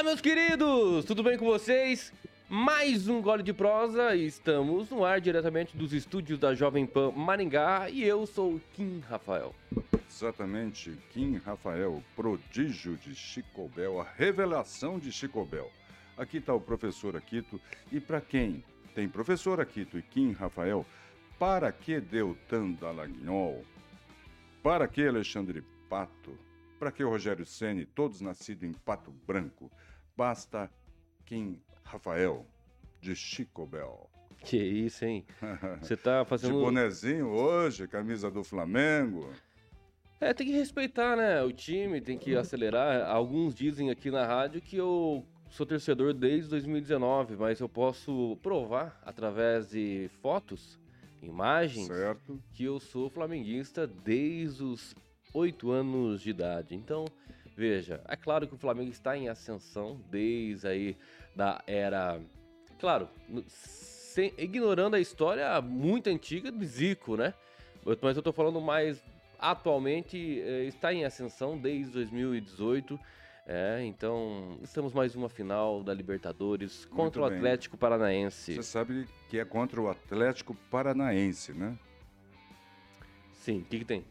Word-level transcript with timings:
Fala, 0.00 0.12
meus 0.12 0.22
queridos! 0.22 1.04
Tudo 1.04 1.22
bem 1.22 1.36
com 1.36 1.44
vocês? 1.44 2.10
Mais 2.48 3.06
um 3.06 3.20
gole 3.20 3.42
de 3.42 3.52
prosa 3.52 4.16
estamos 4.16 4.88
no 4.88 5.04
ar 5.04 5.20
diretamente 5.20 5.76
dos 5.76 5.92
estúdios 5.92 6.38
da 6.38 6.54
Jovem 6.54 6.86
Pan 6.86 7.10
Maringá 7.10 7.90
e 7.90 8.02
eu 8.02 8.26
sou 8.26 8.54
o 8.54 8.60
Kim 8.72 9.00
Rafael. 9.00 9.54
Exatamente, 10.10 10.96
Kim 11.12 11.36
Rafael, 11.36 12.02
prodígio 12.16 12.96
de 12.96 13.14
Chico 13.14 13.68
Bel, 13.76 14.00
a 14.00 14.04
revelação 14.16 14.98
de 14.98 15.12
Chico 15.12 15.44
Bel. 15.44 15.70
Aqui 16.16 16.38
está 16.38 16.54
o 16.54 16.60
professor 16.62 17.14
Aquito 17.14 17.60
e 17.92 18.00
para 18.00 18.22
quem 18.22 18.64
tem 18.94 19.06
professor 19.06 19.60
Aquito 19.60 19.98
e 19.98 20.02
Kim 20.02 20.32
Rafael, 20.32 20.86
para 21.38 21.70
que 21.70 22.00
Deltan 22.00 22.70
Dallagnol? 22.70 23.62
Para 24.62 24.88
que 24.88 25.06
Alexandre 25.06 25.62
Pato? 25.90 26.34
Para 26.78 26.90
que 26.90 27.02
Rogério 27.02 27.44
Ceni, 27.44 27.84
todos 27.84 28.22
nascidos 28.22 28.62
em 28.62 28.72
Pato 28.72 29.10
Branco? 29.26 29.70
Basta 30.20 30.70
Kim 31.24 31.58
Rafael, 31.82 32.44
de 33.00 33.16
Chico 33.16 33.64
Bel. 33.64 34.10
Que 34.44 34.58
isso, 34.58 35.06
hein? 35.06 35.24
Você 35.80 35.96
tá 35.96 36.26
fazendo. 36.26 36.58
De 36.58 36.60
bonezinho 36.60 37.28
hoje, 37.28 37.88
camisa 37.88 38.30
do 38.30 38.44
Flamengo. 38.44 39.32
É, 40.20 40.34
tem 40.34 40.46
que 40.46 40.52
respeitar, 40.52 41.16
né? 41.16 41.42
O 41.42 41.50
time, 41.50 42.02
tem 42.02 42.18
que 42.18 42.36
acelerar. 42.36 43.08
Alguns 43.08 43.54
dizem 43.54 43.88
aqui 43.88 44.10
na 44.10 44.26
rádio 44.26 44.60
que 44.60 44.76
eu 44.76 45.24
sou 45.48 45.64
torcedor 45.64 46.12
desde 46.12 46.50
2019, 46.50 47.36
mas 47.36 47.58
eu 47.58 47.68
posso 47.68 48.36
provar 48.42 49.00
através 49.02 49.70
de 49.70 50.10
fotos, 50.20 50.78
imagens, 51.22 51.86
certo. 51.86 52.38
que 52.52 52.64
eu 52.64 52.78
sou 52.78 53.08
flamenguista 53.08 53.86
desde 53.86 54.62
os 54.64 54.94
oito 55.32 55.70
anos 55.70 56.20
de 56.20 56.28
idade. 56.28 56.74
Então, 56.74 57.06
veja, 57.56 58.00
é 58.08 58.16
claro 58.16 58.46
que 58.46 58.54
o 58.54 58.58
Flamengo 58.58 58.90
está 58.90 59.16
em 59.16 59.28
ascensão 59.28 60.00
desde 60.10 60.66
aí 60.66 60.96
da 61.34 61.62
era. 61.66 62.20
Claro, 62.78 63.08
sem, 63.46 64.32
ignorando 64.38 64.96
a 64.96 65.00
história 65.00 65.60
muito 65.60 66.08
antiga 66.08 66.50
de 66.50 66.66
Zico, 66.66 67.16
né? 67.16 67.34
Mas 68.02 68.16
eu 68.16 68.22
tô 68.22 68.32
falando 68.32 68.60
mais 68.60 69.02
atualmente, 69.38 70.40
eh, 70.40 70.64
está 70.64 70.92
em 70.92 71.04
ascensão 71.04 71.56
desde 71.56 71.92
2018. 71.92 72.98
É, 73.46 73.82
então 73.84 74.58
estamos 74.62 74.92
mais 74.92 75.16
uma 75.16 75.28
final 75.28 75.82
da 75.82 75.92
Libertadores 75.92 76.84
contra 76.84 77.02
Muito 77.02 77.20
o 77.20 77.24
Atlético 77.24 77.76
bem. 77.76 77.80
Paranaense. 77.80 78.54
Você 78.54 78.62
sabe 78.62 79.08
que 79.28 79.38
é 79.38 79.44
contra 79.44 79.80
o 79.80 79.88
Atlético 79.88 80.54
Paranaense, 80.70 81.52
né? 81.52 81.76
Sim, 83.32 83.60
o 83.60 83.64
que, 83.64 83.78
que 83.80 83.84
tem? 83.84 84.04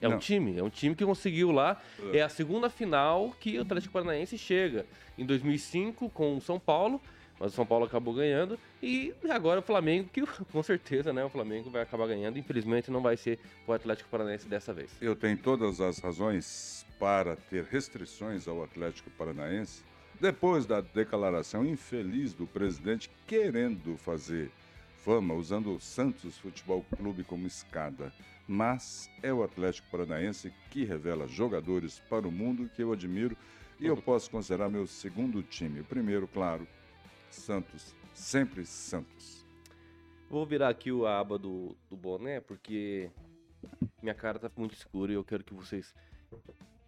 É 0.00 0.08
Não. 0.08 0.16
um 0.16 0.18
time, 0.18 0.58
é 0.58 0.62
um 0.62 0.70
time 0.70 0.94
que 0.94 1.04
conseguiu 1.04 1.50
lá. 1.50 1.80
Uh. 1.98 2.14
É 2.14 2.22
a 2.22 2.28
segunda 2.28 2.70
final 2.70 3.34
que 3.38 3.58
o 3.58 3.62
Atlético 3.62 3.92
Paranaense 3.92 4.38
chega. 4.38 4.86
Em 5.18 5.26
2005 5.26 6.08
com 6.10 6.36
o 6.36 6.40
São 6.40 6.58
Paulo, 6.58 7.00
mas 7.38 7.52
o 7.52 7.56
São 7.56 7.66
Paulo 7.66 7.84
acabou 7.84 8.14
ganhando. 8.14 8.58
E 8.82 9.14
agora 9.28 9.60
o 9.60 9.62
Flamengo, 9.62 10.08
que 10.12 10.22
com 10.52 10.62
certeza 10.62 11.12
né, 11.12 11.24
o 11.24 11.28
Flamengo 11.28 11.70
vai 11.70 11.82
acabar 11.82 12.06
ganhando. 12.06 12.38
Infelizmente 12.38 12.90
não 12.90 13.02
vai 13.02 13.16
ser 13.16 13.38
o 13.66 13.72
Atlético 13.72 14.08
Paranaense 14.08 14.48
dessa 14.48 14.72
vez. 14.72 14.90
Eu 15.00 15.14
tenho 15.14 15.36
todas 15.36 15.80
as 15.80 15.98
razões 15.98 16.86
para 16.98 17.36
ter 17.36 17.64
restrições 17.64 18.48
ao 18.48 18.62
Atlético 18.62 19.10
Paranaense. 19.10 19.82
Depois 20.20 20.66
da 20.66 20.82
declaração 20.82 21.64
infeliz 21.64 22.34
do 22.34 22.46
presidente 22.46 23.10
querendo 23.26 23.96
fazer 23.96 24.50
fama 25.02 25.34
usando 25.34 25.74
o 25.74 25.80
Santos 25.80 26.38
Futebol 26.38 26.84
Clube 26.96 27.24
como 27.24 27.46
escada 27.46 28.12
mas 28.50 29.08
é 29.22 29.32
o 29.32 29.44
Atlético 29.44 29.88
Paranaense 29.92 30.52
que 30.72 30.84
revela 30.84 31.28
jogadores 31.28 32.00
para 32.10 32.26
o 32.26 32.32
mundo 32.32 32.68
que 32.74 32.82
eu 32.82 32.92
admiro 32.92 33.36
e 33.78 33.86
eu 33.86 33.96
posso 33.96 34.28
considerar 34.28 34.68
meu 34.68 34.88
segundo 34.88 35.40
time. 35.40 35.82
O 35.82 35.84
primeiro, 35.84 36.26
claro, 36.26 36.66
Santos, 37.30 37.94
sempre 38.12 38.66
Santos. 38.66 39.46
Vou 40.28 40.44
virar 40.44 40.68
aqui 40.68 40.90
a 41.06 41.20
aba 41.20 41.38
do, 41.38 41.76
do 41.88 41.96
boné, 41.96 42.40
porque 42.40 43.08
minha 44.02 44.16
cara 44.16 44.36
tá 44.36 44.50
muito 44.56 44.74
escura 44.74 45.12
e 45.12 45.14
eu 45.14 45.22
quero 45.22 45.44
que 45.44 45.54
vocês 45.54 45.94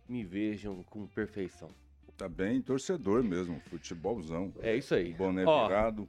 me 0.08 0.24
vejam 0.24 0.82
com 0.82 1.06
perfeição. 1.06 1.68
Tá 2.18 2.28
bem 2.28 2.60
torcedor 2.60 3.22
mesmo, 3.22 3.60
futebolzão. 3.70 4.52
É 4.60 4.74
isso 4.76 4.96
aí. 4.96 5.12
Boné 5.12 5.44
Ó, 5.46 5.68
virado. 5.68 6.08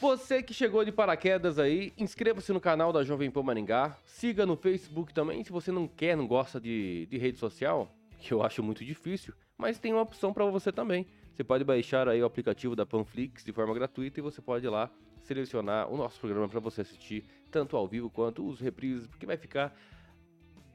Você 0.00 0.42
que 0.42 0.52
chegou 0.52 0.84
de 0.84 0.90
paraquedas 0.90 1.58
aí, 1.58 1.92
inscreva-se 1.96 2.52
no 2.52 2.60
canal 2.60 2.92
da 2.92 3.04
Jovem 3.04 3.30
Pan 3.30 3.42
Maringá, 3.42 3.96
siga 4.04 4.44
no 4.44 4.56
Facebook 4.56 5.14
também, 5.14 5.44
se 5.44 5.52
você 5.52 5.70
não 5.70 5.86
quer, 5.86 6.16
não 6.16 6.26
gosta 6.26 6.60
de, 6.60 7.06
de 7.06 7.18
rede 7.18 7.38
social, 7.38 7.88
que 8.18 8.32
eu 8.32 8.42
acho 8.42 8.62
muito 8.62 8.84
difícil, 8.84 9.32
mas 9.56 9.78
tem 9.78 9.92
uma 9.92 10.02
opção 10.02 10.32
para 10.32 10.44
você 10.46 10.72
também. 10.72 11.06
Você 11.32 11.44
pode 11.44 11.64
baixar 11.64 12.08
aí 12.08 12.20
o 12.20 12.26
aplicativo 12.26 12.76
da 12.76 12.84
Panflix 12.84 13.44
de 13.44 13.52
forma 13.52 13.72
gratuita 13.74 14.20
e 14.20 14.22
você 14.22 14.42
pode 14.42 14.66
ir 14.66 14.70
lá 14.70 14.90
selecionar 15.20 15.88
o 15.88 15.96
nosso 15.96 16.18
programa 16.20 16.48
para 16.48 16.60
você 16.60 16.80
assistir 16.80 17.24
tanto 17.50 17.76
ao 17.76 17.86
vivo 17.86 18.10
quanto 18.10 18.46
os 18.46 18.60
reprises, 18.60 19.06
porque 19.06 19.24
vai 19.24 19.36
ficar 19.36 19.74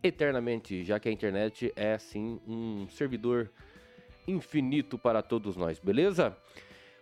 eternamente, 0.02 0.84
já 0.84 1.00
que 1.00 1.10
a 1.10 1.12
internet 1.12 1.72
é 1.76 1.98
sim 1.98 2.40
um 2.48 2.88
servidor 2.90 3.52
infinito 4.28 4.98
para 4.98 5.22
todos 5.22 5.56
nós, 5.56 5.80
beleza? 5.80 6.36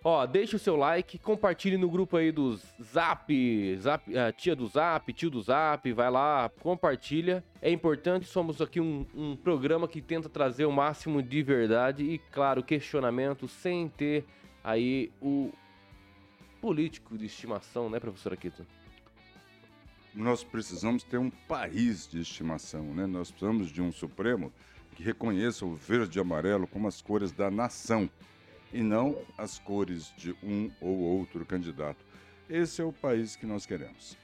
Ó, 0.07 0.23
deixa 0.27 0.55
o 0.55 0.59
seu 0.59 0.75
like, 0.75 1.17
compartilhe 1.17 1.77
no 1.77 1.89
grupo 1.89 2.16
aí 2.16 2.31
dos 2.31 2.63
Zap, 2.79 3.75
Zap 3.77 4.16
a 4.16 4.31
tia 4.31 4.55
do 4.55 4.67
Zap, 4.67 5.11
tio 5.11 5.31
do 5.31 5.41
Zap, 5.41 5.91
vai 5.93 6.11
lá, 6.11 6.47
compartilha. 6.59 7.43
É 7.59 7.71
importante, 7.71 8.27
somos 8.27 8.61
aqui 8.61 8.79
um, 8.79 9.03
um 9.16 9.35
programa 9.35 9.88
que 9.88 10.03
tenta 10.03 10.29
trazer 10.29 10.66
o 10.66 10.71
máximo 10.71 11.23
de 11.23 11.41
verdade 11.41 12.03
e, 12.03 12.19
claro, 12.19 12.61
questionamento 12.61 13.47
sem 13.47 13.89
ter 13.89 14.23
aí 14.63 15.11
o 15.19 15.51
político 16.61 17.17
de 17.17 17.25
estimação, 17.25 17.89
né, 17.89 17.99
professor 17.99 18.31
Aquito? 18.31 18.63
Nós 20.13 20.43
precisamos 20.43 21.03
ter 21.03 21.17
um 21.17 21.31
país 21.31 22.07
de 22.07 22.22
estimação, 22.22 22.93
né? 22.93 23.07
Nós 23.07 23.31
precisamos 23.31 23.72
de 23.72 23.81
um 23.81 23.91
Supremo 23.91 24.53
que 24.95 25.01
reconheça 25.01 25.66
o 25.66 25.73
verde 25.73 26.19
e 26.19 26.22
amarelo 26.22 26.67
como 26.67 26.87
as 26.87 27.01
cores 27.01 27.31
da 27.31 27.49
nação 27.49 28.07
e 28.75 28.83
não 28.83 29.17
as 29.37 29.57
cores 29.57 30.13
de 30.17 30.35
um 30.43 30.69
ou 30.81 30.99
outro 30.99 31.45
candidato. 31.45 32.03
Esse 32.49 32.81
é 32.81 32.83
o 32.83 32.91
país 32.91 33.35
que 33.37 33.45
nós 33.45 33.65
queremos. 33.65 34.17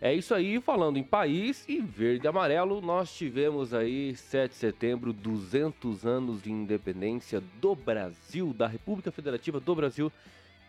É 0.00 0.14
isso 0.14 0.32
aí, 0.32 0.60
falando 0.60 0.96
em 0.96 1.02
país 1.02 1.64
e 1.68 1.80
verde 1.80 2.24
e 2.24 2.28
amarelo, 2.28 2.80
nós 2.80 3.12
tivemos 3.12 3.74
aí 3.74 4.16
7 4.16 4.52
de 4.52 4.56
setembro, 4.56 5.12
200 5.12 6.06
anos 6.06 6.40
de 6.40 6.50
independência 6.50 7.42
do 7.60 7.74
Brasil, 7.74 8.54
da 8.54 8.66
República 8.66 9.12
Federativa 9.12 9.60
do 9.60 9.74
Brasil. 9.74 10.10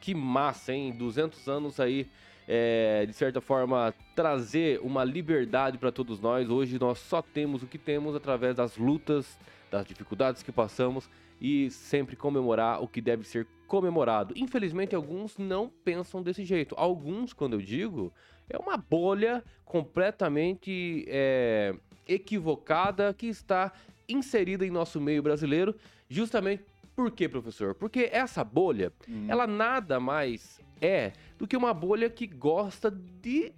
Que 0.01 0.13
massa, 0.13 0.73
hein? 0.73 0.91
200 0.91 1.47
anos 1.47 1.79
aí, 1.79 2.07
é, 2.47 3.05
de 3.05 3.13
certa 3.13 3.39
forma, 3.39 3.93
trazer 4.15 4.81
uma 4.81 5.03
liberdade 5.03 5.77
para 5.77 5.91
todos 5.91 6.19
nós. 6.19 6.49
Hoje 6.49 6.77
nós 6.79 6.97
só 6.99 7.21
temos 7.21 7.63
o 7.63 7.67
que 7.67 7.77
temos 7.77 8.15
através 8.15 8.55
das 8.55 8.75
lutas, 8.75 9.39
das 9.71 9.85
dificuldades 9.85 10.43
que 10.43 10.51
passamos 10.51 11.07
e 11.39 11.69
sempre 11.71 12.15
comemorar 12.15 12.81
o 12.81 12.87
que 12.87 13.01
deve 13.01 13.23
ser 13.23 13.47
comemorado. 13.67 14.33
Infelizmente, 14.35 14.95
alguns 14.95 15.37
não 15.37 15.69
pensam 15.83 16.21
desse 16.21 16.43
jeito. 16.43 16.75
Alguns, 16.77 17.33
quando 17.33 17.53
eu 17.53 17.61
digo, 17.61 18.11
é 18.49 18.57
uma 18.57 18.75
bolha 18.75 19.43
completamente 19.63 21.05
é, 21.07 21.75
equivocada 22.07 23.13
que 23.13 23.27
está 23.27 23.71
inserida 24.07 24.65
em 24.65 24.71
nosso 24.71 24.99
meio 24.99 25.21
brasileiro, 25.21 25.75
justamente 26.09 26.63
por 26.95 27.11
quê, 27.11 27.29
professor? 27.29 27.75
Porque 27.75 28.09
essa 28.11 28.43
bolha, 28.43 28.91
hum. 29.07 29.27
ela 29.29 29.47
nada 29.47 29.99
mais 29.99 30.59
é 30.81 31.13
do 31.37 31.47
que 31.47 31.55
uma 31.55 31.73
bolha 31.73 32.09
que 32.09 32.27
gosta 32.27 32.89
de 32.89 33.53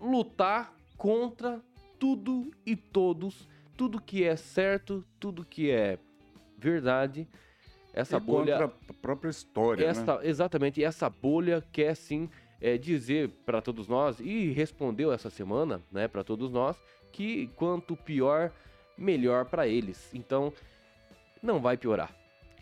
lutar 0.00 0.74
contra 0.96 1.60
tudo 1.98 2.50
e 2.66 2.74
todos, 2.74 3.48
tudo 3.76 4.00
que 4.00 4.24
é 4.24 4.36
certo, 4.36 5.04
tudo 5.20 5.44
que 5.44 5.70
é 5.70 5.98
verdade. 6.70 7.28
Essa 7.92 8.16
e 8.16 8.20
bolha. 8.20 8.58
Contra 8.58 8.76
a 8.88 8.92
própria 9.00 9.30
história. 9.30 9.92
Né? 9.92 10.04
Exatamente. 10.22 10.82
Essa 10.82 11.08
bolha 11.08 11.64
quer 11.72 11.94
sim 11.94 12.28
é, 12.60 12.78
dizer 12.78 13.28
para 13.44 13.60
todos 13.60 13.86
nós, 13.86 14.18
e 14.20 14.50
respondeu 14.52 15.12
essa 15.12 15.28
semana, 15.28 15.82
né, 15.92 16.08
para 16.08 16.24
todos 16.24 16.50
nós, 16.50 16.80
que 17.12 17.48
quanto 17.56 17.94
pior, 17.94 18.50
melhor 18.96 19.44
para 19.44 19.68
eles. 19.68 20.12
Então, 20.14 20.52
não 21.42 21.60
vai 21.60 21.76
piorar. 21.76 22.14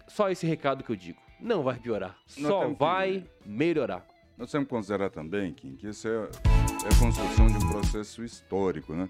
Só 0.09 0.29
esse 0.29 0.47
recado 0.47 0.83
que 0.83 0.91
eu 0.91 0.97
digo. 0.97 1.21
Não 1.41 1.63
vai 1.63 1.79
piorar. 1.79 2.19
Só 2.27 2.69
vai 2.69 3.25
que... 3.43 3.49
melhorar. 3.49 4.07
Nós 4.37 4.51
temos 4.51 4.67
que 4.67 4.75
considerar 4.75 5.11
também, 5.11 5.53
Kim, 5.53 5.77
que 5.77 5.89
isso 5.89 6.09
é, 6.09 6.13
é 6.13 6.17
a 6.17 6.99
construção 7.01 7.47
de 7.47 7.65
um 7.65 7.71
processo 7.71 8.25
histórico, 8.25 8.95
né? 8.95 9.09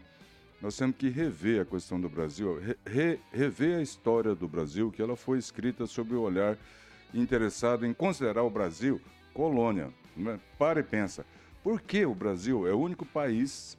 Nós 0.63 0.77
temos 0.77 0.97
que 0.97 1.09
rever 1.09 1.61
a 1.63 1.65
questão 1.65 2.01
do 2.01 2.09
Brasil, 2.09 2.63
re, 2.87 3.19
rever 3.33 3.79
a 3.79 3.83
história 3.83 4.33
do 4.33 4.47
Brasil, 4.47 4.93
que 4.93 5.03
ela 5.03 5.17
foi 5.17 5.37
escrita 5.37 5.87
sob 5.89 6.15
o 6.15 6.21
olhar 6.21 6.57
interessado 7.13 7.85
em 7.85 7.93
considerar 7.93 8.45
o 8.45 8.51
Brasil 8.51 9.01
colônia. 9.35 9.91
Né? 10.17 10.39
Para 10.57 10.79
e 10.79 10.85
pensa. 10.85 11.27
Por 11.65 11.81
que 11.81 12.07
o 12.07 12.15
Brasil 12.15 12.67
é 12.69 12.73
o 12.73 12.79
único 12.79 13.05
país 13.05 13.77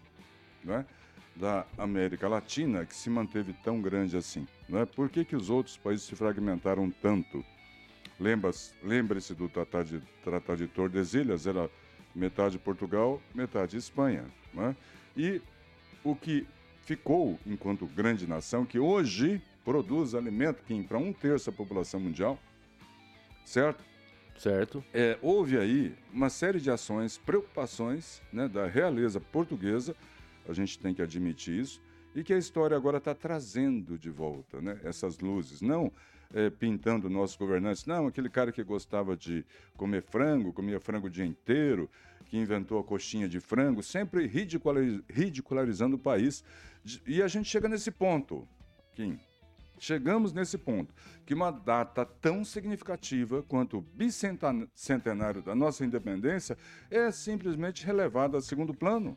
né, 0.61 0.85
da 1.33 1.65
América 1.77 2.27
Latina 2.27 2.85
que 2.85 2.95
se 2.95 3.09
manteve 3.09 3.53
tão 3.63 3.81
grande 3.81 4.17
assim? 4.17 4.45
Né? 4.67 4.85
Por 4.85 5.09
que, 5.09 5.23
que 5.23 5.37
os 5.37 5.49
outros 5.49 5.77
países 5.77 6.05
se 6.05 6.15
fragmentaram 6.17 6.91
tanto? 7.01 7.45
Lembre-se 8.19 9.33
do 9.33 9.47
Tratado 9.47 9.99
de, 9.99 10.05
Tratado 10.21 10.57
de 10.57 10.67
Tordesilhas, 10.67 11.47
era 11.47 11.69
metade 12.13 12.59
Portugal, 12.59 13.21
metade 13.33 13.77
Espanha. 13.77 14.25
Né? 14.53 14.75
E 15.15 15.41
o 16.03 16.15
que 16.15 16.45
ficou 16.85 17.39
enquanto 17.45 17.85
grande 17.85 18.27
nação, 18.27 18.65
que 18.65 18.79
hoje 18.79 19.41
produz 19.63 20.13
alimento 20.13 20.63
para 20.87 20.97
um 20.97 21.13
terço 21.13 21.49
da 21.49 21.57
população 21.57 21.99
mundial, 21.99 22.37
certo? 23.45 23.83
Certo. 24.37 24.83
É, 24.93 25.17
houve 25.21 25.57
aí 25.57 25.95
uma 26.11 26.29
série 26.29 26.59
de 26.59 26.69
ações, 26.69 27.17
preocupações 27.17 28.21
né, 28.31 28.47
da 28.47 28.65
realeza 28.65 29.19
portuguesa, 29.19 29.95
a 30.47 30.53
gente 30.53 30.77
tem 30.79 30.93
que 30.93 31.01
admitir 31.01 31.59
isso, 31.59 31.81
e 32.15 32.23
que 32.23 32.33
a 32.33 32.37
história 32.37 32.75
agora 32.75 32.97
está 32.97 33.15
trazendo 33.15 33.97
de 33.97 34.09
volta 34.09 34.61
né, 34.61 34.79
essas 34.83 35.19
luzes. 35.19 35.61
Não 35.61 35.91
é, 36.33 36.49
pintando 36.49 37.09
nossos 37.09 37.37
governantes, 37.37 37.85
não, 37.85 38.07
aquele 38.07 38.29
cara 38.29 38.51
que 38.51 38.63
gostava 38.63 39.15
de 39.15 39.45
comer 39.77 40.01
frango, 40.01 40.51
comia 40.51 40.79
frango 40.79 41.07
o 41.07 41.09
dia 41.09 41.25
inteiro, 41.25 41.89
que 42.33 42.37
inventou 42.39 42.79
a 42.79 42.83
coxinha 42.83 43.29
de 43.29 43.39
frango, 43.39 43.83
sempre 43.83 44.25
ridicularizando 44.25 45.97
o 45.97 45.99
país. 45.99 46.43
E 47.05 47.21
a 47.21 47.27
gente 47.27 47.47
chega 47.47 47.69
nesse 47.69 47.91
ponto, 47.91 48.47
Kim. 48.95 49.19
Chegamos 49.77 50.33
nesse 50.33 50.57
ponto, 50.57 50.91
que 51.27 51.35
uma 51.35 51.51
data 51.51 52.03
tão 52.03 52.43
significativa 52.43 53.43
quanto 53.43 53.77
o 53.77 53.81
bicentenário 53.81 55.43
da 55.43 55.53
nossa 55.53 55.85
independência 55.85 56.57
é 56.89 57.11
simplesmente 57.11 57.85
relevada 57.85 58.39
a 58.39 58.41
segundo 58.41 58.73
plano. 58.73 59.15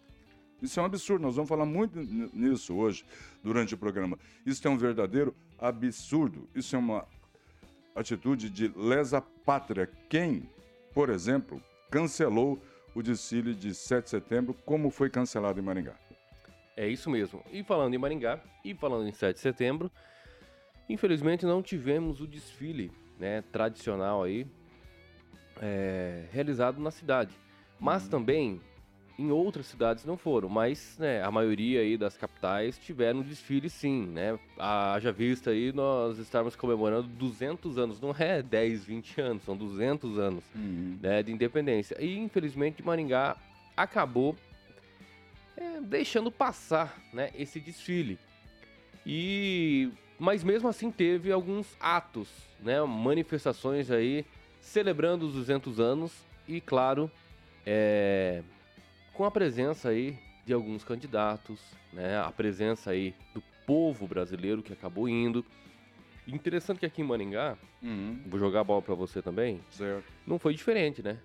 Isso 0.61 0.79
é 0.79 0.83
um 0.83 0.87
absurdo, 0.87 1.23
nós 1.23 1.37
vamos 1.37 1.49
falar 1.49 1.65
muito 1.65 1.99
nisso 1.99 2.75
hoje, 2.75 3.03
durante 3.43 3.73
o 3.73 3.79
programa. 3.79 4.19
Isso 4.45 4.69
é 4.69 4.71
um 4.71 4.77
verdadeiro 4.77 5.35
absurdo. 5.59 6.51
Isso 6.55 6.77
é 6.77 6.79
uma 6.79 7.09
atitude 7.95 8.51
de 8.51 8.69
lesa 8.77 9.23
pátria. 9.23 9.91
Quem, 10.11 10.51
por 10.93 11.09
exemplo, 11.09 11.63
cancelou 11.91 12.61
o 12.97 13.03
desfile 13.03 13.55
de 13.55 13.75
7 13.75 14.05
de 14.05 14.11
setembro, 14.11 14.55
como 14.65 14.89
foi 14.89 15.11
cancelado 15.11 15.61
em 15.61 15.63
Maringá? 15.63 15.95
É 16.75 16.89
isso 16.89 17.11
mesmo. 17.11 17.43
E 17.53 17.63
falando 17.63 17.93
em 17.93 17.99
Maringá, 17.99 18.41
e 18.65 18.75
falando 18.75 19.07
em 19.07 19.13
7 19.13 19.35
de 19.35 19.41
setembro, 19.43 19.93
infelizmente 20.89 21.45
não 21.45 21.63
tivemos 21.63 22.23
o 22.23 22.27
desfile 22.27 22.91
né, 23.19 23.43
tradicional 23.53 24.23
aí 24.23 24.47
é, 25.61 26.25
realizado 26.33 26.81
na 26.81 26.91
cidade. 26.91 27.37
Mas 27.79 28.05
uhum. 28.05 28.11
também 28.11 28.61
em 29.19 29.31
outras 29.31 29.67
cidades 29.67 30.05
não 30.05 30.17
foram, 30.17 30.49
mas 30.49 30.97
né, 30.99 31.23
a 31.23 31.31
maioria 31.31 31.81
aí 31.81 31.97
das 31.97 32.17
capitais 32.17 32.79
tiveram 32.79 33.23
desfile 33.23 33.71
sim, 33.71 34.07
né? 34.07 34.39
Haja 34.59 35.11
vista 35.11 35.51
aí 35.51 35.73
nós 35.73 36.19
estamos 36.19 36.55
comemorando 36.55 37.09
200 37.09 37.79
anos, 37.79 38.01
não 38.01 38.15
é 38.19 38.43
10, 38.43 38.85
20 38.85 39.21
anos, 39.21 39.43
são 39.45 39.57
200 39.57 40.19
anos 40.19 40.45
uhum. 40.55 40.99
né, 41.01 41.23
de 41.23 41.33
independência. 41.33 41.97
E 41.99 42.19
infelizmente 42.19 42.85
Maringá 42.85 43.37
acabou 43.75 44.37
é, 45.57 45.81
deixando 45.81 46.31
passar 46.31 47.01
né, 47.13 47.31
esse 47.35 47.59
desfile. 47.59 48.19
E 49.05 49.91
mas 50.19 50.43
mesmo 50.43 50.69
assim 50.69 50.91
teve 50.91 51.31
alguns 51.31 51.67
atos, 51.79 52.29
né, 52.61 52.81
manifestações 52.83 53.91
aí 53.91 54.25
celebrando 54.61 55.27
os 55.27 55.35
200 55.35 55.79
anos 55.79 56.13
e 56.49 56.61
claro, 56.61 57.11
é, 57.65 58.43
com 59.17 59.25
a 59.25 59.31
presença 59.31 59.89
aí 59.89 60.19
de 60.45 60.53
alguns 60.53 60.85
candidatos, 60.85 61.61
né, 61.93 62.19
a 62.19 62.31
presença 62.31 62.91
aí 62.91 63.15
do 63.35 63.43
povo 63.67 64.07
brasileiro 64.07 64.63
que 64.63 64.73
acabou 64.73 65.09
indo. 65.09 65.45
Interessante 66.29 66.81
que 66.81 66.87
aqui 66.87 67.03
em 67.03 67.05
Maringá, 67.05 67.57
uhum. 67.83 68.21
vou 68.27 68.39
jogar 68.39 68.61
a 68.61 68.65
bola 68.65 68.83
para 68.83 68.95
você 68.95 69.23
também, 69.23 69.61
certo. 69.71 70.05
não 70.27 70.39
foi 70.39 70.55
diferente, 70.55 71.03
né? 71.03 71.19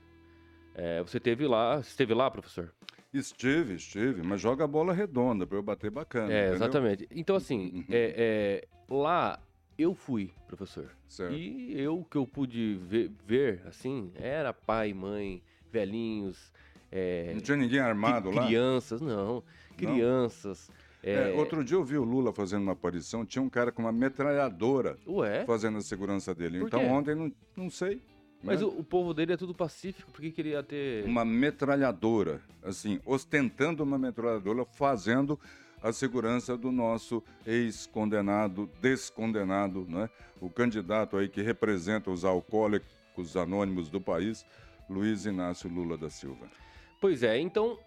É, 0.73 1.01
você 1.01 1.19
teve 1.19 1.45
lá, 1.45 1.79
esteve 1.79 2.13
lá, 2.13 2.31
professor? 2.31 2.73
Estive, 3.13 3.75
estive, 3.75 4.23
mas 4.23 4.39
joga 4.39 4.63
a 4.63 4.67
bola 4.67 4.93
redonda 4.93 5.45
para 5.45 5.57
eu 5.57 5.63
bater 5.63 5.91
bacana. 5.91 6.31
É, 6.31 6.51
exatamente. 6.51 7.07
Então, 7.11 7.35
assim, 7.35 7.71
uhum. 7.73 7.85
é, 7.89 8.15
é, 8.17 8.67
lá 8.87 9.37
eu 9.77 9.93
fui, 9.93 10.31
professor. 10.47 10.89
Certo. 11.07 11.33
E 11.33 11.77
eu 11.77 12.05
que 12.09 12.15
eu 12.15 12.25
pude 12.25 12.79
ver, 12.83 13.11
ver, 13.25 13.63
assim, 13.65 14.13
era 14.15 14.53
pai, 14.53 14.93
mãe, 14.93 15.43
velhinhos, 15.69 16.53
é, 16.91 17.31
não 17.33 17.41
tinha 17.41 17.57
ninguém 17.57 17.79
armado 17.79 18.29
lá? 18.31 18.45
Crianças, 18.45 19.01
não. 19.01 19.43
Crianças. 19.77 20.69
Não. 20.69 20.81
É... 21.03 21.31
É, 21.31 21.33
outro 21.33 21.63
dia 21.63 21.77
eu 21.77 21.83
vi 21.83 21.97
o 21.97 22.03
Lula 22.03 22.31
fazendo 22.31 22.61
uma 22.61 22.73
aparição, 22.73 23.25
tinha 23.25 23.41
um 23.41 23.49
cara 23.49 23.71
com 23.71 23.81
uma 23.81 23.91
metralhadora 23.91 24.97
Ué? 25.07 25.45
fazendo 25.45 25.77
a 25.79 25.81
segurança 25.81 26.35
dele. 26.35 26.59
Por 26.59 26.67
então 26.67 26.79
quê? 26.81 26.85
ontem 26.85 27.15
não, 27.15 27.31
não 27.55 27.69
sei. 27.69 28.01
Mas 28.43 28.59
né? 28.59 28.67
o, 28.67 28.79
o, 28.79 28.83
povo 28.83 29.13
dele 29.13 29.33
é 29.33 29.37
tudo 29.37 29.53
pacífico, 29.53 30.11
por 30.11 30.21
que 30.21 30.31
queria 30.31 30.61
ter. 30.61 31.05
Uma 31.05 31.23
metralhadora, 31.23 32.41
assim, 32.63 32.99
ostentando 33.05 33.83
uma 33.83 33.97
metralhadora, 33.97 34.65
fazendo 34.65 35.39
a 35.81 35.91
segurança 35.91 36.55
do 36.55 36.71
nosso 36.71 37.23
ex-condenado, 37.45 38.69
descondenado, 38.79 39.85
né? 39.87 40.09
O 40.39 40.49
candidato 40.49 41.17
aí 41.17 41.27
que 41.27 41.41
representa 41.41 42.11
os 42.11 42.23
alcoólicos 42.25 43.35
anônimos 43.35 43.89
do 43.89 43.99
país, 43.99 44.45
Luiz 44.89 45.25
Inácio 45.25 45.69
Lula 45.69 45.97
da 45.97 46.09
Silva. 46.09 46.47
Pois 47.01 47.23
é, 47.23 47.39
então 47.39 47.79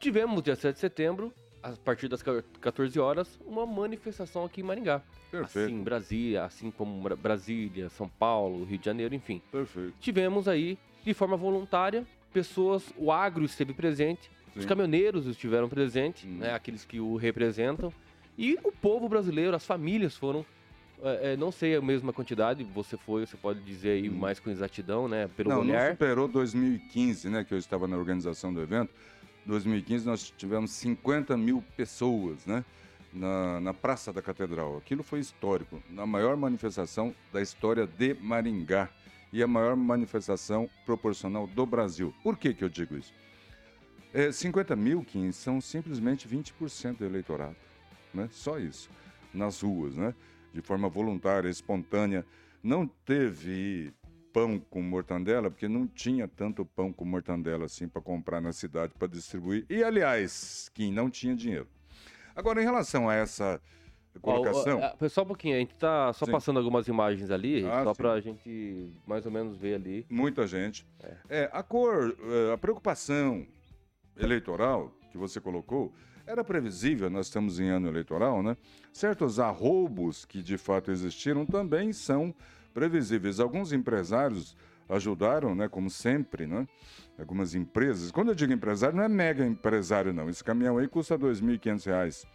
tivemos 0.00 0.42
dia 0.42 0.56
7 0.56 0.74
de 0.74 0.80
setembro, 0.80 1.32
a 1.62 1.70
partir 1.70 2.08
das 2.08 2.20
14 2.60 2.98
horas, 2.98 3.38
uma 3.46 3.64
manifestação 3.64 4.44
aqui 4.44 4.60
em 4.60 4.64
Maringá. 4.64 5.00
Perfeito. 5.30 5.66
Assim, 5.66 5.82
Brasília, 5.84 6.44
assim 6.44 6.70
como 6.72 7.08
Brasília, 7.16 7.88
São 7.90 8.08
Paulo, 8.08 8.64
Rio 8.64 8.76
de 8.76 8.84
Janeiro, 8.84 9.14
enfim. 9.14 9.40
Perfeito. 9.52 9.94
Tivemos 10.00 10.48
aí, 10.48 10.76
de 11.04 11.14
forma 11.14 11.36
voluntária, 11.36 12.04
pessoas, 12.32 12.92
o 12.96 13.12
agro 13.12 13.44
esteve 13.44 13.72
presente, 13.72 14.28
Sim. 14.52 14.58
os 14.58 14.66
caminhoneiros 14.66 15.28
estiveram 15.28 15.68
presentes, 15.68 16.24
hum. 16.24 16.38
né, 16.38 16.52
aqueles 16.52 16.84
que 16.84 16.98
o 16.98 17.14
representam, 17.14 17.92
e 18.36 18.58
o 18.64 18.72
povo 18.72 19.08
brasileiro, 19.08 19.54
as 19.54 19.64
famílias 19.64 20.16
foram 20.16 20.40
é, 20.40 20.44
é, 21.02 21.36
não 21.36 21.50
sei 21.50 21.76
a 21.76 21.80
mesma 21.80 22.12
quantidade, 22.12 22.64
você 22.64 22.96
foi, 22.96 23.26
você 23.26 23.36
pode 23.36 23.60
dizer 23.60 23.90
aí 23.90 24.08
hum. 24.08 24.14
mais 24.14 24.38
com 24.38 24.50
exatidão, 24.50 25.08
né? 25.08 25.28
Pelo 25.36 25.50
não, 25.50 25.60
olhar. 25.60 25.84
Não 25.84 25.90
superou 25.92 26.28
2015, 26.28 27.28
né? 27.28 27.44
Que 27.44 27.54
eu 27.54 27.58
estava 27.58 27.86
na 27.88 27.96
organização 27.96 28.52
do 28.52 28.60
evento. 28.60 28.92
2015 29.46 30.06
nós 30.06 30.32
tivemos 30.36 30.70
50 30.72 31.36
mil 31.36 31.64
pessoas, 31.76 32.44
né? 32.46 32.64
Na, 33.12 33.60
na 33.60 33.74
Praça 33.74 34.12
da 34.12 34.22
Catedral. 34.22 34.76
Aquilo 34.76 35.02
foi 35.02 35.18
histórico. 35.18 35.82
Na 35.90 36.06
maior 36.06 36.36
manifestação 36.36 37.14
da 37.32 37.40
história 37.40 37.86
de 37.86 38.14
Maringá. 38.14 38.88
E 39.32 39.42
a 39.42 39.46
maior 39.46 39.76
manifestação 39.76 40.68
proporcional 40.84 41.46
do 41.46 41.64
Brasil. 41.64 42.12
Por 42.22 42.36
que, 42.36 42.52
que 42.52 42.64
eu 42.64 42.68
digo 42.68 42.96
isso? 42.96 43.12
É, 44.12 44.32
50 44.32 44.74
mil, 44.74 45.04
Kim, 45.04 45.30
são 45.30 45.60
simplesmente 45.60 46.28
20% 46.28 46.98
do 46.98 47.04
eleitorado. 47.04 47.56
Né? 48.12 48.28
Só 48.32 48.58
isso. 48.58 48.90
Nas 49.32 49.60
ruas, 49.60 49.94
né? 49.94 50.14
De 50.52 50.60
forma 50.60 50.88
voluntária, 50.88 51.48
espontânea. 51.48 52.24
Não 52.62 52.86
teve 52.86 53.92
pão 54.32 54.58
com 54.58 54.82
mortandela, 54.82 55.50
porque 55.50 55.68
não 55.68 55.86
tinha 55.86 56.28
tanto 56.28 56.64
pão 56.64 56.92
com 56.92 57.04
mortandela 57.04 57.64
assim 57.64 57.88
para 57.88 58.00
comprar 58.00 58.40
na 58.40 58.52
cidade 58.52 58.92
para 58.98 59.08
distribuir. 59.08 59.66
E, 59.68 59.82
aliás, 59.82 60.70
quem 60.74 60.92
não 60.92 61.10
tinha 61.10 61.34
dinheiro. 61.34 61.66
Agora, 62.34 62.60
em 62.60 62.64
relação 62.64 63.08
a 63.08 63.14
essa 63.14 63.60
colocação. 64.20 64.80
Oh, 64.80 65.04
oh, 65.04 65.08
só 65.08 65.22
um 65.22 65.26
pouquinho, 65.26 65.56
a 65.56 65.58
gente 65.58 65.72
está 65.72 66.12
só 66.12 66.26
sim. 66.26 66.32
passando 66.32 66.58
algumas 66.58 66.88
imagens 66.88 67.30
ali, 67.30 67.64
ah, 67.66 67.84
só 67.84 67.94
para 67.94 68.12
a 68.12 68.20
gente 68.20 68.92
mais 69.06 69.24
ou 69.24 69.32
menos 69.32 69.56
ver 69.56 69.74
ali. 69.74 70.06
Muita 70.08 70.46
gente. 70.46 70.86
É, 71.00 71.16
é 71.28 71.50
a 71.52 71.62
cor, 71.62 72.16
eh, 72.18 72.52
a 72.52 72.58
preocupação 72.58 73.46
eleitoral 74.16 74.92
que 75.10 75.18
você 75.18 75.40
colocou 75.40 75.92
era 76.26 76.44
previsível, 76.44 77.10
nós 77.10 77.26
estamos 77.26 77.58
em 77.58 77.68
ano 77.68 77.88
eleitoral, 77.88 78.42
né? 78.42 78.56
Certos 78.92 79.38
arroubos 79.38 80.24
que 80.24 80.42
de 80.42 80.56
fato 80.58 80.90
existiram 80.90 81.44
também 81.44 81.92
são 81.92 82.34
previsíveis. 82.72 83.40
Alguns 83.40 83.72
empresários 83.72 84.56
ajudaram, 84.88 85.54
né, 85.54 85.68
como 85.68 85.88
sempre, 85.88 86.46
né? 86.46 86.66
Algumas 87.18 87.54
empresas. 87.54 88.10
Quando 88.10 88.28
eu 88.28 88.34
digo 88.34 88.52
empresário, 88.52 88.96
não 88.96 89.04
é 89.04 89.08
mega 89.08 89.46
empresário, 89.46 90.12
não. 90.12 90.28
Esse 90.28 90.42
caminhão 90.42 90.78
aí 90.78 90.88
custa 90.88 91.16
R$ 91.16 91.22
2.500, 91.22 92.26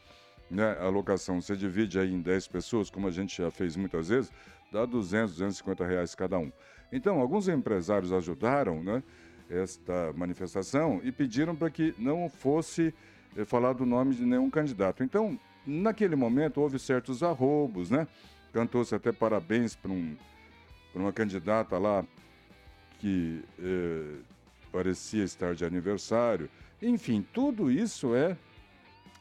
né? 0.49 0.77
A 0.79 0.87
locação, 0.89 1.41
você 1.41 1.55
divide 1.55 1.99
aí 1.99 2.13
em 2.13 2.21
10 2.21 2.47
pessoas, 2.47 2.89
como 2.89 3.07
a 3.07 3.11
gente 3.11 3.41
já 3.41 3.51
fez 3.51 3.75
muitas 3.75 4.09
vezes, 4.09 4.31
dá 4.71 4.85
200, 4.85 5.33
250 5.33 5.85
reais 5.85 6.15
cada 6.15 6.37
um. 6.37 6.51
Então, 6.91 7.19
alguns 7.19 7.47
empresários 7.47 8.13
ajudaram, 8.13 8.83
né? 8.83 9.03
Esta 9.49 10.11
manifestação 10.13 11.01
e 11.03 11.11
pediram 11.11 11.55
para 11.55 11.69
que 11.69 11.93
não 11.99 12.27
fosse 12.29 12.93
falar 13.43 13.73
do 13.73 13.85
nome 13.85 14.15
de 14.15 14.23
nenhum 14.23 14.49
candidato. 14.49 15.03
Então, 15.03 15.37
naquele 15.65 16.15
momento, 16.15 16.61
houve 16.61 16.79
certos 16.79 17.23
arrobos, 17.23 17.89
né? 17.89 18.07
Cantou-se 18.53 18.95
até 18.95 19.11
parabéns 19.11 19.75
para 19.75 19.91
um, 19.91 20.15
uma 20.93 21.11
candidata 21.11 21.77
lá 21.77 22.05
que 22.99 23.43
eh, 23.59 24.15
parecia 24.71 25.23
estar 25.23 25.53
de 25.53 25.65
aniversário. 25.65 26.49
Enfim, 26.81 27.25
tudo 27.33 27.69
isso 27.69 28.15
é, 28.15 28.37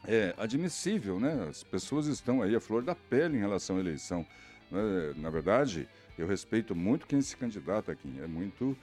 é 0.07 0.33
admissível, 0.37 1.19
né? 1.19 1.47
As 1.49 1.63
pessoas 1.63 2.07
estão 2.07 2.41
aí 2.41 2.55
a 2.55 2.59
flor 2.61 2.83
da 2.83 2.95
pele 2.95 3.37
em 3.37 3.41
relação 3.41 3.77
à 3.77 3.79
eleição. 3.79 4.25
Né? 4.71 5.13
Na 5.17 5.29
verdade, 5.29 5.87
Eu 6.17 6.25
respeito 6.25 6.73
muito 6.73 7.07
quem 7.07 7.21
se 7.21 7.35
candidata 7.35 7.91
aqui. 7.91 8.09
É 8.23 8.27
muito 8.27 8.77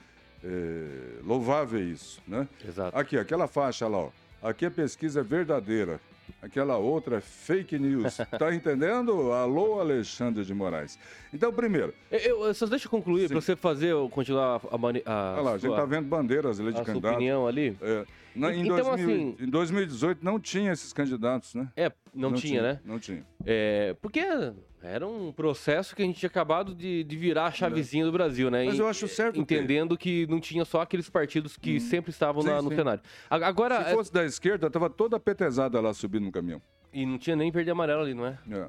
é, 0.44 1.20
louvável 1.24 1.82
isso, 1.82 2.20
né? 2.28 2.46
Exato. 2.62 2.96
Aqui, 2.96 3.16
aquela 3.16 3.46
faixa 3.46 3.88
lá, 3.88 3.98
ó. 3.98 4.10
Aqui 4.42 4.66
a 4.66 4.70
pesquisa 4.70 5.20
é 5.20 5.22
verdadeira. 5.22 6.00
Aquela 6.40 6.76
outra 6.76 7.18
é 7.18 7.20
fake 7.20 7.78
news. 7.78 8.18
Tá 8.38 8.52
entendendo? 8.52 9.32
Alô, 9.32 9.78
Alexandre 9.78 10.44
de 10.44 10.52
Moraes. 10.52 10.98
Então, 11.32 11.52
primeiro. 11.52 11.94
Eu, 12.10 12.46
eu 12.46 12.54
só 12.54 12.66
deixa 12.66 12.86
eu 12.86 12.90
concluir, 12.90 13.28
para 13.28 13.40
você 13.40 13.54
fazer, 13.54 13.94
continuar 14.10 14.60
a. 14.70 14.78
Mani, 14.78 15.02
a 15.06 15.34
Olha 15.34 15.42
lá, 15.42 15.52
a 15.52 15.58
gente 15.58 15.74
tá 15.76 15.84
vendo 15.84 16.08
bandeiras 16.08 16.58
ali 16.58 16.72
de 16.72 16.80
a 16.80 16.84
candidato. 16.84 17.14
opinião 17.14 17.46
ali. 17.46 17.76
É, 17.80 18.04
na, 18.34 18.54
em, 18.54 18.62
Então, 18.62 18.76
2000 18.76 18.94
assim- 18.94 19.36
em 19.40 19.48
2018 19.50 20.24
não 20.24 20.38
tinha 20.40 20.72
esses 20.72 20.92
candidatos, 20.92 21.54
né? 21.54 21.68
É, 21.76 21.90
não, 22.14 22.32
tinha, 22.32 22.62
né? 22.62 22.80
Não 22.84 22.98
tinha. 22.98 23.24
É, 23.44 23.94
porque 24.00 24.20
era 24.82 25.06
um 25.06 25.32
processo 25.32 25.94
que 25.94 26.02
a 26.02 26.04
gente 26.04 26.18
tinha 26.18 26.28
acabado 26.28 26.74
de, 26.74 27.04
de 27.04 27.16
virar 27.16 27.46
a 27.46 27.50
chavezinha 27.52 28.04
do 28.04 28.12
Brasil, 28.12 28.50
né? 28.50 28.64
Mas 28.64 28.78
eu 28.78 28.88
acho 28.88 29.06
certo. 29.08 29.38
Entendendo 29.38 29.96
que 29.96 30.26
não 30.28 30.40
tinha 30.40 30.64
só 30.64 30.80
aqueles 30.80 31.08
partidos 31.08 31.56
que 31.56 31.78
sempre 31.80 32.10
estavam 32.10 32.42
Sim, 32.42 32.48
na- 32.48 32.62
no 32.62 32.70
sim. 32.70 32.76
cenário. 32.76 33.02
Agora, 33.30 33.84
Se 33.84 33.94
fosse 33.94 34.12
da 34.12 34.24
esquerda, 34.24 34.68
tava 34.70 34.88
toda 34.90 35.18
petezada 35.20 35.80
lá 35.80 35.92
subindo 35.94 36.24
no 36.24 36.32
caminhão. 36.32 36.60
e 36.92 37.06
não 37.06 37.18
tinha 37.18 37.36
nem 37.36 37.50
verde 37.50 37.70
amarelo 37.70 38.02
ali, 38.02 38.14
não 38.14 38.26
é? 38.26 38.38
É, 38.50 38.68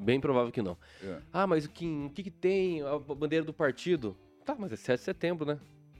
Bem 0.00 0.20
provável 0.20 0.52
que 0.52 0.62
não. 0.62 0.76
é. 1.02 1.18
Ah, 1.32 1.46
mas 1.46 1.64
o 1.64 1.70
que, 1.70 1.84
o 1.84 2.10
que, 2.10 2.22
que 2.22 2.30
tem 2.30 2.82
a 2.82 2.96
bandeira 2.98 3.44
do 3.44 3.52
partido? 3.52 4.16
Tá, 4.44 4.54
mas 4.56 4.70
é 4.72 4.76
7 4.76 5.00
de 5.00 5.04
setembro, 5.04 5.44
né? 5.44 5.58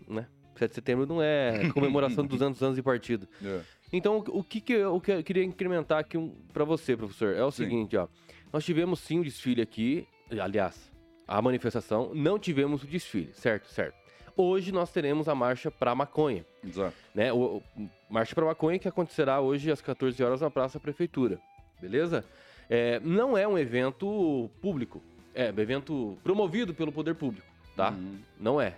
né? 0.08 0.26
7 0.58 0.70
de 0.70 0.74
setembro 0.74 1.06
não 1.06 1.22
é 1.22 1.68
comemoração 1.74 2.24
dos 2.24 2.38
200 2.38 2.62
anos 2.62 2.76
de 2.76 2.82
partido. 2.82 3.28
é. 3.44 3.60
Então, 3.90 4.18
o 4.28 4.44
que, 4.44 4.60
que 4.60 4.74
eu, 4.74 5.00
que 5.00 5.10
eu 5.12 5.22
queria 5.24 5.42
incrementar 5.42 5.98
aqui 6.00 6.18
um, 6.18 6.28
para 6.52 6.62
você, 6.62 6.94
professor, 6.94 7.34
é 7.34 7.42
o 7.42 7.50
Sim. 7.50 7.64
seguinte, 7.64 7.96
ó. 7.96 8.06
Nós 8.52 8.62
tivemos 8.62 9.00
sim 9.00 9.20
o 9.20 9.24
desfile 9.24 9.62
aqui, 9.62 10.06
aliás, 10.38 10.92
a 11.26 11.40
manifestação, 11.40 12.12
não 12.14 12.38
tivemos 12.38 12.82
o 12.82 12.86
desfile, 12.86 13.30
certo? 13.32 13.66
Certo. 13.68 13.96
Hoje 14.36 14.72
nós 14.72 14.92
teremos 14.92 15.26
a 15.26 15.34
marcha 15.34 15.70
para 15.70 15.94
maconha, 15.94 16.44
Exato. 16.62 16.94
né? 17.14 17.32
O, 17.32 17.62
o- 17.76 17.88
marcha 18.10 18.34
para 18.34 18.44
maconha 18.44 18.78
que 18.78 18.86
acontecerá 18.86 19.40
hoje 19.40 19.70
às 19.70 19.80
14 19.80 20.22
horas 20.22 20.42
na 20.42 20.50
Praça 20.50 20.78
Prefeitura, 20.78 21.40
beleza? 21.80 22.24
É, 22.68 23.00
não 23.00 23.38
é 23.38 23.48
um 23.48 23.56
evento 23.58 24.50
público, 24.60 25.02
é 25.34 25.50
um 25.50 25.58
evento 25.60 26.18
promovido 26.22 26.74
pelo 26.74 26.92
poder 26.92 27.14
público, 27.14 27.46
tá? 27.74 27.90
Uhum. 27.92 28.18
Não 28.38 28.60
é. 28.60 28.74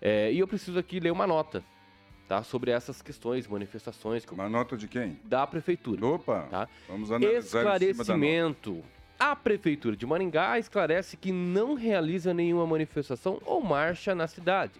É, 0.00 0.32
E 0.32 0.38
eu 0.38 0.48
preciso 0.48 0.78
aqui 0.78 0.98
ler 1.00 1.10
uma 1.12 1.26
nota, 1.26 1.62
tá? 2.28 2.42
Sobre 2.42 2.70
essas 2.70 3.02
questões, 3.02 3.46
manifestações 3.46 4.24
que- 4.24 4.32
Uma 4.32 4.48
nota 4.48 4.76
de 4.76 4.88
quem? 4.88 5.18
da 5.24 5.46
prefeitura. 5.46 6.04
Opa! 6.06 6.46
Tá. 6.50 6.68
Vamos 6.88 7.10
analisar. 7.12 7.38
Esclarecimento. 7.60 8.82
A 9.18 9.36
Prefeitura 9.36 9.94
de 9.94 10.06
Maringá 10.06 10.58
esclarece 10.58 11.14
que 11.14 11.30
não 11.30 11.74
realiza 11.74 12.32
nenhuma 12.32 12.66
manifestação 12.66 13.38
ou 13.44 13.60
marcha 13.62 14.14
na 14.14 14.26
cidade. 14.26 14.72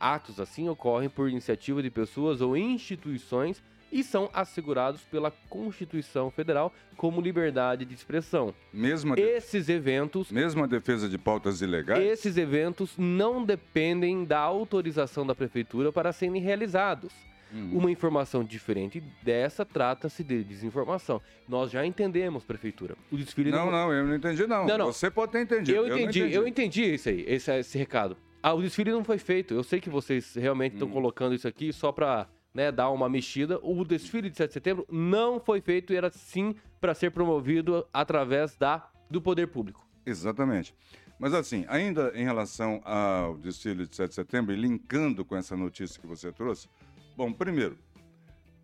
Atos 0.00 0.40
assim 0.40 0.68
ocorrem 0.68 1.08
por 1.08 1.30
iniciativa 1.30 1.80
de 1.80 1.88
pessoas 1.88 2.40
ou 2.40 2.56
instituições 2.56 3.62
e 3.92 4.02
são 4.02 4.28
assegurados 4.32 5.02
pela 5.02 5.30
Constituição 5.48 6.30
Federal 6.30 6.72
como 6.96 7.20
liberdade 7.20 7.84
de 7.84 7.94
expressão. 7.94 8.54
Mesmo 8.72 9.12
a, 9.12 9.16
de- 9.16 9.22
Esses 9.22 9.68
eventos, 9.68 10.30
mesmo 10.30 10.64
a 10.64 10.66
defesa 10.66 11.08
de 11.08 11.18
pautas 11.18 11.60
ilegais? 11.60 12.02
esses 12.04 12.36
eventos 12.36 12.96
não 12.96 13.44
dependem 13.44 14.24
da 14.24 14.38
autorização 14.40 15.26
da 15.26 15.34
prefeitura 15.34 15.92
para 15.92 16.12
serem 16.12 16.40
realizados. 16.40 17.12
Uhum. 17.52 17.78
Uma 17.78 17.90
informação 17.92 18.42
diferente 18.42 19.00
dessa 19.22 19.64
trata-se 19.64 20.24
de 20.24 20.42
desinformação. 20.42 21.22
Nós 21.48 21.70
já 21.70 21.86
entendemos, 21.86 22.42
prefeitura. 22.44 22.96
O 23.10 23.16
desfile 23.16 23.52
Não, 23.52 23.70
não, 23.70 23.92
eu 23.92 24.04
não 24.04 24.16
entendi, 24.16 24.44
não. 24.48 24.66
Não, 24.66 24.76
não. 24.78 24.86
Você 24.92 25.08
pode 25.10 25.30
ter 25.30 25.42
entendido. 25.42 25.76
Eu 25.78 25.88
não 25.88 25.96
entendi, 25.96 26.32
eu 26.32 26.46
entendi 26.48 26.82
isso 26.94 27.08
aí, 27.08 27.24
esse, 27.28 27.52
esse 27.52 27.78
recado. 27.78 28.16
Ah, 28.42 28.52
o 28.52 28.60
desfile 28.60 28.90
não 28.90 29.04
foi 29.04 29.18
feito. 29.18 29.54
Eu 29.54 29.62
sei 29.62 29.80
que 29.80 29.88
vocês 29.88 30.34
realmente 30.34 30.72
Hum. 30.72 30.74
estão 30.76 30.88
colocando 30.90 31.34
isso 31.36 31.46
aqui 31.46 31.72
só 31.72 31.92
pra 31.92 32.26
né, 32.56 32.72
dar 32.72 32.88
uma 32.90 33.06
mexida. 33.06 33.60
O 33.62 33.84
desfile 33.84 34.30
de 34.30 34.36
7 34.38 34.48
de 34.48 34.54
setembro 34.54 34.86
não 34.90 35.38
foi 35.38 35.60
feito 35.60 35.92
e 35.92 35.96
era 35.96 36.10
sim 36.10 36.56
para 36.80 36.94
ser 36.94 37.10
promovido 37.10 37.86
através 37.92 38.56
da, 38.56 38.88
do 39.10 39.20
poder 39.20 39.48
público. 39.48 39.86
Exatamente. 40.06 40.74
Mas 41.18 41.34
assim, 41.34 41.66
ainda 41.68 42.12
em 42.14 42.24
relação 42.24 42.80
ao 42.82 43.36
desfile 43.36 43.86
de 43.86 43.94
7 43.94 44.08
de 44.08 44.14
setembro, 44.14 44.54
e 44.54 44.56
linkando 44.56 45.22
com 45.22 45.36
essa 45.36 45.54
notícia 45.54 46.00
que 46.00 46.06
você 46.06 46.32
trouxe, 46.32 46.66
bom, 47.14 47.30
primeiro, 47.30 47.76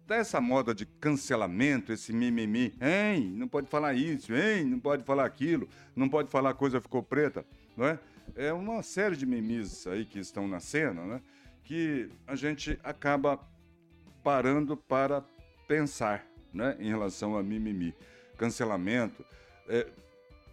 dessa 0.06 0.40
moda 0.40 0.74
de 0.74 0.86
cancelamento, 0.86 1.92
esse 1.92 2.14
mimimi, 2.14 2.74
hein, 2.80 3.30
não 3.36 3.46
pode 3.46 3.68
falar 3.68 3.92
isso, 3.92 4.34
hein, 4.34 4.64
não 4.64 4.80
pode 4.80 5.04
falar 5.04 5.26
aquilo, 5.26 5.68
não 5.94 6.08
pode 6.08 6.30
falar 6.30 6.54
coisa 6.54 6.80
ficou 6.80 7.02
preta, 7.02 7.44
não 7.76 7.86
é? 7.86 7.98
É 8.36 8.52
uma 8.52 8.82
série 8.82 9.16
de 9.16 9.26
mimis 9.26 9.86
aí 9.86 10.06
que 10.06 10.18
estão 10.18 10.48
na 10.48 10.60
cena, 10.60 11.04
né? 11.04 11.20
Que 11.64 12.08
a 12.26 12.34
gente 12.34 12.78
acaba 12.82 13.38
parando 14.22 14.76
para 14.76 15.24
pensar, 15.66 16.26
né? 16.52 16.76
Em 16.78 16.88
relação 16.88 17.36
a 17.36 17.42
mimimi. 17.42 17.94
Cancelamento. 18.36 19.24
É, 19.68 19.86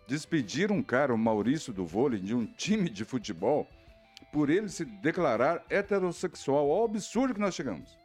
despedir 0.07 0.71
um 0.71 0.81
cara, 0.81 1.13
o 1.13 1.17
Maurício 1.17 1.71
do 1.71 1.85
vôlei, 1.85 2.19
de 2.19 2.33
um 2.33 2.45
time 2.45 2.89
de 2.89 3.05
futebol, 3.05 3.67
por 4.31 4.49
ele 4.49 4.69
se 4.69 4.85
declarar 4.85 5.63
heterossexual. 5.69 6.67
Olha 6.67 6.81
o 6.81 6.85
absurdo 6.85 7.33
que 7.33 7.39
nós 7.39 7.55
chegamos. 7.55 7.97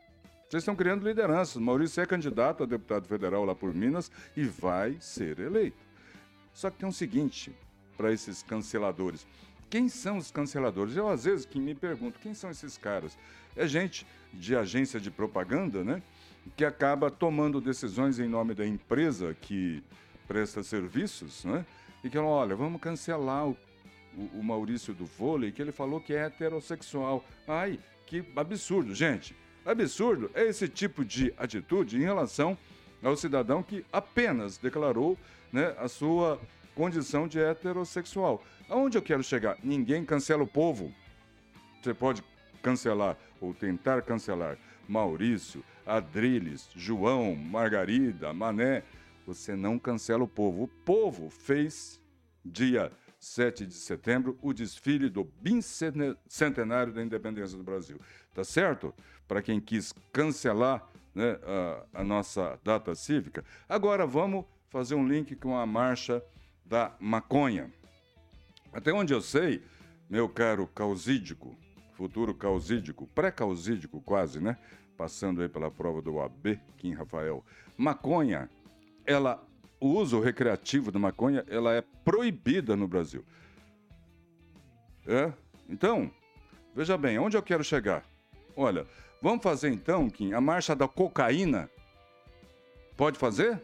Vocês 0.49 0.63
estão 0.63 0.77
criando 0.77 1.07
lideranças. 1.07 1.57
Maurício 1.57 2.03
é 2.03 2.07
candidato 2.07 2.63
a 2.63 2.67
deputado 2.67 3.09
federal 3.09 3.45
lá 3.45 3.55
por 3.55 3.75
Minas 3.75 4.11
e 4.37 4.45
vai 4.45 4.97
ser 5.01 5.39
eleito. 5.39 5.79
Só 6.53 6.71
que 6.71 6.79
tem 6.79 6.89
um 6.89 6.93
seguinte 6.93 7.53
para 7.97 8.13
esses 8.13 8.43
canceladores. 8.43 9.27
Quem 9.75 9.89
são 9.89 10.19
os 10.19 10.31
canceladores? 10.31 10.95
Eu, 10.95 11.09
às 11.09 11.25
vezes, 11.25 11.45
que 11.45 11.59
me 11.59 11.75
pergunto, 11.75 12.21
quem 12.21 12.33
são 12.33 12.49
esses 12.49 12.79
caras? 12.79 13.19
É 13.57 13.67
gente 13.67 14.07
de 14.33 14.55
agência 14.55 15.01
de 15.01 15.11
propaganda, 15.11 15.83
né? 15.83 16.01
Que 16.57 16.65
acaba 16.65 17.11
tomando 17.11 17.61
decisões 17.61 18.21
em 18.21 18.29
nome 18.29 18.55
da 18.55 18.65
empresa 18.65 19.37
que 19.41 19.83
presta 20.29 20.63
serviços, 20.63 21.45
né? 21.45 21.67
E 22.05 22.09
que, 22.09 22.17
olha, 22.17 22.55
vamos 22.55 22.81
cancelar 22.81 23.49
o, 23.49 23.57
o, 24.17 24.39
o 24.39 24.45
Maurício 24.45 24.95
do 24.95 25.07
vôlei, 25.07 25.51
que 25.51 25.61
ele 25.61 25.73
falou 25.73 26.01
que 26.01 26.15
é 26.15 26.25
heterossexual. 26.27 27.25
Ai, 27.49 27.81
que 28.07 28.25
absurdo, 28.37 28.95
gente. 28.95 29.35
Absurdo 29.67 30.31
é 30.35 30.45
esse 30.45 30.69
tipo 30.69 31.05
de 31.05 31.35
atitude 31.37 31.97
em 31.97 32.03
relação 32.03 32.57
ao 33.03 33.17
cidadão 33.17 33.61
que 33.61 33.85
apenas 33.93 34.57
declarou 34.57 35.19
né, 35.53 35.75
a 35.81 35.89
sua 35.89 36.41
condição 36.75 37.29
de 37.29 37.39
heterossexual. 37.39 38.43
Aonde 38.69 38.99
eu 38.99 39.03
quero 39.03 39.23
chegar? 39.23 39.57
Ninguém 39.63 40.05
cancela 40.05 40.43
o 40.43 40.47
povo. 40.47 40.93
Você 41.83 41.95
pode 41.95 42.23
cancelar 42.63 43.17
ou 43.41 43.53
tentar 43.53 44.03
cancelar 44.03 44.59
Maurício, 44.89 45.65
Adriles, 45.87 46.69
João, 46.75 47.35
Margarida, 47.35 48.33
Mané. 48.33 48.83
Você 49.27 49.55
não 49.55 49.79
cancela 49.79 50.25
o 50.25 50.29
povo. 50.29 50.65
O 50.65 50.69
povo 50.69 51.31
fez, 51.31 52.01
dia 52.45 52.91
7 53.19 53.67
de 53.67 53.75
setembro, 53.75 54.39
o 54.43 54.53
desfile 54.53 55.09
do 55.09 55.25
bicentenário 55.25 56.93
da 56.93 57.03
independência 57.03 57.57
do 57.57 57.65
Brasil. 57.65 57.99
Tá 58.35 58.45
certo? 58.45 58.95
Para 59.27 59.41
quem 59.41 59.61
quis 59.61 59.95
cancelar 60.13 60.87
né, 61.15 61.39
a, 61.43 62.01
a 62.01 62.05
nossa 62.05 62.59
data 62.63 62.95
cívica. 62.95 63.45
Agora 63.69 64.07
vamos 64.07 64.45
fazer 64.69 64.95
um 64.95 65.07
link 65.07 65.37
com 65.37 65.57
a 65.57 65.65
marcha 65.65 66.23
da 66.65 66.95
maconha. 66.99 67.73
Até 68.73 68.93
onde 68.93 69.13
eu 69.13 69.21
sei, 69.21 69.63
meu 70.09 70.29
caro 70.29 70.67
causídico, 70.67 71.57
futuro 71.93 72.35
causídico, 72.35 73.07
pré-causídico 73.09 74.01
quase, 74.01 74.41
né? 74.41 74.57
Passando 74.97 75.43
aí 75.43 75.49
pela 75.49 75.71
prova 75.71 76.01
do 76.01 76.21
AB, 76.21 76.59
Kim 76.77 76.93
Rafael. 76.93 77.45
Maconha, 77.77 78.49
ela, 79.05 79.45
o 79.81 79.89
uso 79.89 80.21
recreativo 80.21 80.91
da 80.91 80.99
maconha, 80.99 81.45
ela 81.49 81.75
é 81.75 81.83
proibida 82.05 82.77
no 82.77 82.89
Brasil. 82.89 83.25
É? 85.07 85.33
Então, 85.69 86.11
veja 86.75 86.97
bem, 86.97 87.19
onde 87.19 87.37
eu 87.37 87.43
quero 87.43 87.63
chegar? 87.63 88.05
Olha, 88.57 88.87
vamos 89.21 89.43
fazer 89.43 89.71
então, 89.71 90.09
Kim, 90.09 90.33
a 90.33 90.41
marcha 90.41 90.75
da 90.75 90.89
cocaína. 90.89 91.69
Pode 92.97 93.19
fazer? 93.19 93.61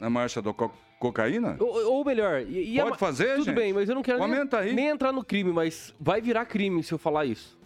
A 0.00 0.08
marcha 0.08 0.40
da 0.40 0.52
co 0.52 0.72
cocaína? 1.00 1.56
Ou, 1.58 1.94
ou 1.94 2.04
melhor, 2.04 2.42
e, 2.42 2.74
e 2.74 2.78
a 2.78 2.82
Pode 2.84 2.92
ma- 2.92 2.98
fazer, 2.98 3.32
Tudo 3.36 3.44
gente? 3.46 3.54
bem, 3.56 3.72
mas 3.72 3.88
eu 3.88 3.94
não 3.96 4.02
quero 4.02 4.18
nem, 4.20 4.28
Comenta 4.28 4.58
aí. 4.58 4.72
nem 4.72 4.86
entrar 4.88 5.10
no 5.10 5.24
crime, 5.24 5.50
mas 5.50 5.92
vai 5.98 6.20
virar 6.20 6.44
crime 6.44 6.82
se 6.84 6.92
eu 6.92 6.98
falar 6.98 7.24
isso, 7.24 7.58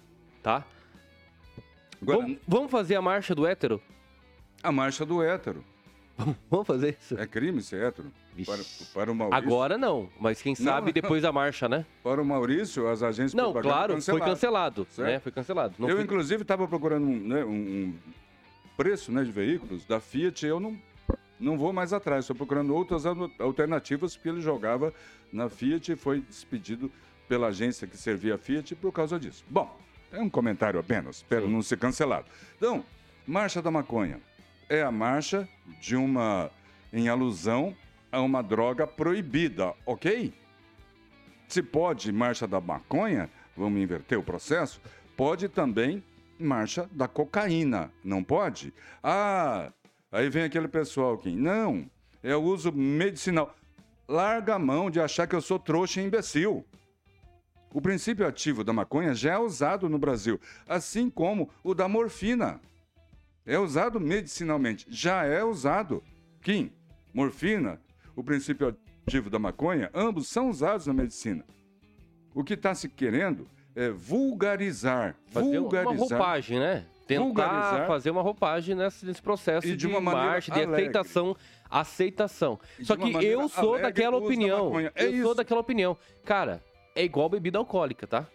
tá? 0.43 0.65
Agora, 2.01 2.19
Vamos, 2.21 2.39
vamos 2.47 2.71
fazer 2.71 2.95
a 2.97 3.03
marcha 3.03 3.35
do 3.35 3.47
hétero? 3.47 3.83
a 4.63 4.73
marcha 4.73 5.05
do 5.05 5.23
hétero. 5.23 5.63
Vamos 6.49 6.67
fazer 6.67 6.97
isso? 6.99 7.19
É 7.19 7.27
crime 7.27 7.61
ser 7.61 7.83
hétero? 7.83 8.11
Vixe. 8.35 8.51
Para, 8.93 9.03
para 9.03 9.13
o 9.13 9.15
Maurício. 9.15 9.45
Agora 9.45 9.77
não, 9.77 10.09
mas 10.19 10.41
quem 10.41 10.55
sabe 10.55 10.93
depois 10.93 11.23
da 11.23 11.31
marcha, 11.33 11.69
né? 11.69 11.85
Para 12.03 12.23
o 12.23 12.25
Maurício, 12.25 12.89
as 12.89 13.03
agências 13.03 13.35
Não, 13.35 13.53
claro, 13.53 14.01
foi 14.01 14.21
cancelado, 14.21 14.87
Certo. 14.91 15.09
né? 15.09 15.19
Foi 15.19 15.33
cancelado. 15.33 15.75
Não 15.79 15.89
eu, 15.89 15.97
foi- 15.97 16.05
inclusive, 16.05 16.43
estava 16.43 16.67
procurando 16.69 17.05
um, 17.07 17.19
né, 17.19 17.45
um 17.45 17.95
preço 18.77 19.11
né, 19.13 19.23
de 19.25 19.31
veículos 19.33 19.85
da 19.85 19.99
Fiat. 20.01 20.47
Eu 20.47 20.59
não, 20.61 20.79
não 21.45 21.59
vou 21.59 21.73
mais 21.73 21.93
atrás. 21.93 22.25
Estou 22.25 22.35
procurando 22.37 22.75
outras 22.75 23.05
al- 23.07 23.31
alternativas, 23.39 24.17
porque 24.17 24.29
ele 24.29 24.41
jogava 24.41 24.93
na 25.33 25.49
Fiat 25.49 25.93
e 25.93 25.97
foi 25.97 26.21
despedido 26.21 26.91
pela 27.29 27.49
agência 27.49 27.87
que 27.87 27.97
servia 27.97 28.35
a 28.35 28.39
Fiat 28.39 28.75
por 28.77 28.93
causa 28.93 29.19
disso. 29.19 29.45
Bom, 29.49 29.79
é 30.11 30.21
um 30.21 30.31
comentário 30.31 30.79
apenas, 30.81 31.17
espero 31.17 31.49
não 31.49 31.63
ser 31.63 31.79
cancelado. 31.79 32.27
Então, 32.57 32.85
Marcha 33.27 33.63
da 33.63 33.71
Maconha 33.71 34.21
é 34.69 34.83
a 34.83 34.91
marcha 34.93 35.49
de 35.81 35.97
uma 35.97 36.51
em 36.93 37.09
alusão 37.09 37.75
a 38.13 38.21
uma 38.21 38.43
droga 38.43 38.87
proibida, 38.87 39.75
ok? 39.85 40.33
Se 41.49 41.63
pode 41.63 42.13
marcha 42.13 42.47
da 42.47 42.61
maconha, 42.61 43.29
vamos 43.57 43.81
inverter 43.83 44.19
o 44.19 44.23
processo, 44.23 44.81
pode 45.17 45.49
também 45.49 46.03
marcha 46.39 46.89
da 46.93 47.09
cocaína, 47.09 47.91
não 48.03 48.23
pode? 48.23 48.73
Ah, 49.03 49.73
aí 50.15 50.31
vem 50.31 50.45
aquele 50.45 50.69
pessoal 50.69 51.15
aqui, 51.15 51.35
não, 51.35 51.91
é 52.23 52.35
o 52.35 52.43
uso 52.43 52.73
medicinal. 52.73 53.55
Larga 54.09 54.55
a 54.55 54.59
mão 54.59 54.91
de 54.91 55.01
achar 55.01 55.27
que 55.27 55.35
eu 55.35 55.41
sou 55.41 55.59
trouxa 55.59 56.01
e 56.01 56.05
imbecil. 56.05 56.65
O 57.73 57.81
princípio 57.81 58.27
ativo 58.27 58.63
da 58.63 58.73
maconha 58.73 59.15
já 59.15 59.33
é 59.33 59.39
usado 59.39 59.89
no 59.89 59.99
Brasil, 59.99 60.41
assim 60.69 61.11
como 61.11 61.51
o 61.65 61.75
da 61.75 61.89
morfina. 61.89 62.61
É 63.45 63.59
usado 63.59 63.99
medicinalmente, 63.99 64.87
já 64.89 65.25
é 65.25 65.43
usado. 65.43 66.03
Kim, 66.41 66.71
morfina, 67.13 67.81
o 68.15 68.23
princípio 68.23 68.77
ativo 69.07 69.29
da 69.29 69.39
maconha, 69.39 69.91
ambos 69.93 70.29
são 70.29 70.49
usados 70.49 70.87
na 70.87 70.93
medicina. 70.93 71.45
O 72.33 72.45
que 72.45 72.55
está 72.55 72.75
se 72.75 72.89
querendo 72.89 73.49
é 73.75 73.91
vulgarizar. 73.91 75.17
Fazer 75.27 75.59
vulgarizar. 75.59 75.93
uma 75.93 76.07
roupagem, 76.07 76.61
né? 76.61 76.87
Tentar 77.07 77.23
Vulgarizar. 77.25 77.87
fazer 77.87 78.11
uma 78.11 78.23
roupagem 78.23 78.75
nesse, 78.75 79.05
nesse 79.05 79.21
processo 79.21 79.67
E 79.67 79.77
de 79.77 79.87
uma 79.87 80.01
marcha, 80.01 80.51
de 80.53 80.59
alegre. 80.61 80.75
aceitação. 80.77 81.37
Aceitação. 81.71 82.59
E 82.79 82.85
Só 82.85 82.97
que 82.97 83.11
eu 83.25 83.49
sou 83.49 83.79
daquela 83.81 84.17
opinião. 84.17 84.79
É 84.81 84.87
eu 84.97 85.11
sou 85.11 85.13
isso. 85.13 85.35
daquela 85.35 85.61
opinião. 85.61 85.97
Cara, 86.25 86.63
é 86.95 87.05
igual 87.05 87.29
bebida 87.29 87.59
alcoólica, 87.59 88.07
tá? 88.07 88.27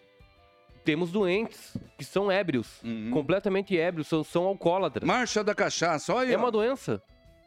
Temos 0.84 1.10
doentes 1.10 1.76
que 1.98 2.04
são 2.04 2.30
ébrios, 2.30 2.80
Uhum. 2.82 3.10
completamente 3.12 3.76
ébrios, 3.78 4.06
são, 4.06 4.24
são 4.24 4.44
alcoólatras. 4.46 5.06
Marcha 5.06 5.42
da 5.44 5.54
cachaça, 5.54 6.14
olha. 6.14 6.32
É 6.32 6.36
uma 6.36 6.50
doença. 6.50 7.02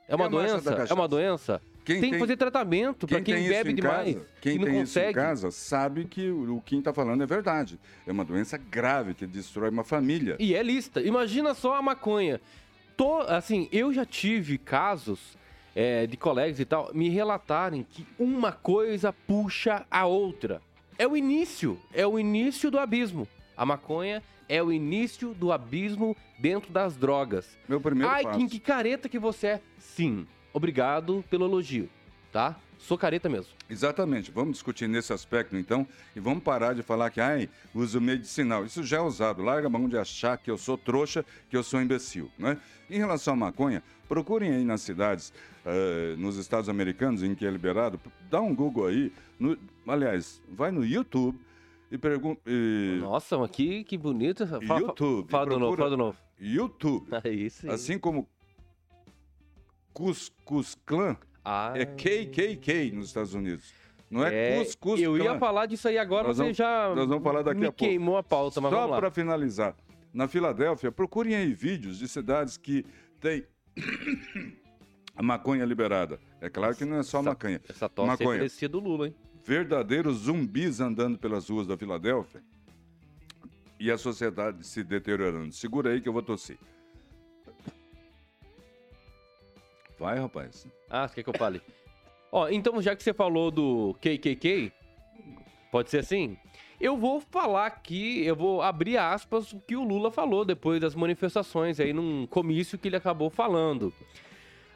É 0.08 0.15
uma 0.15 0.25
da 0.25 0.32
doença. 0.38 0.86
É 0.89 0.94
uma 0.94 1.08
doença. 1.08 1.62
Quem 1.84 2.00
tem 2.00 2.12
que 2.12 2.20
fazer 2.20 2.38
tratamento 2.38 3.08
para 3.08 3.22
quem 3.22 3.36
tem 3.36 3.50
bebe 3.50 3.74
demais 3.74 4.16
casa, 4.16 4.28
quem 4.42 4.58
não 4.58 4.66
tem 4.66 4.74
consegue. 4.75 5.10
isso 5.10 5.20
em 5.20 5.24
casa 5.24 5.52
sabe 5.52 6.06
que 6.06 6.30
o, 6.30 6.58
o 6.58 6.62
Kim 6.62 6.80
está 6.80 6.94
falando 6.94 7.22
é 7.24 7.25
verdade. 7.25 7.80
É 8.08 8.12
uma 8.12 8.24
doença 8.24 8.58
grave 8.58 9.13
que 9.13 9.28
destrói 9.28 9.70
uma 9.70 9.84
família. 9.84 10.38
E 10.40 10.56
é 10.56 10.63
lista. 10.63 11.02
Imagina 11.02 11.54
só 11.54 11.75
a 11.75 11.82
maconha. 11.82 12.40
Tô, 12.96 13.20
assim, 13.22 13.68
eu 13.72 13.94
já 13.94 14.06
tive 14.06 14.58
casos 14.58 15.38
é, 15.75 16.06
de 16.08 16.16
colegas 16.16 16.60
e 16.60 16.66
tal 16.66 16.92
me 16.94 17.10
relatarem 17.10 17.86
que 17.90 18.06
uma 18.18 18.52
coisa 18.52 19.12
puxa 19.12 19.86
a 19.90 20.06
outra. 20.06 20.62
É 20.98 21.08
o 21.08 21.18
início. 21.18 21.80
É 21.94 22.06
o 22.06 22.20
início 22.20 22.70
do 22.70 22.80
abismo. 22.80 23.28
A 23.58 23.66
maconha 23.66 24.22
é 24.48 24.62
o 24.62 24.72
início 24.72 25.34
do 25.34 25.52
abismo 25.52 26.16
dentro 26.40 26.72
das 26.72 26.96
drogas. 26.96 27.58
Meu 27.68 27.82
primeiro 27.82 28.12
Ai, 28.12 28.24
passo. 28.24 28.38
Kim, 28.38 28.48
que 28.48 28.60
careta 28.60 29.10
que 29.10 29.20
você 29.20 29.48
é. 29.48 29.62
Sim. 29.78 30.28
Obrigado 30.53 31.24
pelo 31.29 31.45
elogio, 31.45 31.89
tá? 32.31 32.55
Sou 32.77 32.98
careta 32.98 33.29
mesmo. 33.29 33.51
Exatamente. 33.69 34.29
Vamos 34.29 34.53
discutir 34.53 34.88
nesse 34.89 35.13
aspecto, 35.13 35.55
então, 35.55 35.88
e 36.15 36.19
vamos 36.19 36.43
parar 36.43 36.74
de 36.75 36.83
falar 36.83 37.10
que, 37.10 37.22
ai, 37.22 37.50
uso 37.74 38.00
medicinal. 38.01 38.65
Isso 38.65 38.83
já 38.83 38.98
é 38.98 39.01
usado. 39.01 39.41
Larga 39.41 39.67
a 39.67 39.69
mão 39.69 39.88
de 39.88 39.98
achar 39.98 40.38
que 40.38 40.51
eu 40.51 40.57
sou 40.57 40.77
trouxa, 40.77 41.25
que 41.50 41.55
eu 41.55 41.63
sou 41.63 41.81
imbecil, 41.81 42.29
né? 42.38 42.57
Em 42.89 42.98
relação 42.98 43.33
à 43.36 43.38
maconha, 43.38 43.81
procurem 44.07 44.53
aí 44.53 44.65
nas 44.65 44.81
cidades, 44.81 45.31
eh, 45.66 46.16
nos 46.18 46.35
Estados 46.35 46.68
Americanos, 46.68 47.24
em 47.24 47.33
que 47.33 47.46
é 47.46 47.50
liberado, 47.50 48.00
dá 48.29 48.42
um 48.42 48.53
Google 48.53 48.87
aí. 48.87 49.11
no- 49.39 49.57
aliás, 49.87 50.42
vai 50.50 50.70
no 50.72 50.85
YouTube 50.85 51.39
e 51.89 51.98
pergunta... 51.98 52.42
Nossa, 53.00 53.37
mas 53.37 53.50
que, 53.50 53.85
que 53.85 53.98
bonito. 53.98 54.46
Fala, 54.46 54.61
fala- 54.66 54.79
YouTube. 54.81 55.29
Fala 55.31 55.46
do 55.46 55.59
novo, 55.59 55.77
fala 55.77 55.89
do 55.89 55.98
novo. 55.98 56.18
YouTube. 56.39 57.07
Aí 57.24 57.50
sim. 57.50 57.70
Assim 57.70 57.98
como 57.98 58.27
Cuscus 59.94 60.75
Clan 60.86 61.16
Ah, 61.46 61.74
é 61.75 61.86
KKK 61.86 62.92
nos 62.94 63.08
Estados 63.08 63.34
Unidos. 63.34 63.74
Não 64.10 64.24
é, 64.25 64.56
é, 64.56 64.64
Cuscus 64.64 65.00
Eu 65.00 65.18
ia 65.18 65.38
falar 65.40 65.66
disso 65.66 65.88
aí 65.88 65.98
agora, 65.98 66.27
Nós 66.27 66.38
você 66.38 66.44
vamos- 66.44 66.58
já 66.58 66.94
nós 66.96 67.08
vamos 67.08 67.24
falar 67.24 67.42
daqui 67.42 67.60
me 67.60 67.66
a 67.68 67.72
pouco. 67.72 67.79
queimou 67.84 68.18
a 68.18 68.24
pauta, 68.24 68.62
mas 68.62 68.72
Só 68.72 68.77
vamos 68.77 68.92
lá. 68.92 68.98
para 69.00 69.12
finalizar, 69.12 69.75
na 70.14 70.27
Filadélfia, 70.27 70.92
procurem 70.92 71.36
aí 71.36 71.51
vídeos 71.53 71.98
de 72.00 72.08
cidades 72.08 72.56
que 72.58 72.86
têm 73.20 73.44
a 75.16 75.24
maconha 75.24 75.66
liberada. 75.66 76.20
É 76.40 76.50
claro 76.50 76.75
que 76.75 76.86
não 76.86 76.98
é 76.98 77.03
só 77.03 77.20
Essa- 77.20 77.29
maconha. 77.29 77.62
Essa 77.68 77.90
tosse 77.90 78.08
Maconha. 78.08 78.38
parecia 78.40 78.70
do 78.70 78.79
Lula, 78.79 79.08
hein? 79.08 79.16
Verdadeiros 79.44 80.18
zumbis 80.20 80.79
andando 80.79 81.18
pelas 81.18 81.50
ruas 81.50 81.68
da 81.68 81.75
Filadélfia 81.77 82.42
e 83.79 83.92
a 83.92 83.98
sociedade 83.98 84.66
se 84.66 84.84
deteriorando. 84.84 85.51
Segura 85.53 85.90
aí 85.92 86.00
que 86.00 86.08
eu 86.08 86.14
vou 86.14 86.22
tossir. 86.22 86.58
Vai, 90.00 90.20
rapaz. 90.20 90.68
Ah, 90.90 91.08
você 91.08 91.16
quer 91.16 91.24
que 91.24 91.29
eu 91.29 91.38
fale? 91.38 91.62
Ó, 92.32 92.50
então 92.50 92.82
já 92.82 92.96
que 92.96 93.03
você 93.03 93.14
falou 93.14 93.51
do 93.51 93.96
KKK, 94.01 94.72
pode 95.72 95.90
ser 95.90 96.00
assim? 96.00 96.38
Eu 96.79 96.98
vou 96.98 97.22
falar 97.22 97.68
aqui, 97.68 98.25
eu 98.25 98.36
vou 98.36 98.62
abrir 98.62 98.98
aspas 98.98 99.53
o 99.53 99.60
que 99.60 99.75
o 99.75 99.84
Lula 99.84 100.12
falou 100.12 100.44
depois 100.44 100.82
das 100.82 100.96
manifestações 100.96 101.79
aí 101.79 101.94
num 101.94 102.27
comício 102.27 102.77
que 102.77 102.90
ele 102.90 102.96
acabou 102.96 103.29
falando. 103.29 103.94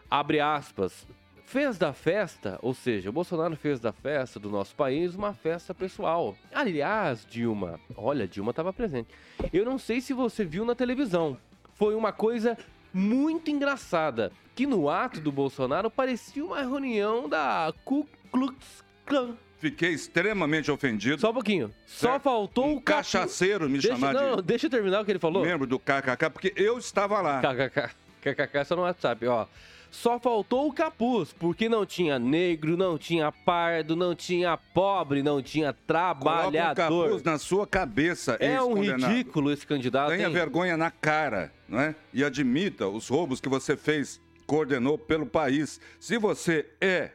Abre 0.10 0.39
aspas. 0.39 1.06
Fez 1.45 1.77
da 1.77 1.93
festa, 1.93 2.60
ou 2.62 2.73
seja, 2.73 3.10
o 3.10 3.13
Bolsonaro 3.13 3.56
fez 3.56 3.80
da 3.80 3.93
festa 3.93 4.38
do 4.38 4.49
nosso 4.49 4.75
país 4.75 5.15
uma 5.15 5.34
festa 5.34 5.73
pessoal. 5.73 6.36
Aliás, 6.53 7.25
Dilma, 7.25 7.80
olha, 7.95 8.27
Dilma 8.27 8.51
estava 8.51 8.73
presente. 8.73 9.10
Eu 9.53 9.63
não 9.63 9.77
sei 9.77 10.01
se 10.01 10.13
você 10.13 10.43
viu 10.43 10.65
na 10.65 10.75
televisão. 10.75 11.38
Foi 11.73 11.95
uma 11.95 12.12
coisa 12.12 12.58
muito 12.93 13.49
engraçada, 13.49 14.32
que 14.57 14.65
no 14.65 14.89
ato 14.89 15.21
do 15.21 15.31
Bolsonaro 15.31 15.87
parecia 15.91 16.43
uma 16.43 16.57
reunião 16.61 17.29
da 17.29 17.71
Ku 17.85 18.09
Klux 18.31 18.83
Klan. 19.05 19.35
Fiquei 19.59 19.91
extremamente 19.91 20.71
ofendido. 20.71 21.21
Só 21.21 21.29
um 21.29 21.33
pouquinho. 21.35 21.71
Só 21.85 22.09
Certo. 22.13 22.23
faltou 22.23 22.65
um 22.65 22.75
o 22.77 22.81
cachaceiro 22.81 23.69
me 23.69 23.73
Deixa, 23.77 23.89
chamar 23.89 24.13
não, 24.15 24.37
de 24.37 24.41
deixa 24.41 24.65
eu 24.65 24.69
terminar 24.71 25.01
o 25.01 25.05
que 25.05 25.11
ele 25.11 25.19
falou. 25.19 25.43
membro 25.45 25.67
do 25.67 25.77
KKK, 25.77 26.29
porque 26.33 26.53
eu 26.55 26.79
estava 26.79 27.21
lá. 27.21 27.39
KKK. 27.39 27.91
KKK 28.19 28.65
só 28.65 28.75
no 28.75 28.81
WhatsApp, 28.81 29.27
ó. 29.27 29.45
Só 29.91 30.19
faltou 30.19 30.67
o 30.67 30.73
capuz, 30.73 31.33
porque 31.33 31.69
não 31.69 31.85
tinha 31.85 32.17
negro, 32.19 32.75
não 32.75 32.97
tinha 32.97 33.31
pardo, 33.31 33.95
não 33.95 34.13
tinha 34.15 34.57
pobre, 34.57 35.21
não 35.23 35.39
tinha 35.41 35.71
Coloca 35.71 35.81
um 35.83 35.85
trabalhador. 35.87 36.75
capuz 36.75 37.23
na 37.23 37.37
sua 37.37 37.65
cabeça, 37.67 38.37
É 38.39 38.59
um 38.61 38.73
ridículo 38.81 39.51
esse 39.51 39.65
candidato. 39.67 40.09
Tenha 40.09 40.27
hein? 40.27 40.33
vergonha 40.33 40.75
na 40.75 40.89
cara, 40.91 41.53
não 41.69 41.79
é? 41.79 41.95
E 42.11 42.23
admita 42.23 42.87
os 42.87 43.07
roubos 43.07 43.39
que 43.39 43.47
você 43.47 43.77
fez, 43.77 44.19
coordenou 44.47 44.97
pelo 44.97 45.27
país. 45.27 45.79
Se 45.99 46.17
você 46.17 46.67
é, 46.81 47.12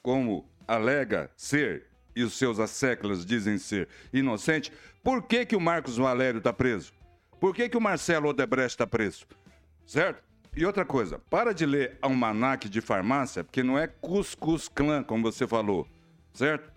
como 0.00 0.48
alega 0.66 1.30
ser, 1.36 1.86
e 2.14 2.22
os 2.22 2.34
seus 2.34 2.58
asseclas 2.58 3.26
dizem 3.26 3.58
ser, 3.58 3.88
inocente, 4.12 4.72
por 5.02 5.22
que, 5.22 5.44
que 5.44 5.56
o 5.56 5.60
Marcos 5.60 5.96
Valério 5.96 6.38
está 6.38 6.52
preso? 6.52 6.92
Por 7.40 7.54
que, 7.54 7.68
que 7.68 7.76
o 7.76 7.80
Marcelo 7.80 8.28
Odebrecht 8.28 8.70
está 8.70 8.86
preso? 8.86 9.26
Certo? 9.84 10.22
E 10.56 10.64
outra 10.64 10.84
coisa, 10.84 11.18
para 11.30 11.52
de 11.52 11.66
ler 11.66 11.98
almanaque 12.00 12.68
de 12.68 12.80
farmácia, 12.80 13.42
porque 13.42 13.62
não 13.62 13.78
é 13.78 13.86
Cuscuz 13.86 14.68
Clã, 14.68 15.02
como 15.02 15.22
você 15.22 15.46
falou, 15.46 15.88
certo? 16.32 16.70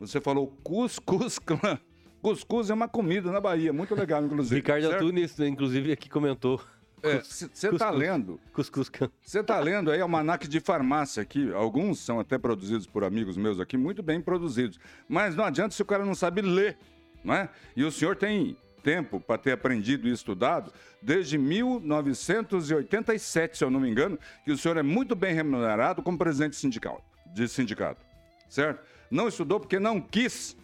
Você 0.00 0.20
falou 0.20 0.48
Cuscuz 0.64 1.38
Clã. 1.40 1.78
Cuscuz 2.20 2.70
é 2.70 2.74
uma 2.74 2.88
comida 2.88 3.30
na 3.30 3.40
Bahia, 3.40 3.72
muito 3.72 3.94
legal, 3.94 4.24
inclusive. 4.24 4.56
Ricardo 4.56 4.88
certo? 4.88 5.04
Antunes, 5.04 5.38
inclusive, 5.38 5.92
aqui 5.92 6.08
comentou. 6.08 6.60
Você 7.02 7.46
está 7.46 7.70
Cuscuz. 7.70 7.96
lendo, 7.96 8.40
Cuscuz 8.52 8.90
você 9.22 9.40
está 9.40 9.58
lendo 9.60 9.90
aí 9.90 10.00
almanaque 10.00 10.48
de 10.48 10.60
farmácia 10.60 11.22
aqui. 11.22 11.52
Alguns 11.52 12.00
são 12.00 12.18
até 12.18 12.38
produzidos 12.38 12.86
por 12.86 13.04
amigos 13.04 13.36
meus 13.36 13.60
aqui, 13.60 13.76
muito 13.76 14.02
bem 14.02 14.20
produzidos. 14.20 14.80
Mas 15.08 15.36
não 15.36 15.44
adianta 15.44 15.74
se 15.74 15.82
o 15.82 15.86
cara 15.86 16.04
não 16.04 16.14
sabe 16.14 16.42
ler, 16.42 16.76
não 17.22 17.34
é? 17.34 17.48
E 17.76 17.84
o 17.84 17.92
senhor 17.92 18.16
tem 18.16 18.56
tempo 18.82 19.20
para 19.20 19.38
ter 19.38 19.52
aprendido 19.52 20.08
e 20.08 20.12
estudado 20.12 20.72
desde 21.02 21.38
1987, 21.38 23.58
se 23.58 23.64
eu 23.64 23.70
não 23.70 23.80
me 23.80 23.90
engano, 23.90 24.18
que 24.44 24.50
o 24.50 24.58
senhor 24.58 24.76
é 24.76 24.82
muito 24.82 25.14
bem 25.14 25.32
remunerado 25.34 26.02
como 26.02 26.18
presidente 26.18 26.56
sindical, 26.56 27.04
de 27.34 27.46
sindicato, 27.48 28.04
certo? 28.48 28.82
Não 29.10 29.28
estudou 29.28 29.60
porque 29.60 29.78
não 29.78 30.00
quis 30.00 30.56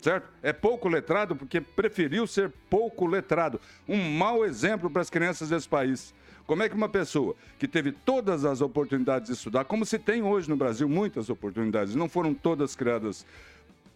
certo? 0.00 0.28
É 0.42 0.52
pouco 0.52 0.88
letrado 0.88 1.36
porque 1.36 1.60
preferiu 1.60 2.26
ser 2.26 2.50
pouco 2.68 3.06
letrado. 3.06 3.60
Um 3.88 4.16
mau 4.16 4.44
exemplo 4.44 4.90
para 4.90 5.02
as 5.02 5.10
crianças 5.10 5.50
desse 5.50 5.68
país. 5.68 6.14
Como 6.46 6.62
é 6.62 6.68
que 6.68 6.74
uma 6.74 6.88
pessoa 6.88 7.36
que 7.58 7.68
teve 7.68 7.92
todas 7.92 8.44
as 8.44 8.60
oportunidades 8.60 9.28
de 9.28 9.34
estudar, 9.34 9.64
como 9.64 9.86
se 9.86 9.98
tem 9.98 10.22
hoje 10.22 10.48
no 10.48 10.56
Brasil 10.56 10.88
muitas 10.88 11.30
oportunidades, 11.30 11.94
não 11.94 12.08
foram 12.08 12.34
todas 12.34 12.74
criadas 12.74 13.24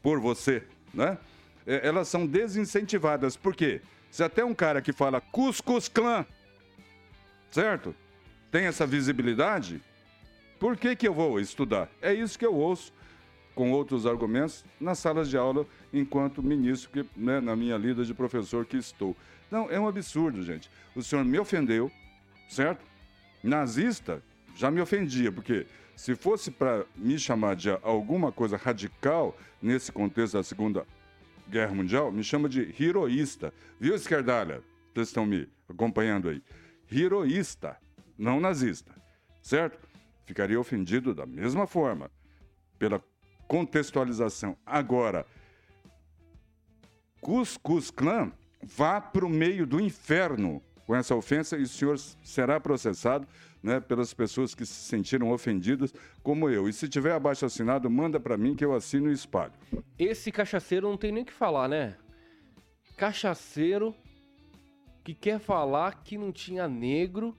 por 0.03 0.21
você, 0.21 0.63
né? 0.93 1.19
É, 1.67 1.87
Elas 1.89 2.09
são 2.09 2.27
desincentivadas. 2.27 3.37
Por 3.37 3.57
quê? 3.57 3.81
Se 4.11 4.23
até 4.23 4.45
um 4.45 4.55
cara 4.55 4.81
que 4.81 4.93
fala 4.93 5.21
Cuscuz 5.21 5.89
Clã, 5.89 6.25
certo? 7.51 7.95
Tem 8.53 8.67
essa 8.67 8.87
visibilidade, 8.87 9.83
por 10.61 10.77
que, 10.77 10.95
que 10.95 11.09
eu 11.09 11.13
vou 11.13 11.41
estudar? 11.41 11.89
É 12.01 12.15
isso 12.15 12.39
que 12.39 12.47
eu 12.47 12.55
ouço 12.55 12.93
com 13.55 13.71
outros 13.71 14.07
argumentos 14.07 14.65
nas 14.81 14.99
salas 14.99 15.29
de 15.29 15.37
aula 15.37 15.67
enquanto 15.93 16.43
ministro, 16.43 16.91
que, 16.91 17.09
né, 17.17 17.41
na 17.41 17.55
minha 17.55 17.77
lida 17.77 18.05
de 18.05 18.13
professor 18.13 18.65
que 18.67 18.77
estou. 18.77 19.17
Não, 19.51 19.71
é 19.71 19.79
um 19.79 19.87
absurdo, 19.87 20.43
gente. 20.43 20.71
O 20.95 21.03
senhor 21.03 21.25
me 21.25 21.39
ofendeu, 21.39 21.91
certo? 22.49 22.85
Nazista 23.43 24.23
já 24.57 24.71
me 24.71 24.81
ofendia, 24.81 25.31
porque 25.31 25.67
se 25.97 26.15
fosse 26.15 26.51
para 26.51 26.85
me 26.97 27.19
chamar 27.19 27.55
de 27.55 27.71
alguma 27.83 28.33
coisa 28.33 28.57
radical 28.57 29.37
nesse 29.63 29.93
contexto 29.93 30.35
da 30.35 30.43
Segunda 30.43 30.87
Guerra 31.49 31.75
Mundial, 31.75 32.11
me 32.11 32.25
chama 32.25 32.49
de 32.49 32.75
heroísta. 32.81 33.53
Viu, 33.79 33.95
esquerdalha? 33.95 34.63
Vocês 34.93 35.09
estão 35.09 35.27
me 35.27 35.49
acompanhando 35.69 36.29
aí. 36.29 36.43
Heroísta, 36.91 37.77
não 38.17 38.41
nazista, 38.41 38.93
certo? 39.43 39.79
Ficaria 40.25 40.59
ofendido 40.59 41.15
da 41.15 41.27
mesma 41.27 41.67
forma, 41.67 42.11
pela 42.79 43.03
contextualização. 43.47 44.57
Agora, 44.65 45.27
Cuscus 47.21 47.91
Clã 47.91 48.31
vá 48.63 49.01
para 49.01 49.25
o 49.25 49.31
meio 49.31 49.67
do 49.67 49.81
inferno 49.81 50.63
com 50.87 50.95
essa 50.95 51.15
ofensa 51.15 51.57
e 51.57 51.63
o 51.63 51.69
senhor 51.69 51.99
será 51.99 52.61
processado 52.61 53.27
né, 53.63 53.81
pelas 53.81 54.13
pessoas 54.13 54.55
que 54.55 54.67
se 54.67 54.75
sentiram 54.75 55.31
ofendidas, 55.31 55.95
como 56.23 56.51
eu. 56.51 56.69
E 56.69 56.73
se 56.73 56.87
tiver 56.87 57.13
abaixo 57.13 57.47
assinado, 57.47 57.89
manda 57.89 58.21
para 58.21 58.37
mim 58.37 58.55
que 58.55 58.65
eu 58.65 58.75
assino 58.75 59.11
e 59.11 59.15
espalho. 59.15 59.55
Esse 59.99 60.31
cachaceiro 60.31 60.89
não 60.89 60.99
tem 60.99 61.11
nem 61.11 61.23
o 61.23 61.27
que 61.27 61.33
falar, 61.33 61.69
né? 61.69 61.97
Cachaceiro 62.97 63.95
que 65.03 65.15
quer 65.15 65.39
falar 65.39 66.03
que 66.05 66.19
não 66.19 66.31
tinha 66.31 66.69
negro, 66.69 67.37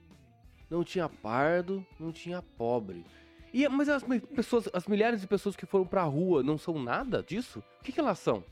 não 0.68 0.82
tinha 0.82 1.08
pardo, 1.08 1.86
não 1.98 2.10
tinha 2.12 2.42
pobre. 2.42 3.04
E, 3.56 3.66
mas 3.70 3.88
as 3.88 4.04
pessoas, 4.34 4.68
as 4.74 4.86
milhares 4.86 5.22
de 5.22 5.26
pessoas 5.26 5.56
que 5.56 5.64
foram 5.64 5.86
pra 5.86 6.02
rua 6.02 6.42
não 6.42 6.58
são 6.58 6.78
nada 6.78 7.24
disso? 7.26 7.64
O 7.80 7.84
que, 7.84 7.90
que 7.90 7.98
elas 7.98 8.18
são? 8.18 8.44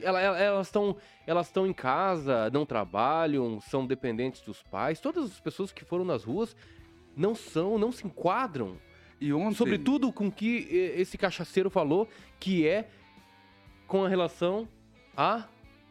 Elas 0.00 0.68
estão 0.68 0.96
elas 1.26 1.48
estão 1.48 1.66
em 1.66 1.72
casa, 1.74 2.48
não 2.48 2.64
trabalham, 2.64 3.60
são 3.60 3.86
dependentes 3.86 4.40
dos 4.40 4.62
pais. 4.62 5.00
Todas 5.00 5.26
as 5.26 5.38
pessoas 5.38 5.70
que 5.70 5.84
foram 5.84 6.02
nas 6.02 6.24
ruas 6.24 6.56
não 7.14 7.34
são, 7.34 7.76
não 7.76 7.92
se 7.92 8.06
enquadram. 8.06 8.78
E 9.20 9.34
ontem... 9.34 9.56
Sobretudo 9.56 10.10
com 10.10 10.32
que 10.32 10.66
esse 10.96 11.18
cachaceiro 11.18 11.68
falou, 11.68 12.08
que 12.38 12.66
é 12.66 12.88
com 13.86 14.02
a 14.06 14.08
relação 14.08 14.66
a 15.14 15.44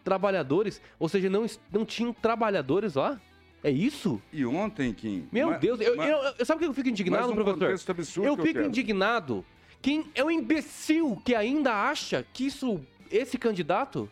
trabalhadores. 0.03 0.81
Ou 0.97 1.07
seja, 1.07 1.29
não, 1.29 1.45
não 1.71 1.85
tinham 1.85 2.11
trabalhadores 2.11 2.95
lá. 2.95 3.21
É 3.63 3.69
isso? 3.69 4.21
E 4.31 4.45
ontem, 4.45 4.93
Kim. 4.93 5.27
Meu 5.31 5.51
mas, 5.51 5.59
Deus, 5.59 5.81
eu, 5.81 5.95
mas, 5.95 6.09
eu, 6.09 6.17
eu, 6.37 6.45
sabe 6.45 6.59
por 6.59 6.65
que 6.65 6.65
eu 6.65 6.73
fico 6.73 6.89
indignado, 6.89 7.31
um 7.31 7.35
professor? 7.35 7.91
Absurdo 7.91 8.27
eu 8.27 8.37
fico 8.37 8.59
eu 8.59 8.67
indignado. 8.67 9.45
Quem 9.81 10.05
é 10.15 10.23
o 10.23 10.31
imbecil 10.31 11.21
que 11.23 11.35
ainda 11.35 11.73
acha 11.73 12.25
que 12.33 12.45
isso, 12.45 12.81
esse 13.11 13.37
candidato, 13.37 14.09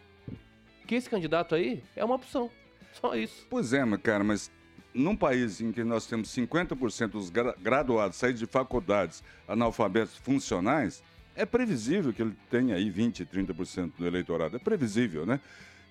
que 0.85 0.95
esse 0.95 1.09
candidato 1.09 1.55
aí 1.55 1.83
é 1.95 2.03
uma 2.03 2.15
opção. 2.15 2.49
Só 2.93 3.15
isso. 3.15 3.45
Pois 3.49 3.73
é, 3.73 3.83
mas 3.85 4.01
cara, 4.01 4.23
mas 4.23 4.51
num 4.93 5.15
país 5.15 5.61
em 5.61 5.71
que 5.71 5.83
nós 5.83 6.07
temos 6.07 6.29
50% 6.29 7.09
dos 7.09 7.29
gra 7.29 7.55
graduados 7.59 8.17
sair 8.17 8.33
de 8.33 8.45
faculdades 8.45 9.23
analfabetos 9.47 10.17
funcionais, 10.17 11.03
é 11.35 11.45
previsível 11.45 12.11
que 12.11 12.21
ele 12.21 12.35
tenha 12.49 12.75
aí 12.75 12.89
20, 12.89 13.25
30% 13.25 13.93
do 13.97 14.07
eleitorado. 14.07 14.55
É 14.55 14.59
previsível, 14.59 15.25
né? 15.25 15.39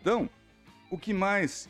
Então, 0.01 0.29
o 0.91 0.99
que 0.99 1.13
mais 1.15 1.69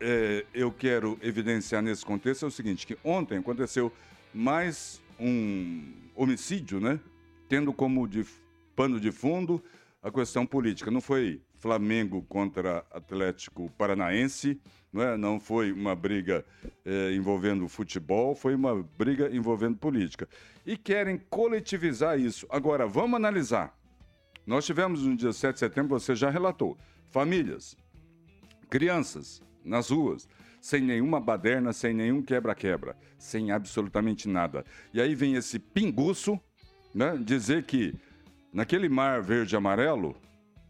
é, 0.00 0.46
eu 0.54 0.72
quero 0.72 1.18
evidenciar 1.22 1.82
nesse 1.82 2.04
contexto 2.04 2.44
é 2.44 2.48
o 2.48 2.50
seguinte, 2.50 2.86
que 2.86 2.96
ontem 3.04 3.38
aconteceu 3.38 3.92
mais 4.32 5.00
um 5.18 5.92
homicídio, 6.14 6.80
né? 6.80 6.98
Tendo 7.48 7.72
como 7.72 8.08
de 8.08 8.24
pano 8.74 8.98
de 8.98 9.12
fundo 9.12 9.62
a 10.02 10.10
questão 10.10 10.46
política. 10.46 10.90
Não 10.90 11.00
foi 11.00 11.42
Flamengo 11.58 12.22
contra 12.22 12.84
Atlético 12.90 13.70
Paranaense, 13.76 14.58
não, 14.90 15.02
é? 15.02 15.16
não 15.16 15.38
foi 15.38 15.72
uma 15.72 15.94
briga 15.94 16.44
é, 16.84 17.12
envolvendo 17.12 17.68
futebol, 17.68 18.34
foi 18.34 18.54
uma 18.54 18.82
briga 18.96 19.28
envolvendo 19.34 19.76
política. 19.76 20.26
E 20.64 20.76
querem 20.76 21.18
coletivizar 21.28 22.18
isso. 22.18 22.46
Agora, 22.48 22.86
vamos 22.86 23.16
analisar. 23.16 23.78
Nós 24.46 24.64
tivemos 24.64 25.02
no 25.02 25.14
dia 25.14 25.32
7 25.32 25.54
de 25.54 25.60
setembro, 25.60 26.00
você 26.00 26.14
já 26.14 26.30
relatou, 26.30 26.78
famílias, 27.10 27.76
crianças, 28.70 29.42
nas 29.64 29.90
ruas, 29.90 30.28
sem 30.60 30.80
nenhuma 30.80 31.20
baderna, 31.20 31.72
sem 31.72 31.94
nenhum 31.94 32.22
quebra-quebra, 32.22 32.96
sem 33.18 33.50
absolutamente 33.50 34.28
nada. 34.28 34.64
E 34.92 35.00
aí 35.00 35.14
vem 35.14 35.34
esse 35.34 35.58
pinguço, 35.58 36.38
né, 36.94 37.16
dizer 37.22 37.64
que 37.64 37.94
naquele 38.52 38.88
mar 38.88 39.22
verde 39.22 39.56
amarelo, 39.56 40.16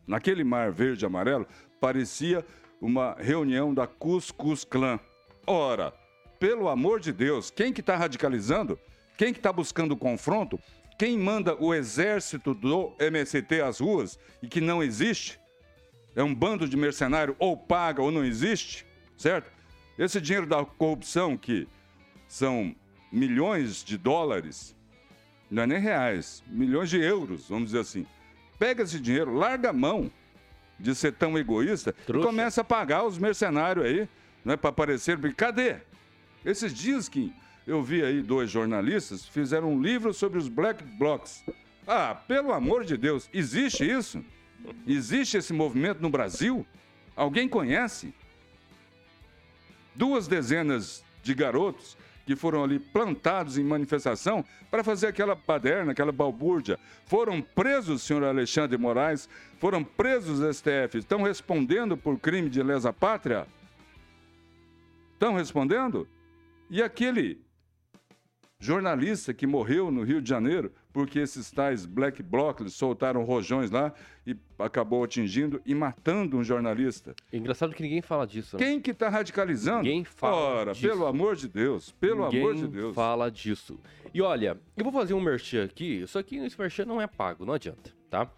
naquele 0.07 0.45
mar 0.45 0.71
verde 0.71 1.05
amarelo, 1.05 1.47
parecia 1.81 2.45
uma 2.81 3.15
reunião 3.19 3.75
da 3.75 3.87
Cuscus 3.87 4.65
Clã. 4.65 4.99
Ora, 5.47 5.93
pelo 6.39 6.69
amor 6.69 7.01
de 7.01 7.13
Deus, 7.13 7.51
quem 7.51 7.73
que 7.73 7.81
está 7.81 7.97
radicalizando? 7.97 8.79
Quem 9.17 9.33
que 9.33 9.39
está 9.39 9.53
buscando 9.53 9.97
confronto? 9.97 10.59
Quem 10.99 11.19
manda 11.19 11.57
o 11.59 11.73
exército 11.75 12.53
do 12.53 12.95
MST 12.99 13.63
às 13.63 13.81
ruas 13.81 14.19
e 14.43 14.47
que 14.47 14.61
não 14.61 14.83
existe? 14.83 15.40
É 16.15 16.23
um 16.23 16.35
bando 16.35 16.69
de 16.69 16.77
mercenário 16.77 17.37
ou 17.39 17.57
paga 17.57 18.03
ou 18.03 18.11
não 18.11 18.25
existe? 18.25 18.87
certo? 19.21 19.53
Esse 19.99 20.19
dinheiro 20.19 20.47
da 20.47 20.65
corrupção, 20.65 21.37
que 21.37 21.69
são 22.27 22.75
milhões 23.13 23.85
de 23.85 23.99
dólares, 23.99 24.75
não 25.51 25.65
é 25.65 25.67
nem 25.67 25.79
reais, 25.79 26.43
milhões 26.47 26.89
de 26.89 26.99
euros, 26.99 27.49
vamos 27.49 27.67
dizer 27.67 27.81
assim. 27.81 28.07
Pega 28.59 28.83
esse 28.83 28.99
dinheiro, 28.99 29.35
larga 29.35 29.71
a 29.71 29.73
mão 29.73 30.11
de 30.79 30.95
ser 30.95 31.13
tão 31.13 31.37
egoísta 31.37 31.93
Trouxa. 32.07 32.27
e 32.27 32.31
começa 32.31 32.61
a 32.63 32.65
pagar 32.65 33.05
os 33.05 33.19
mercenários 33.19 33.85
aí, 33.85 34.09
né, 34.43 34.57
para 34.57 34.71
aparecer. 34.71 35.19
Cadê? 35.35 35.77
Esses 36.45 36.73
dias 36.73 37.07
que 37.07 37.35
eu 37.67 37.83
vi 37.83 38.03
aí 38.03 38.23
dois 38.23 38.51
jornalistas 38.51 39.27
fizeram 39.27 39.75
um 39.75 39.83
livro 39.83 40.15
sobre 40.15 40.39
os 40.39 40.49
black 40.49 40.83
blocs. 40.83 41.45
Ah, 41.87 42.15
pelo 42.15 42.53
amor 42.53 42.85
de 42.85 42.97
Deus, 42.97 43.29
existe 43.35 43.85
isso? 43.85 44.25
Existe 44.87 45.37
esse 45.37 45.53
movimento 45.53 46.01
no 46.01 46.11
Brasil? 46.11 46.67
Alguém 47.17 47.49
conhece? 47.49 48.15
duas 49.95 50.27
dezenas 50.27 51.05
de 51.23 51.35
garotos 51.35 51.95
que 52.25 52.37
foram 52.37 52.63
ali 52.63 52.79
plantados 52.79 53.59
em 53.59 53.65
manifestação 53.65 54.43
para 54.71 54.83
fazer 54.85 55.09
aquela 55.09 55.35
baderna, 55.35 55.93
aquela 55.93 56.13
balbúrdia. 56.13 56.79
Foram 57.05 57.43
presos, 57.43 58.03
senhor 58.03 58.25
Alexandre 58.25 58.79
Moraes, 58.79 59.29
foram 59.59 59.85
presos 59.85 60.57
STF, 60.57 60.99
estão 60.99 61.23
respondendo 61.23 61.97
por 61.97 62.19
crime 62.19 62.49
de 62.49 62.63
lesa 62.63 62.93
pátria? 62.93 63.47
Estão 65.13 65.35
respondendo? 65.35 66.09
E 66.71 66.83
aquele 66.83 67.39
jornalista 68.61 69.33
que 69.33 69.47
morreu 69.47 69.91
no 69.91 70.03
Rio 70.03 70.21
de 70.21 70.29
Janeiro 70.29 70.71
porque 70.93 71.19
esses 71.19 71.51
tais 71.51 71.87
black 71.87 72.23
blocs 72.23 72.75
soltaram 72.75 73.25
rojões 73.25 73.71
lá 73.71 73.93
e 74.27 74.37
acabou 74.59 75.03
atingindo 75.03 75.63
e 75.65 75.75
matando 75.75 76.37
um 76.37 76.45
jornalista. 76.45 77.15
É 77.33 77.39
engraçado 77.39 77.75
que 77.75 77.83
ninguém 77.83 78.03
fala 78.03 78.27
disso. 78.27 78.59
Né? 78.59 78.65
Quem 78.65 78.81
que 78.81 78.91
está 78.91 79.09
radicalizando? 79.09 79.85
Ninguém 79.85 80.05
fala 80.05 80.37
Ora, 80.37 80.73
disso. 80.73 80.87
pelo 80.87 81.07
amor 81.07 81.37
de 81.37 81.49
Deus, 81.49 81.91
pelo 81.93 82.25
ninguém 82.25 82.43
amor 82.43 82.55
de 82.55 82.69
Deus. 82.69 82.95
fala 82.95 83.31
disso. 83.31 83.81
E 84.13 84.21
olha, 84.21 84.61
eu 84.77 84.85
vou 84.85 84.93
fazer 84.93 85.15
um 85.15 85.21
merchan 85.21 85.65
aqui, 85.65 86.03
isso 86.03 86.19
aqui, 86.19 86.37
esse 86.37 86.59
merchan 86.61 86.85
não 86.85 87.01
é 87.01 87.07
pago, 87.07 87.47
não 87.47 87.55
adianta, 87.55 87.91
tá? 88.11 88.31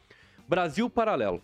Brasil 0.49 0.89
Paralelo. 0.89 1.43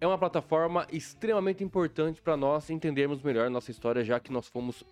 É 0.00 0.06
uma 0.06 0.18
plataforma 0.18 0.86
extremamente 0.90 1.62
importante 1.62 2.22
para 2.22 2.36
nós 2.36 2.70
entendermos 2.70 3.22
melhor 3.22 3.50
nossa 3.50 3.70
história, 3.70 4.02
já 4.02 4.18
que 4.18 4.32
nós 4.32 4.48
fomos 4.48 4.82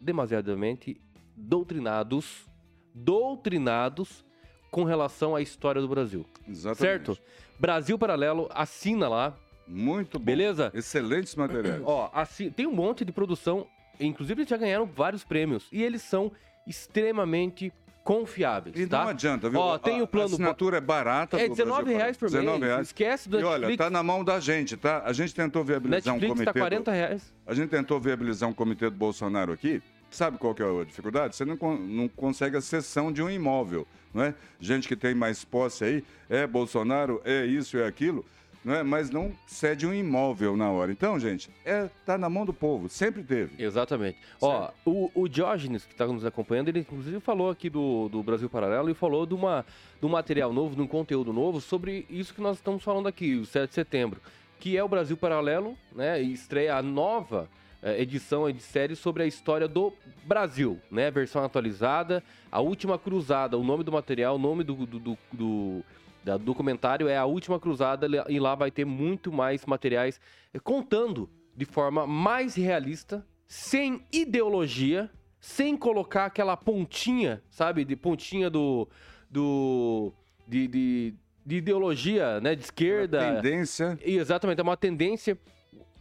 demasiadamente 0.00 1.00
doutrinados, 1.36 2.46
doutrinados 2.94 4.24
com 4.70 4.84
relação 4.84 5.36
à 5.36 5.40
história 5.40 5.80
do 5.80 5.88
Brasil. 5.88 6.26
Exatamente. 6.48 6.78
Certo? 6.78 7.18
Brasil 7.58 7.98
Paralelo, 7.98 8.48
assina 8.52 9.08
lá. 9.08 9.36
Muito 9.66 10.18
bom. 10.18 10.24
Beleza? 10.24 10.70
Excelentes 10.74 11.34
materiais. 11.34 11.80
Ó, 11.84 12.10
assim, 12.12 12.50
tem 12.50 12.66
um 12.66 12.74
monte 12.74 13.04
de 13.04 13.12
produção, 13.12 13.66
inclusive 13.98 14.42
eles 14.42 14.50
já 14.50 14.56
ganharam 14.56 14.84
vários 14.84 15.24
prêmios 15.24 15.68
e 15.72 15.82
eles 15.82 16.02
são 16.02 16.32
extremamente 16.66 17.72
confiáveis, 18.02 18.76
e 18.78 18.86
tá? 18.86 19.02
não 19.02 19.08
adianta, 19.08 19.48
viu? 19.48 19.58
Ó, 19.58 19.78
tem 19.78 20.02
o 20.02 20.06
plano... 20.06 20.28
A 20.28 20.34
assinatura 20.34 20.76
é 20.76 20.80
barata. 20.80 21.40
É 21.40 21.48
19 21.48 21.94
reais 21.94 22.18
por 22.18 22.28
19 22.28 22.58
mês. 22.58 22.70
Reais. 22.70 22.86
Esquece 22.88 23.30
do 23.30 23.40
E 23.40 23.44
olha, 23.44 23.74
tá 23.78 23.88
na 23.88 24.02
mão 24.02 24.22
da 24.22 24.38
gente, 24.38 24.76
tá? 24.76 25.02
A 25.06 25.12
gente 25.14 25.34
tentou 25.34 25.64
viabilizar 25.64 26.12
Netflix 26.12 26.32
um 26.32 26.34
comitê... 26.34 26.52
tá 26.52 26.52
40 26.52 26.92
reais. 26.92 27.22
Do... 27.22 27.50
A 27.50 27.54
gente 27.54 27.70
tentou 27.70 27.98
viabilizar 27.98 28.48
um 28.48 28.52
comitê 28.52 28.90
do 28.90 28.96
Bolsonaro 28.96 29.52
aqui 29.52 29.82
Sabe 30.14 30.38
qual 30.38 30.54
que 30.54 30.62
é 30.62 30.64
a 30.64 30.84
dificuldade? 30.84 31.34
Você 31.34 31.44
não, 31.44 31.56
não 31.76 32.06
consegue 32.06 32.56
a 32.56 32.60
cessão 32.60 33.10
de 33.10 33.20
um 33.20 33.28
imóvel, 33.28 33.84
não 34.14 34.22
é? 34.22 34.32
Gente 34.60 34.86
que 34.86 34.94
tem 34.94 35.12
mais 35.12 35.44
posse 35.44 35.84
aí, 35.84 36.04
é 36.30 36.46
Bolsonaro, 36.46 37.20
é 37.24 37.44
isso, 37.44 37.76
é 37.76 37.84
aquilo. 37.84 38.24
não 38.64 38.76
é? 38.76 38.84
mas 38.84 39.10
não 39.10 39.32
cede 39.44 39.84
um 39.88 39.92
imóvel 39.92 40.56
na 40.56 40.70
hora. 40.70 40.92
Então, 40.92 41.18
gente, 41.18 41.50
é, 41.64 41.90
tá 42.06 42.16
na 42.16 42.30
mão 42.30 42.46
do 42.46 42.52
povo, 42.54 42.88
sempre 42.88 43.24
teve. 43.24 43.60
Exatamente. 43.60 44.16
Ó, 44.40 44.70
o, 44.86 45.10
o 45.16 45.28
Diógenes, 45.28 45.84
que 45.84 45.90
está 45.90 46.06
nos 46.06 46.24
acompanhando, 46.24 46.68
ele 46.68 46.78
inclusive 46.78 47.18
falou 47.18 47.50
aqui 47.50 47.68
do, 47.68 48.08
do 48.08 48.22
Brasil 48.22 48.48
Paralelo 48.48 48.88
e 48.88 48.94
falou 48.94 49.26
de, 49.26 49.34
uma, 49.34 49.66
de 49.98 50.06
um 50.06 50.10
material 50.10 50.52
novo, 50.52 50.76
de 50.76 50.80
um 50.80 50.86
conteúdo 50.86 51.32
novo 51.32 51.60
sobre 51.60 52.06
isso 52.08 52.32
que 52.32 52.40
nós 52.40 52.58
estamos 52.58 52.84
falando 52.84 53.08
aqui, 53.08 53.34
o 53.34 53.44
7 53.44 53.68
de 53.68 53.74
setembro, 53.74 54.20
que 54.60 54.76
é 54.76 54.84
o 54.84 54.88
Brasil 54.88 55.16
Paralelo, 55.16 55.76
né? 55.92 56.22
E 56.22 56.32
estreia 56.32 56.76
a 56.76 56.82
nova 56.82 57.50
edição 57.92 58.50
de 58.50 58.62
série 58.62 58.96
sobre 58.96 59.22
a 59.22 59.26
história 59.26 59.68
do 59.68 59.92
Brasil, 60.24 60.80
né? 60.90 61.10
Versão 61.10 61.44
atualizada, 61.44 62.22
a 62.50 62.60
última 62.60 62.98
cruzada, 62.98 63.58
o 63.58 63.64
nome 63.64 63.84
do 63.84 63.92
material, 63.92 64.36
o 64.36 64.38
nome 64.38 64.64
do, 64.64 64.74
do, 64.86 64.98
do, 64.98 65.18
do 65.32 65.84
da 66.24 66.38
documentário 66.38 67.06
é 67.06 67.16
A 67.16 67.26
Última 67.26 67.60
Cruzada 67.60 68.06
e 68.28 68.40
lá 68.40 68.54
vai 68.54 68.70
ter 68.70 68.86
muito 68.86 69.30
mais 69.30 69.66
materiais 69.66 70.18
eh, 70.54 70.58
contando 70.58 71.28
de 71.54 71.66
forma 71.66 72.06
mais 72.06 72.54
realista, 72.54 73.24
sem 73.46 74.02
ideologia, 74.10 75.10
sem 75.38 75.76
colocar 75.76 76.24
aquela 76.24 76.56
pontinha, 76.56 77.42
sabe, 77.50 77.84
de 77.84 77.94
pontinha 77.94 78.48
do 78.48 78.88
do 79.30 80.12
de, 80.48 80.66
de, 80.66 81.14
de 81.44 81.56
ideologia, 81.56 82.40
né, 82.40 82.54
de 82.54 82.64
esquerda. 82.64 83.18
Uma 83.20 83.34
tendência. 83.42 83.98
Exatamente, 84.02 84.60
é 84.60 84.62
uma 84.62 84.76
tendência 84.76 85.38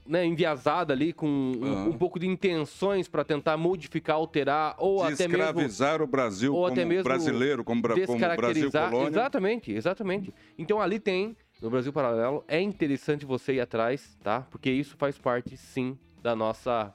né, 0.05 0.25
enviesada 0.25 0.93
ali, 0.93 1.13
com 1.13 1.27
um, 1.27 1.89
um 1.89 1.97
pouco 1.97 2.19
de 2.19 2.27
intenções 2.27 3.07
para 3.07 3.23
tentar 3.23 3.57
modificar, 3.57 4.17
alterar, 4.17 4.75
ou 4.77 5.05
de 5.05 5.13
até 5.13 5.27
mesmo... 5.27 5.43
escravizar 5.43 6.01
o 6.01 6.07
Brasil 6.07 6.53
ou 6.53 6.61
como 6.63 6.73
até 6.73 6.85
mesmo 6.85 7.03
brasileiro, 7.03 7.63
como, 7.63 7.81
como 7.81 8.19
Brasil 8.35 8.71
colônia. 8.71 9.09
Exatamente, 9.09 9.71
exatamente. 9.71 10.33
Então 10.57 10.81
ali 10.81 10.99
tem, 10.99 11.37
no 11.61 11.69
Brasil 11.69 11.93
Paralelo, 11.93 12.43
é 12.47 12.59
interessante 12.61 13.25
você 13.25 13.53
ir 13.53 13.61
atrás, 13.61 14.17
tá? 14.21 14.41
Porque 14.51 14.69
isso 14.69 14.95
faz 14.97 15.17
parte, 15.17 15.55
sim, 15.55 15.97
da 16.21 16.35
nossa 16.35 16.93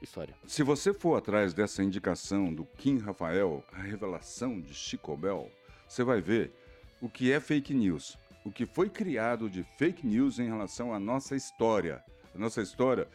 história. 0.00 0.34
Se 0.46 0.62
você 0.62 0.92
for 0.92 1.16
atrás 1.16 1.52
dessa 1.52 1.82
indicação 1.82 2.52
do 2.52 2.64
Kim 2.64 2.98
Rafael, 2.98 3.62
a 3.72 3.82
revelação 3.82 4.60
de 4.60 4.74
Chico 4.74 5.16
Bell, 5.16 5.50
você 5.86 6.02
vai 6.02 6.20
ver 6.20 6.52
o 7.00 7.08
que 7.08 7.30
é 7.30 7.38
fake 7.38 7.74
news, 7.74 8.16
o 8.44 8.50
que 8.50 8.66
foi 8.66 8.88
criado 8.88 9.48
de 9.48 9.62
fake 9.62 10.06
news 10.06 10.38
em 10.38 10.46
relação 10.46 10.92
à 10.92 10.98
nossa 10.98 11.36
história 11.36 12.02
nossa 12.38 12.62
história, 12.62 13.06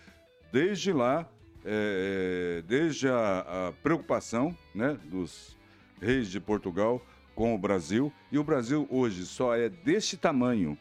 desde 0.52 0.92
lá, 0.92 1.28
é, 1.66 2.64
desde 2.68 3.08
a, 3.08 3.70
a, 3.70 3.74
preocupação 3.84 4.56
né, 4.74 4.98
dos 5.06 5.58
reis 6.02 6.30
de 6.30 6.40
Portugal 6.40 7.02
com 7.36 7.54
o 7.54 7.58
Brasil, 7.58 8.12
e 8.32 8.38
o 8.38 8.44
Brasil 8.44 8.88
hoje 8.90 9.26
só 9.26 9.56
é 9.56 9.70
deste 9.70 10.18
tamanho, 10.18 10.78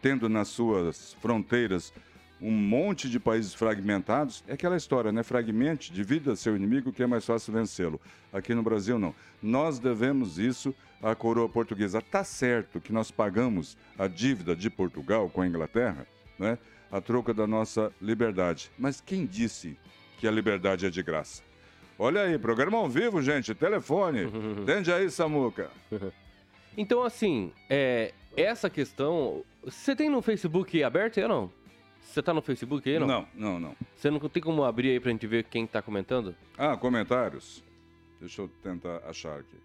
tendo 0.00 0.28
nas 0.28 0.48
suas 0.48 1.14
fronteiras 1.14 1.92
um 2.40 2.52
monte 2.52 3.08
de 3.10 3.18
países 3.18 3.52
fragmentados, 3.52 4.44
é 4.46 4.52
aquela 4.52 4.76
história, 4.76 5.10
né? 5.10 5.22
Fragmente, 5.22 5.92
divida 5.92 6.36
seu 6.36 6.54
inimigo 6.54 6.92
que 6.92 7.02
é 7.02 7.06
mais 7.06 7.24
fácil 7.24 7.52
vencê-lo. 7.52 8.00
Aqui 8.32 8.54
no 8.54 8.62
Brasil, 8.62 8.98
não. 8.98 9.14
Nós 9.42 9.78
devemos 9.78 10.38
isso 10.38 10.74
à 11.02 11.14
coroa 11.14 11.48
portuguesa. 11.48 12.00
Tá 12.00 12.22
certo 12.22 12.80
que 12.80 12.92
nós 12.92 13.10
pagamos 13.10 13.76
a 13.98 14.06
dívida 14.06 14.54
de 14.54 14.70
Portugal 14.70 15.28
com 15.28 15.42
a 15.42 15.46
Inglaterra, 15.46 16.06
né? 16.38 16.58
A 16.90 17.00
troca 17.00 17.32
da 17.34 17.46
nossa 17.46 17.92
liberdade. 18.00 18.70
Mas 18.78 19.00
quem 19.00 19.26
disse 19.26 19.78
que 20.18 20.26
a 20.26 20.30
liberdade 20.30 20.86
é 20.86 20.90
de 20.90 21.02
graça? 21.02 21.42
Olha 21.98 22.22
aí, 22.22 22.38
programa 22.38 22.78
ao 22.78 22.88
vivo, 22.88 23.20
gente, 23.20 23.54
telefone. 23.54 24.24
Entende 24.62 24.92
aí, 24.92 25.10
Samuca. 25.10 25.70
Então, 26.80 27.02
assim, 27.02 27.50
é, 27.68 28.14
essa 28.36 28.70
questão. 28.70 29.44
Você 29.64 29.96
tem 29.96 30.08
no 30.08 30.22
Facebook 30.22 30.80
aberto 30.84 31.20
ou 31.20 31.28
não? 31.28 31.52
Você 32.00 32.22
tá 32.22 32.32
no 32.32 32.40
Facebook 32.40 32.88
aí, 32.88 33.00
não? 33.00 33.06
Não, 33.08 33.28
não, 33.34 33.58
não. 33.58 33.76
Você 33.96 34.08
não 34.08 34.20
tem 34.20 34.40
como 34.40 34.62
abrir 34.62 34.90
aí 34.90 35.00
pra 35.00 35.10
gente 35.10 35.26
ver 35.26 35.42
quem 35.42 35.66
tá 35.66 35.82
comentando? 35.82 36.36
Ah, 36.56 36.76
comentários? 36.76 37.64
Deixa 38.20 38.42
eu 38.42 38.48
tentar 38.62 38.98
achar 39.08 39.40
aqui. 39.40 39.56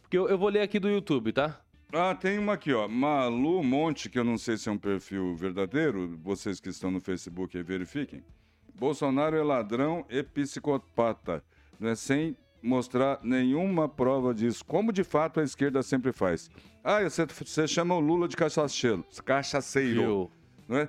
Porque 0.00 0.16
eu, 0.16 0.30
eu 0.30 0.38
vou 0.38 0.48
ler 0.48 0.62
aqui 0.62 0.80
do 0.80 0.88
YouTube, 0.88 1.30
tá? 1.32 1.60
Ah, 1.94 2.14
tem 2.14 2.38
uma 2.38 2.54
aqui, 2.54 2.72
ó. 2.72 2.88
Malu 2.88 3.62
Monte, 3.62 4.08
que 4.08 4.18
eu 4.18 4.24
não 4.24 4.38
sei 4.38 4.56
se 4.56 4.66
é 4.66 4.72
um 4.72 4.78
perfil 4.78 5.36
verdadeiro, 5.36 6.18
vocês 6.22 6.58
que 6.58 6.70
estão 6.70 6.90
no 6.90 7.00
Facebook 7.00 7.54
aí 7.54 7.62
verifiquem. 7.62 8.24
Bolsonaro 8.74 9.36
é 9.36 9.42
ladrão 9.42 10.02
e 10.08 10.22
psicopata, 10.22 11.44
né? 11.78 11.94
sem 11.94 12.34
mostrar 12.62 13.20
nenhuma 13.22 13.90
prova 13.90 14.32
disso, 14.32 14.64
como 14.64 14.90
de 14.90 15.04
fato 15.04 15.38
a 15.38 15.42
esquerda 15.42 15.82
sempre 15.82 16.12
faz. 16.12 16.50
Ah, 16.82 17.02
você, 17.02 17.26
você 17.26 17.68
chama 17.68 17.94
o 17.94 18.00
Lula 18.00 18.26
de 18.26 18.36
cachaceiro, 18.36 19.04
cachaceiro, 19.24 20.30
não 20.66 20.78
é? 20.78 20.88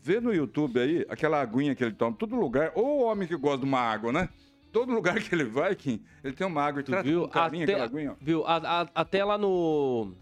Vê 0.00 0.20
no 0.20 0.32
YouTube 0.32 0.78
aí 0.78 1.04
aquela 1.08 1.40
aguinha 1.40 1.74
que 1.74 1.82
ele 1.82 1.94
toma, 1.94 2.16
todo 2.16 2.36
lugar, 2.36 2.70
ou 2.76 3.00
o 3.00 3.02
homem 3.04 3.26
que 3.26 3.36
gosta 3.36 3.58
de 3.58 3.64
uma 3.64 3.80
água, 3.80 4.12
né? 4.12 4.28
Todo 4.72 4.92
lugar 4.92 5.20
que 5.20 5.34
ele 5.34 5.44
vai, 5.44 5.74
Kim, 5.76 6.02
ele 6.24 6.32
tem 6.32 6.46
uma 6.46 6.62
água 6.62 6.80
e 6.80 6.84
trata 6.84 7.02
viu? 7.02 7.22
com 7.22 7.28
carinho 7.28 7.64
até, 7.64 7.72
aquela 7.74 7.86
aguinha. 7.86 8.16
Viu? 8.20 8.44
A, 8.46 8.56
a, 8.56 8.88
até 8.94 9.24
lá 9.24 9.36
no... 9.36 10.14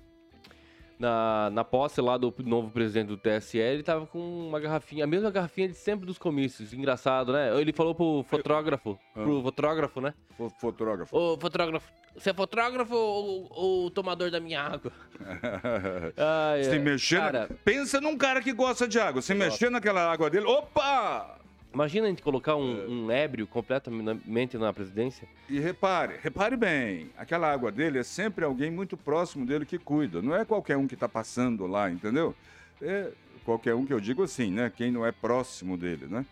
Na, 0.98 1.48
na 1.48 1.64
posse 1.64 1.98
lá 1.98 2.18
do 2.18 2.34
novo 2.44 2.70
presidente 2.70 3.08
do 3.08 3.16
TSE, 3.16 3.56
ele 3.56 3.82
tava 3.82 4.06
com 4.06 4.18
uma 4.18 4.60
garrafinha, 4.60 5.04
a 5.04 5.06
mesma 5.06 5.30
garrafinha 5.30 5.66
de 5.66 5.74
sempre 5.74 6.04
dos 6.04 6.18
comícios. 6.18 6.74
Engraçado, 6.74 7.32
né? 7.32 7.58
Ele 7.58 7.72
falou 7.72 7.94
pro 7.94 8.22
fotógrafo, 8.28 8.98
ah. 9.16 9.22
pro 9.22 9.40
fotógrafo, 9.40 10.00
né? 10.02 10.12
Fotógrafo. 10.60 11.16
Ô, 11.16 11.38
fotógrafo, 11.38 11.90
você 12.14 12.28
é 12.28 12.34
fotógrafo 12.34 12.94
ou, 12.94 13.48
ou 13.50 13.90
tomador 13.90 14.30
da 14.30 14.40
minha 14.40 14.60
água? 14.60 14.92
Ai, 16.52 16.64
Se 16.64 16.78
mexer, 16.78 17.18
cara, 17.18 17.48
pensa 17.64 17.98
num 17.98 18.18
cara 18.18 18.42
que 18.42 18.52
gosta 18.52 18.86
de 18.86 19.00
água. 19.00 19.22
Se 19.22 19.32
mexer 19.32 19.70
naquela 19.70 20.12
água 20.12 20.28
dele, 20.28 20.44
opa! 20.44 21.39
Imagina 21.72 22.06
a 22.06 22.10
gente 22.10 22.22
colocar 22.22 22.56
um, 22.56 22.82
é. 22.82 22.88
um, 22.88 23.10
ébrio 23.10 23.46
completamente 23.46 24.58
na 24.58 24.72
presidência. 24.72 25.28
E 25.48 25.60
repare, 25.60 26.16
repare 26.20 26.56
bem, 26.56 27.10
aquela 27.16 27.50
água 27.50 27.70
dele 27.70 27.98
é 27.98 28.02
sempre 28.02 28.44
alguém 28.44 28.70
muito 28.70 28.96
próximo 28.96 29.46
dele 29.46 29.64
que 29.64 29.78
cuida. 29.78 30.20
Não 30.20 30.34
é 30.34 30.44
qualquer 30.44 30.76
um 30.76 30.88
que 30.88 30.94
está 30.94 31.08
passando 31.08 31.66
lá, 31.66 31.90
entendeu? 31.90 32.34
É 32.82 33.12
qualquer 33.44 33.74
um 33.74 33.86
que 33.86 33.92
eu 33.92 34.00
digo 34.00 34.22
assim, 34.22 34.50
né? 34.50 34.72
Quem 34.74 34.90
não 34.90 35.06
é 35.06 35.12
próximo 35.12 35.76
dele, 35.76 36.06
né? 36.06 36.26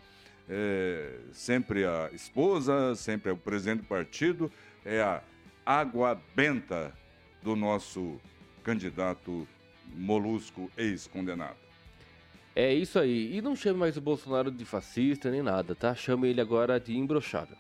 É 0.49 1.19
sempre 1.33 1.85
a 1.85 2.11
esposa, 2.13 2.95
sempre 2.97 3.31
é 3.31 3.33
o 3.33 3.37
presidente 3.37 3.83
do 3.83 3.87
partido, 3.87 4.51
é 4.85 5.01
a 5.01 5.23
água 5.65 6.21
benta 6.35 6.93
do 7.43 7.55
nosso 7.55 8.19
candidato 8.65 9.47
molusco 9.95 10.71
ex-condenado. 10.77 11.68
É 12.59 12.75
isso 12.75 12.99
aí. 12.99 13.37
E 13.37 13.41
não 13.41 13.55
chame 13.55 13.79
mais 13.79 13.97
o 13.97 14.01
Bolsonaro 14.01 14.51
de 14.51 14.65
fascista 14.65 15.31
nem 15.31 15.41
nada, 15.41 15.77
tá? 15.77 15.95
Chame 15.95 16.29
ele 16.29 16.41
agora 16.41 16.81
de 16.81 16.99
imbrochável. 16.99 17.57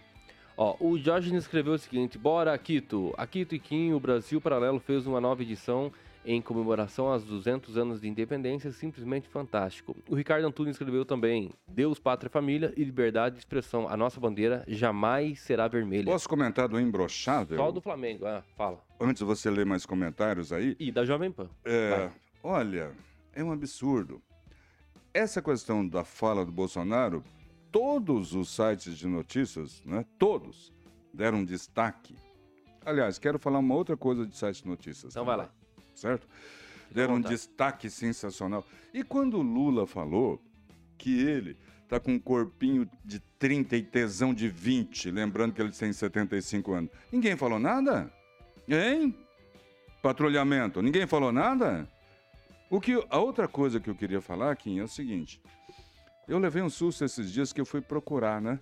Ó, 0.57 0.77
o 0.81 0.99
Jorge 0.99 1.33
escreveu 1.37 1.75
o 1.75 1.79
seguinte: 1.79 2.19
Bora, 2.19 2.53
Akito. 2.53 3.15
Akito 3.17 3.55
e 3.55 3.61
Kim, 3.61 3.93
o 3.93 4.01
Brasil 4.01 4.41
Paralelo 4.41 4.81
fez 4.81 5.07
uma 5.07 5.21
nova 5.21 5.41
edição 5.41 5.93
em 6.25 6.43
comemoração 6.43 7.07
aos 7.07 7.23
200 7.23 7.79
anos 7.79 8.01
de 8.01 8.09
independência, 8.09 8.73
simplesmente 8.73 9.29
fantástico. 9.29 9.97
O 10.09 10.17
Ricardo 10.17 10.49
Antunes 10.49 10.75
escreveu 10.75 11.05
também: 11.05 11.53
Deus, 11.69 12.01
pátria, 12.01 12.29
família 12.29 12.75
e 12.77 12.83
liberdade 12.83 13.37
de 13.37 13.39
expressão. 13.39 13.89
A 13.89 13.97
nossa 13.97 14.19
bandeira 14.19 14.65
jamais 14.67 15.39
será 15.39 15.69
vermelha. 15.69 16.07
Posso 16.07 16.29
comentar 16.29 16.67
do 16.67 16.81
imbrochável? 16.81 17.57
Só 17.57 17.71
do 17.71 17.81
Flamengo, 17.81 18.27
ah, 18.27 18.43
fala. 18.57 18.83
Antes 19.01 19.21
de 19.21 19.25
você 19.25 19.49
ler 19.49 19.65
mais 19.65 19.87
comentários 19.87 20.53
aí. 20.53 20.75
E 20.77 20.91
da 20.91 21.05
Jovem 21.05 21.31
Pan. 21.31 21.49
É, 21.65 22.11
olha, 22.43 22.91
é 23.33 23.45
um 23.45 23.53
absurdo 23.53 24.21
essa 25.13 25.43
questão 25.43 25.87
da 25.87 26.05
fala 26.05 26.45
do 26.45 26.53
Bolsonaro, 26.53 27.25
todos 27.71 28.35
os 28.35 28.55
sites 28.55 28.97
de 28.97 29.07
notícias, 29.07 29.83
né, 29.85 30.05
todos, 30.19 30.73
deram 31.13 31.45
destaque. 31.45 32.15
Aliás, 32.85 33.19
quero 33.19 33.39
falar 33.39 33.59
uma 33.59 33.75
outra 33.75 33.97
coisa 33.97 34.27
de 34.27 34.37
site 34.37 34.63
de 34.63 34.69
notícias. 34.69 35.13
Então 35.13 35.25
vai 35.25 35.37
lá. 35.37 35.51
Certo? 35.95 36.27
Deram 36.91 37.17
um 37.17 37.21
destaque 37.21 37.91
sensacional. 37.91 38.65
E 38.95 39.03
quando 39.03 39.39
o 39.39 39.43
Lula 39.43 39.87
falou 39.87 40.41
que 40.97 41.21
ele 41.21 41.57
tá 41.87 42.01
com 42.01 42.13
um 42.13 42.19
corpinho 42.19 42.89
de 43.05 43.21
30 43.39 43.77
e 43.77 43.83
tesão 43.83 44.33
de 44.33 44.49
20, 44.49 45.11
lembrando 45.11 45.53
que 45.53 45.61
ele 45.61 45.73
tem 45.73 45.93
75 45.93 46.73
anos, 46.73 46.91
ninguém 47.13 47.37
falou 47.37 47.59
nada? 47.59 48.13
Hein? 48.67 49.15
Patrulhamento, 50.03 50.81
ninguém 50.81 51.07
falou 51.07 51.33
nada? 51.33 51.89
O 52.71 52.81
que, 52.81 53.03
a 53.09 53.19
outra 53.19 53.49
coisa 53.49 53.81
que 53.81 53.89
eu 53.89 53.95
queria 53.95 54.21
falar, 54.21 54.55
Kim, 54.57 54.79
é 54.79 54.83
o 54.83 54.89
seguinte. 54.89 55.41
Eu 56.27 56.39
levei 56.39 56.61
um 56.61 56.69
susto 56.69 57.03
esses 57.03 57.33
dias 57.33 57.51
que 57.51 57.61
eu 57.61 57.65
fui 57.65 57.81
procurar, 57.81 58.43
né? 58.43 58.61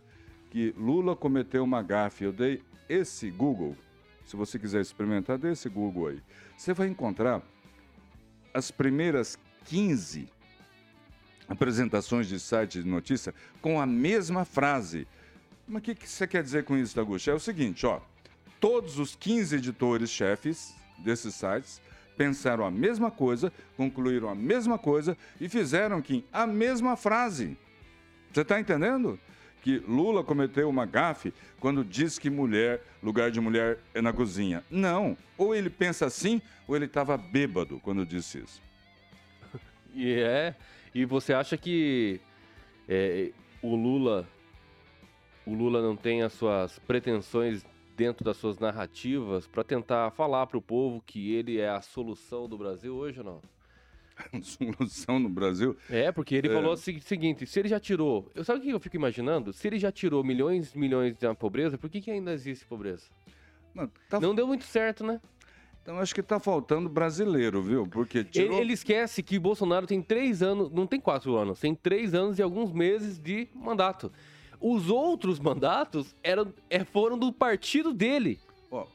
Que 0.48 0.72
Lula 0.76 1.16
cometeu 1.16 1.64
uma 1.64 1.82
gafe. 1.82 2.22
Eu 2.22 2.32
dei 2.32 2.62
esse 2.88 3.28
Google. 3.30 3.76
Se 4.24 4.36
você 4.36 4.60
quiser 4.60 4.80
experimentar, 4.80 5.36
dê 5.36 5.50
esse 5.50 5.68
Google 5.68 6.08
aí. 6.08 6.22
Você 6.56 6.72
vai 6.72 6.86
encontrar 6.86 7.42
as 8.54 8.70
primeiras 8.70 9.36
15 9.64 10.28
apresentações 11.48 12.28
de 12.28 12.38
site 12.38 12.82
de 12.82 12.88
notícia 12.88 13.34
com 13.60 13.80
a 13.80 13.86
mesma 13.86 14.44
frase. 14.44 15.06
Mas 15.66 15.80
o 15.80 15.82
que, 15.82 15.96
que 15.96 16.08
você 16.08 16.28
quer 16.28 16.44
dizer 16.44 16.64
com 16.64 16.76
isso, 16.76 16.94
Dagucha? 16.94 17.32
É 17.32 17.34
o 17.34 17.40
seguinte, 17.40 17.84
ó. 17.84 18.00
Todos 18.60 19.00
os 19.00 19.16
15 19.16 19.56
editores 19.56 20.10
chefes 20.10 20.74
desses 20.98 21.34
sites 21.34 21.80
pensaram 22.16 22.64
a 22.64 22.70
mesma 22.70 23.10
coisa, 23.10 23.52
concluíram 23.76 24.28
a 24.28 24.34
mesma 24.34 24.78
coisa 24.78 25.16
e 25.40 25.48
fizeram 25.48 26.00
que 26.00 26.24
a 26.32 26.46
mesma 26.46 26.96
frase. 26.96 27.56
Você 28.32 28.40
está 28.40 28.58
entendendo? 28.58 29.18
Que 29.62 29.78
Lula 29.78 30.22
cometeu 30.22 30.68
uma 30.68 30.86
gafe 30.86 31.32
quando 31.58 31.84
diz 31.84 32.18
que 32.18 32.30
mulher, 32.30 32.82
lugar 33.02 33.30
de 33.30 33.40
mulher 33.40 33.78
é 33.94 34.00
na 34.00 34.12
cozinha. 34.12 34.62
Não. 34.70 35.16
Ou 35.36 35.54
ele 35.54 35.68
pensa 35.68 36.06
assim, 36.06 36.40
ou 36.68 36.76
ele 36.76 36.84
estava 36.84 37.16
bêbado 37.16 37.80
quando 37.80 38.06
disse 38.06 38.38
isso. 38.38 38.62
E 39.94 40.12
é. 40.20 40.54
E 40.94 41.06
você 41.06 41.32
acha 41.32 41.56
que 41.56 42.20
é, 42.88 43.30
o 43.62 43.74
Lula. 43.74 44.28
O 45.46 45.54
Lula 45.54 45.80
não 45.80 45.96
tem 45.96 46.22
as 46.22 46.32
suas 46.32 46.78
pretensões 46.80 47.64
dentro 47.96 48.24
das 48.24 48.36
suas 48.36 48.58
narrativas 48.58 49.46
para 49.46 49.64
tentar 49.64 50.10
falar 50.10 50.46
para 50.46 50.58
o 50.58 50.62
povo 50.62 51.02
que 51.04 51.34
ele 51.34 51.58
é 51.58 51.68
a 51.68 51.80
solução 51.80 52.48
do 52.48 52.58
Brasil 52.58 52.94
hoje 52.94 53.20
ou 53.20 53.24
não? 53.24 53.40
solução 54.42 55.18
no 55.18 55.28
Brasil? 55.28 55.76
É, 55.90 56.12
porque 56.12 56.34
ele 56.34 56.48
é... 56.48 56.52
falou 56.52 56.72
o 56.72 56.76
seguinte: 56.76 57.46
se 57.46 57.58
ele 57.58 57.68
já 57.68 57.80
tirou. 57.80 58.30
Eu 58.34 58.44
sabe 58.44 58.60
o 58.60 58.62
que 58.62 58.70
eu 58.70 58.80
fico 58.80 58.96
imaginando? 58.96 59.52
Se 59.52 59.66
ele 59.66 59.78
já 59.78 59.90
tirou 59.90 60.22
milhões 60.22 60.74
e 60.74 60.78
milhões 60.78 61.16
da 61.18 61.34
pobreza, 61.34 61.78
por 61.78 61.90
que, 61.90 62.00
que 62.00 62.10
ainda 62.10 62.32
existe 62.32 62.64
pobreza? 62.64 63.06
Não, 63.74 63.90
tá... 64.08 64.20
não 64.20 64.34
deu 64.34 64.46
muito 64.46 64.64
certo, 64.64 65.04
né? 65.04 65.20
Então 65.82 66.00
acho 66.00 66.14
que 66.14 66.22
tá 66.22 66.40
faltando 66.40 66.88
brasileiro, 66.88 67.62
viu? 67.62 67.86
Porque 67.86 68.24
tirou... 68.24 68.54
ele, 68.54 68.62
ele, 68.62 68.72
esquece 68.72 69.22
que 69.22 69.38
Bolsonaro 69.38 69.86
tem 69.86 70.02
três 70.02 70.42
anos, 70.42 70.70
não 70.72 70.84
tem 70.86 70.98
quatro 70.98 71.36
anos, 71.36 71.60
tem 71.60 71.74
três 71.74 72.12
anos 72.12 72.38
e 72.38 72.42
alguns 72.42 72.72
meses 72.72 73.20
de 73.20 73.48
mandato. 73.54 74.10
Os 74.60 74.90
outros 74.90 75.38
mandatos 75.38 76.14
eram, 76.22 76.52
é, 76.70 76.84
foram 76.84 77.18
do 77.18 77.32
partido 77.32 77.92
dele. 77.92 78.38
Ó, 78.70 78.86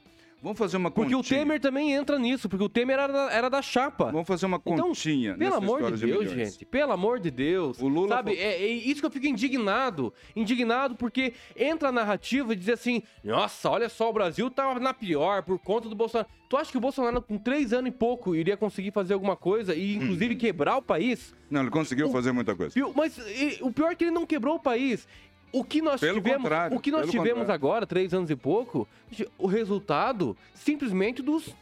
vamos 0.42 0.58
fazer 0.58 0.78
uma 0.78 0.90
continha. 0.92 1.18
Porque 1.18 1.36
o 1.36 1.38
Temer 1.38 1.60
também 1.60 1.94
entra 1.94 2.18
nisso, 2.18 2.50
porque 2.50 2.64
o 2.64 2.70
Temer 2.70 3.00
era 3.00 3.08
da, 3.08 3.32
era 3.32 3.50
da 3.50 3.62
chapa. 3.62 4.06
Vamos 4.12 4.28
fazer 4.28 4.46
uma 4.46 4.62
então, 4.66 4.88
continha. 4.88 5.32
Então, 5.32 5.40
pelo 5.40 5.56
amor 5.56 5.92
de 5.92 6.06
Deus, 6.06 6.30
de 6.30 6.36
gente. 6.36 6.66
Pelo 6.66 6.92
amor 6.92 7.20
de 7.20 7.32
Deus. 7.32 7.80
O 7.80 7.88
Lula 7.88 8.18
sabe, 8.18 8.34
é, 8.34 8.64
é, 8.64 8.68
isso 8.68 9.00
que 9.00 9.06
eu 9.06 9.12
fico 9.12 9.28
indignado. 9.28 10.14
Indignado 10.36 10.96
porque 10.96 11.34
entra 11.56 11.90
a 11.90 11.92
narrativa 11.92 12.54
e 12.54 12.56
diz 12.56 12.70
assim: 12.70 13.04
nossa, 13.24 13.70
olha 13.70 13.90
só, 13.90 14.10
o 14.10 14.14
Brasil 14.14 14.50
tá 14.50 14.80
na 14.80 14.94
pior 14.94 15.44
por 15.44 15.60
conta 15.60 15.88
do 15.88 15.96
Bolsonaro. 15.96 16.30
Tu 16.52 16.58
acha 16.58 16.70
que 16.70 16.78
o 16.78 16.82
Bolsonaro, 16.82 17.22
com 17.22 17.38
três 17.38 17.72
anos 17.72 17.88
e 17.88 17.92
pouco, 17.94 18.36
iria 18.36 18.58
conseguir 18.58 18.92
fazer 18.92 19.14
alguma 19.14 19.38
coisa 19.38 19.74
e, 19.74 19.96
inclusive, 19.96 20.36
hum. 20.36 20.38
quebrar 20.38 20.76
o 20.76 20.82
país? 20.82 21.34
Não, 21.50 21.62
ele 21.62 21.70
conseguiu 21.70 22.10
o, 22.10 22.12
fazer 22.12 22.34
muita 22.34 22.54
coisa. 22.54 22.76
Mas 22.94 23.18
e, 23.18 23.60
o 23.62 23.72
pior 23.72 23.94
é 23.94 23.96
que 23.96 24.04
ele 24.04 24.12
não 24.12 24.26
quebrou 24.26 24.56
o 24.56 24.60
país. 24.60 25.08
O 25.52 25.64
que 25.64 25.82
nós 25.82 26.00
pelo 26.00 26.22
tivemos, 26.22 26.50
o 26.72 26.80
que 26.80 26.92
nós 26.92 27.10
tivemos 27.10 27.30
contrário. 27.30 27.54
agora, 27.54 27.86
três 27.86 28.14
anos 28.14 28.30
e 28.30 28.36
pouco, 28.36 28.88
o 29.38 29.48
resultado 29.48 30.36
simplesmente 30.54 31.22
dos 31.22 31.54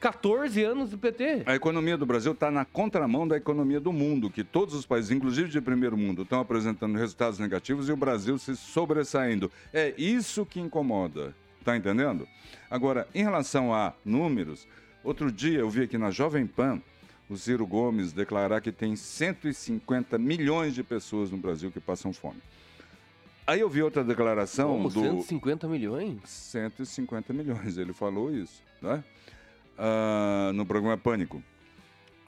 14 0.00 0.64
anos 0.64 0.90
do 0.90 0.98
PT. 0.98 1.42
A 1.44 1.54
economia 1.54 1.96
do 1.96 2.06
Brasil 2.06 2.32
está 2.32 2.50
na 2.50 2.64
contramão 2.64 3.28
da 3.28 3.36
economia 3.36 3.78
do 3.78 3.92
mundo, 3.92 4.30
que 4.30 4.42
todos 4.42 4.74
os 4.74 4.86
países, 4.86 5.10
inclusive 5.10 5.50
de 5.50 5.60
primeiro 5.60 5.96
mundo, 5.96 6.22
estão 6.22 6.40
apresentando 6.40 6.96
resultados 6.96 7.38
negativos 7.38 7.88
e 7.88 7.92
o 7.92 7.96
Brasil 7.96 8.38
se 8.38 8.56
sobressaindo. 8.56 9.52
É 9.72 9.94
isso 9.98 10.46
que 10.46 10.58
incomoda. 10.58 11.34
Tá 11.62 11.76
entendendo? 11.76 12.26
Agora, 12.70 13.06
em 13.14 13.22
relação 13.22 13.74
a 13.74 13.92
números, 14.02 14.66
outro 15.04 15.30
dia 15.30 15.58
eu 15.58 15.68
vi 15.68 15.82
aqui 15.82 15.98
na 15.98 16.10
Jovem 16.10 16.46
Pan 16.46 16.80
o 17.28 17.36
Ciro 17.36 17.66
Gomes 17.66 18.12
declarar 18.12 18.60
que 18.60 18.72
tem 18.72 18.96
150 18.96 20.18
milhões 20.18 20.74
de 20.74 20.82
pessoas 20.82 21.30
no 21.30 21.36
Brasil 21.36 21.70
que 21.70 21.78
passam 21.78 22.12
fome. 22.12 22.40
Aí 23.50 23.58
eu 23.58 23.68
vi 23.68 23.82
outra 23.82 24.04
declaração 24.04 24.68
Como, 24.68 24.88
do... 24.88 25.00
150 25.00 25.66
milhões? 25.66 26.20
150 26.24 27.32
milhões, 27.32 27.76
ele 27.78 27.92
falou 27.92 28.32
isso, 28.32 28.62
né? 28.80 29.02
Ah, 29.76 30.52
no 30.54 30.64
programa 30.64 30.96
Pânico. 30.96 31.42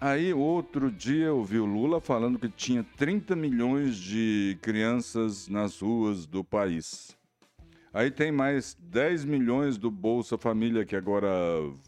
Aí, 0.00 0.34
outro 0.34 0.90
dia, 0.90 1.26
eu 1.26 1.44
vi 1.44 1.60
o 1.60 1.64
Lula 1.64 2.00
falando 2.00 2.40
que 2.40 2.48
tinha 2.48 2.84
30 2.96 3.36
milhões 3.36 3.98
de 3.98 4.58
crianças 4.60 5.46
nas 5.46 5.80
ruas 5.80 6.26
do 6.26 6.42
país. 6.42 7.16
Aí 7.92 8.10
tem 8.10 8.32
mais 8.32 8.76
10 8.80 9.24
milhões 9.24 9.76
do 9.76 9.90
Bolsa 9.90 10.38
Família, 10.38 10.84
que 10.84 10.96
agora 10.96 11.28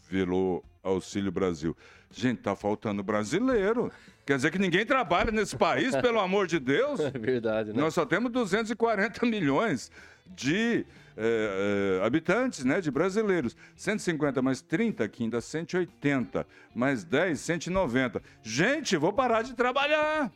virou 0.09 0.63
Auxílio 0.83 1.31
Brasil. 1.31 1.75
Gente, 2.11 2.41
tá 2.41 2.55
faltando 2.55 3.01
brasileiro. 3.01 3.91
Quer 4.25 4.35
dizer 4.37 4.51
que 4.51 4.59
ninguém 4.59 4.85
trabalha 4.85 5.31
nesse 5.31 5.57
país, 5.57 5.95
pelo 5.99 6.19
amor 6.19 6.47
de 6.47 6.59
Deus? 6.59 6.99
É 6.99 7.09
verdade, 7.09 7.73
né? 7.73 7.79
Nós 7.79 7.93
só 7.93 8.05
temos 8.05 8.31
240 8.31 9.25
milhões 9.25 9.91
de 10.27 10.85
é, 11.17 11.99
é, 12.01 12.05
habitantes, 12.05 12.63
né, 12.63 12.81
de 12.81 12.91
brasileiros. 12.91 13.55
150 13.75 14.41
mais 14.41 14.61
30, 14.61 15.03
aqui 15.03 15.23
ainda 15.23 15.41
180. 15.41 16.45
Mais 16.73 17.03
10, 17.03 17.39
190. 17.39 18.21
Gente, 18.43 18.95
vou 18.97 19.11
parar 19.11 19.41
de 19.41 19.53
trabalhar. 19.53 20.31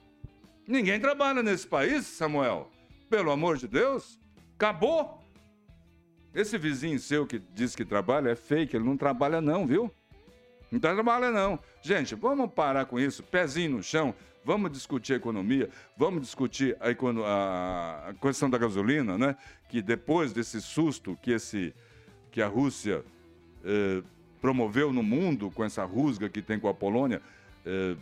Ninguém 0.67 0.99
trabalha 0.99 1.43
nesse 1.43 1.67
país, 1.67 2.05
Samuel. 2.05 2.71
Pelo 3.09 3.31
amor 3.31 3.57
de 3.57 3.67
Deus. 3.67 4.19
Acabou. 4.55 5.18
Esse 6.33 6.57
vizinho 6.57 6.99
seu 6.99 7.25
que 7.25 7.39
diz 7.53 7.75
que 7.75 7.83
trabalha 7.83 8.29
é 8.29 8.35
fake, 8.35 8.75
ele 8.75 8.85
não 8.85 8.95
trabalha 8.95 9.41
não, 9.41 9.65
viu? 9.65 9.91
Não 10.71 10.79
trabalha 10.79 11.31
não. 11.31 11.59
Gente, 11.81 12.13
vamos 12.15 12.51
parar 12.53 12.85
com 12.85 12.99
isso, 12.99 13.23
pezinho 13.23 13.77
no 13.77 13.83
chão, 13.83 14.13
vamos 14.45 14.71
discutir 14.71 15.13
a 15.13 15.15
economia, 15.15 15.69
vamos 15.97 16.21
discutir 16.21 16.77
a, 16.79 16.89
a, 17.25 18.09
a 18.09 18.13
questão 18.13 18.49
da 18.49 18.57
gasolina, 18.57 19.17
né? 19.17 19.35
Que 19.67 19.81
depois 19.81 20.31
desse 20.31 20.61
susto 20.61 21.17
que, 21.21 21.31
esse, 21.31 21.73
que 22.31 22.41
a 22.41 22.47
Rússia 22.47 23.03
eh, 23.63 24.03
promoveu 24.39 24.93
no 24.93 25.03
mundo 25.03 25.51
com 25.51 25.63
essa 25.63 25.83
rusga 25.83 26.29
que 26.29 26.41
tem 26.41 26.59
com 26.59 26.69
a 26.69 26.73
Polônia, 26.73 27.21
eh, 27.65 27.95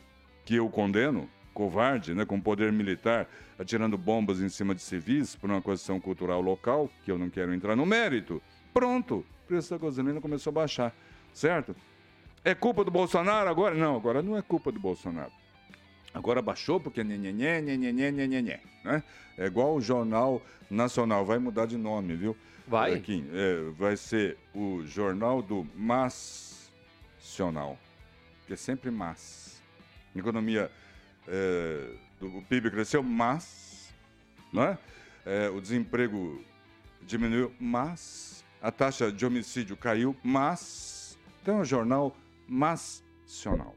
que 0.46 0.56
eu 0.56 0.70
condeno, 0.70 1.30
covarde, 1.58 2.14
né, 2.14 2.24
com 2.24 2.40
poder 2.40 2.72
militar, 2.72 3.28
atirando 3.58 3.98
bombas 3.98 4.40
em 4.40 4.48
cima 4.48 4.76
de 4.76 4.82
civis 4.84 5.36
por 5.36 5.50
uma 5.50 5.60
questão 5.60 6.00
cultural 6.00 6.40
local, 6.40 6.88
que 7.04 7.12
eu 7.12 7.18
não 7.18 7.32
quero 7.32 7.52
entrar 7.52 7.76
no 7.76 7.84
mérito. 7.84 8.40
Pronto, 8.72 9.26
o 9.44 9.48
preço 9.48 9.72
da 9.72 9.80
gasolina 9.84 10.22
começou 10.22 10.52
a 10.52 10.54
baixar, 10.54 10.94
certo? 11.34 11.76
É 12.46 12.54
culpa 12.54 12.84
do 12.84 12.92
Bolsonaro 12.92 13.50
agora? 13.50 13.74
Não, 13.74 13.96
agora 13.96 14.22
não 14.22 14.38
é 14.38 14.42
culpa 14.44 14.72
do 14.72 14.80
Bolsonaro. 14.80 15.32
Agora 16.14 16.44
baixou 16.44 16.80
porque 16.80 17.04
nhenhenhé, 17.04 17.60
nhenhenhé, 17.60 18.12
nhenhenhé, 18.12 18.62
né? 18.84 19.02
É 19.36 19.48
igual 19.48 19.74
o 19.74 19.82
Jornal 19.82 20.40
Nacional, 20.70 21.26
vai 21.26 21.40
mudar 21.40 21.66
de 21.66 21.76
nome, 21.76 22.16
viu? 22.16 22.38
Vai? 22.68 22.94
Aqui, 22.94 23.26
é, 23.34 23.72
vai 23.72 23.98
ser 23.98 24.38
o 24.54 24.84
Jornal 24.86 25.42
do 25.42 25.66
Massional, 25.76 27.80
que 28.46 28.54
é 28.54 28.56
sempre 28.56 28.92
mas. 28.92 29.60
Economia, 30.16 30.72
é, 31.28 31.92
do, 32.20 32.38
o 32.38 32.42
PIB 32.44 32.72
cresceu, 32.72 33.04
mas, 33.04 33.94
não 34.52 34.64
é? 34.64 34.78
é? 35.26 35.50
O 35.50 35.62
desemprego 35.62 36.44
diminuiu, 37.02 37.54
mas 37.60 38.44
a 38.62 38.72
taxa 38.72 39.12
de 39.12 39.26
homicídio 39.26 39.78
caiu, 39.78 40.16
mas. 40.24 41.18
É 41.46 41.52
o 41.52 41.64
jornal 41.64 42.14
nacional. 42.50 43.74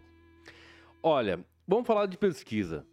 Olha, 1.00 1.44
vamos 1.68 1.86
falar 1.86 2.06
de 2.06 2.18
pesquisa. 2.18 2.84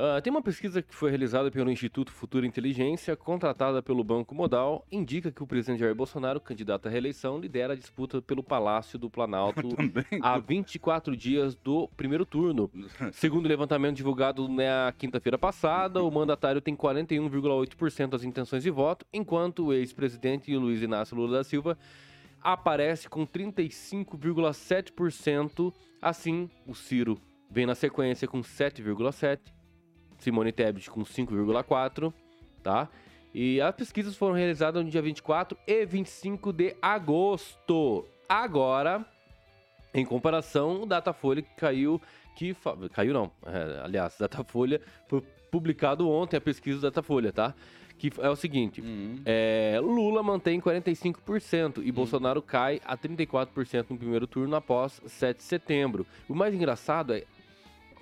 Uh, 0.00 0.20
tem 0.22 0.30
uma 0.30 0.40
pesquisa 0.40 0.80
que 0.80 0.94
foi 0.94 1.10
realizada 1.10 1.50
pelo 1.50 1.70
Instituto 1.70 2.10
Futura 2.10 2.46
Inteligência, 2.46 3.14
contratada 3.14 3.82
pelo 3.82 4.02
Banco 4.02 4.34
Modal, 4.34 4.86
indica 4.90 5.30
que 5.30 5.42
o 5.42 5.46
presidente 5.46 5.80
Jair 5.80 5.94
Bolsonaro, 5.94 6.40
candidato 6.40 6.88
à 6.88 6.90
reeleição, 6.90 7.38
lidera 7.38 7.74
a 7.74 7.76
disputa 7.76 8.22
pelo 8.22 8.42
Palácio 8.42 8.98
do 8.98 9.10
Planalto 9.10 9.60
há 10.22 10.38
24 10.38 11.14
dias 11.14 11.54
do 11.54 11.86
primeiro 11.98 12.24
turno. 12.24 12.70
Segundo 13.12 13.44
o 13.44 13.48
levantamento 13.48 13.96
divulgado 13.96 14.48
na 14.48 14.90
quinta-feira 14.96 15.36
passada, 15.36 16.02
o 16.02 16.10
mandatário 16.10 16.62
tem 16.62 16.74
41,8% 16.74 18.08
das 18.08 18.24
intenções 18.24 18.62
de 18.62 18.70
voto, 18.70 19.04
enquanto 19.12 19.66
o 19.66 19.74
ex-presidente 19.74 20.56
Luiz 20.56 20.80
Inácio 20.80 21.14
Lula 21.14 21.36
da 21.36 21.44
Silva 21.44 21.76
aparece 22.40 23.06
com 23.06 23.26
35,7%. 23.26 25.74
Assim, 26.00 26.48
o 26.66 26.74
Ciro 26.74 27.20
vem 27.50 27.66
na 27.66 27.74
sequência 27.74 28.26
com 28.26 28.40
7,7%, 28.40 29.59
Simone 30.20 30.52
Tebet 30.52 30.90
com 30.90 31.02
5,4%, 31.02 32.12
tá? 32.62 32.88
E 33.32 33.60
as 33.60 33.74
pesquisas 33.74 34.16
foram 34.16 34.34
realizadas 34.34 34.84
no 34.84 34.90
dia 34.90 35.02
24 35.02 35.56
e 35.66 35.86
25 35.86 36.52
de 36.52 36.76
agosto. 36.82 38.04
Agora, 38.28 39.04
em 39.94 40.04
comparação, 40.04 40.82
o 40.82 40.86
Datafolha 40.86 41.42
caiu, 41.56 42.00
que 42.36 42.56
caiu 42.92 43.14
não, 43.14 43.30
é, 43.46 43.82
aliás, 43.84 44.16
Datafolha 44.18 44.80
foi 45.08 45.22
publicado 45.50 46.08
ontem 46.08 46.36
a 46.36 46.40
pesquisa 46.40 46.78
do 46.78 46.82
Datafolha, 46.82 47.32
tá? 47.32 47.54
que 48.00 48.10
é 48.18 48.30
o 48.30 48.34
seguinte: 48.34 48.80
uhum. 48.80 49.20
é, 49.26 49.78
Lula 49.82 50.22
mantém 50.22 50.58
45% 50.58 51.78
e 51.78 51.88
uhum. 51.88 51.92
Bolsonaro 51.92 52.40
cai 52.40 52.80
a 52.84 52.96
34% 52.96 53.90
no 53.90 53.98
primeiro 53.98 54.26
turno 54.26 54.56
após 54.56 55.02
7 55.06 55.36
de 55.36 55.42
setembro. 55.42 56.06
O 56.26 56.34
mais 56.34 56.54
engraçado 56.54 57.12
é. 57.12 57.24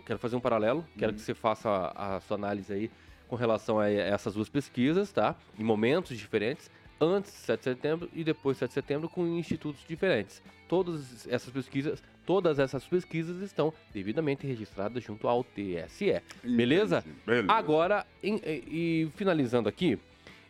Quero 0.09 0.19
fazer 0.19 0.37
um 0.37 0.41
paralelo, 0.41 0.87
quero 0.97 1.13
que 1.13 1.19
uhum. 1.19 1.25
você 1.27 1.35
faça 1.35 1.69
a, 1.69 2.17
a, 2.17 2.21
sua 2.21 2.39
análise 2.39 2.73
aí 2.73 2.91
com 3.29 3.37
relação 3.37 3.79
a 3.79 3.91
essas 3.91 4.33
duas 4.33 4.49
pesquisas, 4.49 5.13
tá? 5.13 5.37
Em 5.59 5.63
momentos 5.63 6.17
diferentes. 6.17 6.71
antes 6.99 7.31
de 7.31 7.39
7 7.41 7.59
de 7.59 7.65
setembro 7.65 8.11
e 8.15 8.25
depois 8.25 8.57
de 8.57 8.61
7 8.61 8.69
de 8.71 8.75
setembro 8.75 9.09
com 9.11 9.27
institutos 9.27 9.85
diferentes. 9.87 10.43
Todas 10.67 11.29
essas 11.29 11.53
pesquisas, 11.53 12.03
todas 12.25 12.59
essas 12.59 12.85
pesquisas 12.87 13.43
estão 13.43 13.71
devidamente 13.93 14.47
registradas 14.47 15.05
junto 15.05 15.29
ao 15.29 15.45
TSE. 15.45 16.23
Beleza? 16.43 17.05
Beleza. 17.27 17.53
Agora, 17.53 18.07
em- 18.23 18.41
e, 18.43 19.05
e 19.07 19.11
finalizando 19.15 19.69
aqui, 19.69 19.99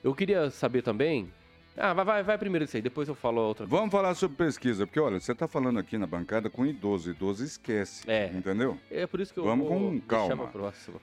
eu 0.04 0.14
queria 0.14 0.50
saber 0.50 0.82
também. 0.82 1.28
Ah, 1.80 1.92
vai, 1.94 2.04
vai, 2.04 2.22
vai 2.24 2.38
primeiro 2.38 2.64
isso 2.64 2.76
aí, 2.76 2.82
depois 2.82 3.08
eu 3.08 3.14
falo 3.14 3.40
outra. 3.40 3.64
Vamos 3.64 3.90
falar 3.92 4.14
sobre 4.14 4.36
pesquisa, 4.36 4.86
porque 4.86 4.98
olha, 4.98 5.20
você 5.20 5.30
está 5.32 5.46
falando 5.46 5.78
aqui 5.78 5.96
na 5.96 6.06
bancada 6.06 6.50
com 6.50 6.66
idoso, 6.66 7.10
idoso 7.10 7.44
esquece, 7.44 8.02
É. 8.10 8.26
entendeu? 8.34 8.76
É 8.90 9.06
por 9.06 9.20
isso 9.20 9.32
que 9.32 9.38
eu 9.38 9.44
Vamos 9.44 9.68
vou 9.68 9.78
com 9.92 10.00
calma. 10.00 10.50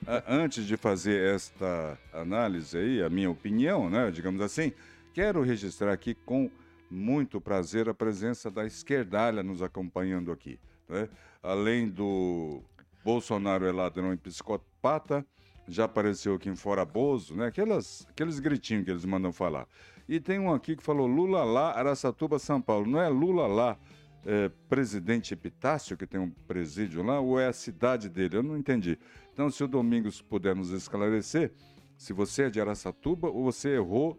A- 0.06 0.22
Antes 0.28 0.66
de 0.66 0.76
fazer 0.76 1.34
esta 1.34 1.98
análise 2.12 2.76
aí, 2.76 3.02
a 3.02 3.08
minha 3.08 3.30
opinião, 3.30 3.88
né, 3.88 4.10
digamos 4.10 4.40
assim, 4.42 4.72
quero 5.14 5.40
registrar 5.42 5.92
aqui 5.92 6.14
com 6.14 6.50
muito 6.90 7.40
prazer 7.40 7.88
a 7.88 7.94
presença 7.94 8.50
da 8.50 8.66
esquerdalha 8.66 9.42
nos 9.42 9.62
acompanhando 9.62 10.30
aqui. 10.30 10.58
né? 10.88 11.08
Além 11.42 11.88
do 11.88 12.62
Bolsonaro 13.04 13.64
é 13.66 13.72
ladrão 13.72 14.12
e 14.12 14.16
psicopata, 14.16 15.24
já 15.66 15.84
apareceu 15.84 16.34
aqui 16.34 16.48
em 16.48 16.54
Fora 16.54 16.84
Bozo, 16.84 17.34
né? 17.34 17.46
Aquelas, 17.46 18.06
aqueles 18.10 18.38
gritinhos 18.38 18.84
que 18.84 18.90
eles 18.92 19.04
mandam 19.04 19.32
falar. 19.32 19.66
E 20.08 20.20
tem 20.20 20.38
um 20.38 20.52
aqui 20.52 20.76
que 20.76 20.82
falou 20.82 21.06
Lula 21.06 21.42
lá, 21.44 21.72
Araçatuba, 21.72 22.38
São 22.38 22.60
Paulo. 22.60 22.86
Não 22.86 23.00
é 23.00 23.08
Lula 23.08 23.46
lá, 23.46 23.78
é, 24.24 24.48
presidente 24.68 25.34
Epitácio, 25.34 25.96
que 25.96 26.06
tem 26.06 26.20
um 26.20 26.30
presídio 26.30 27.02
lá, 27.02 27.20
ou 27.20 27.38
é 27.40 27.46
a 27.46 27.52
cidade 27.52 28.08
dele? 28.08 28.36
Eu 28.36 28.42
não 28.42 28.56
entendi. 28.56 28.98
Então, 29.32 29.50
se 29.50 29.62
o 29.64 29.68
Domingos 29.68 30.22
puder 30.22 30.54
nos 30.54 30.70
esclarecer, 30.70 31.52
se 31.96 32.12
você 32.12 32.44
é 32.44 32.50
de 32.50 32.60
Araçatuba 32.60 33.28
ou 33.28 33.44
você 33.44 33.70
errou 33.76 34.18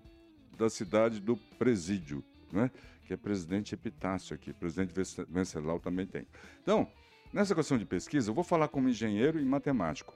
da 0.57 0.69
cidade 0.69 1.19
do 1.19 1.37
presídio, 1.57 2.23
né? 2.51 2.69
que 3.05 3.13
é 3.13 3.17
presidente 3.17 3.73
Epitácio 3.73 4.35
aqui, 4.35 4.51
presidente 4.51 4.93
Vence- 4.93 5.25
Venceslau 5.29 5.79
também 5.79 6.05
tem. 6.05 6.27
Então, 6.61 6.85
nessa 7.31 7.55
questão 7.55 7.77
de 7.77 7.85
pesquisa, 7.85 8.29
eu 8.29 8.33
vou 8.33 8.43
falar 8.43 8.67
como 8.67 8.89
engenheiro 8.89 9.39
e 9.39 9.45
matemático. 9.45 10.13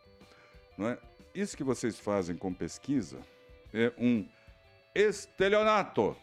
Não 0.78 0.89
é? 0.89 0.97
Isso 1.34 1.55
que 1.55 1.63
vocês 1.63 1.97
fazem 1.97 2.36
com 2.36 2.53
pesquisa 2.53 3.19
é 3.74 3.93
um 3.97 4.28
estelionato 4.93 6.15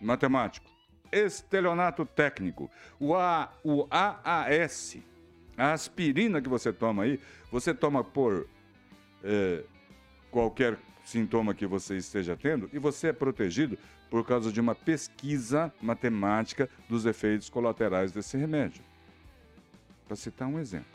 matemático, 0.00 0.66
estelionato 1.10 2.04
técnico. 2.04 2.70
O, 2.98 3.14
A, 3.14 3.52
o 3.64 3.86
AAS, 3.90 4.98
a 5.56 5.72
aspirina 5.72 6.40
que 6.40 6.48
você 6.48 6.72
toma 6.72 7.04
aí, 7.04 7.20
você 7.50 7.74
toma 7.74 8.04
por 8.04 8.46
eh, 9.24 9.64
qualquer 10.30 10.78
sintoma 11.04 11.54
que 11.54 11.66
você 11.66 11.96
esteja 11.96 12.36
tendo 12.36 12.68
e 12.72 12.78
você 12.78 13.08
é 13.08 13.12
protegido 13.12 13.78
por 14.10 14.24
causa 14.24 14.52
de 14.52 14.60
uma 14.60 14.74
pesquisa 14.74 15.72
matemática 15.80 16.68
dos 16.88 17.06
efeitos 17.06 17.48
colaterais 17.48 18.12
desse 18.12 18.36
remédio. 18.36 18.82
Para 20.06 20.16
citar 20.16 20.48
um 20.48 20.58
exemplo. 20.58 20.86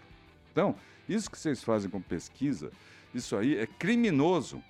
Então, 0.51 0.75
isso 1.09 1.29
que 1.29 1.37
vocês 1.37 1.63
fazem 1.63 1.89
com 1.89 2.01
pesquisa, 2.01 2.71
isso 3.13 3.35
aí 3.35 3.57
é 3.57 3.67
criminoso. 3.67 4.63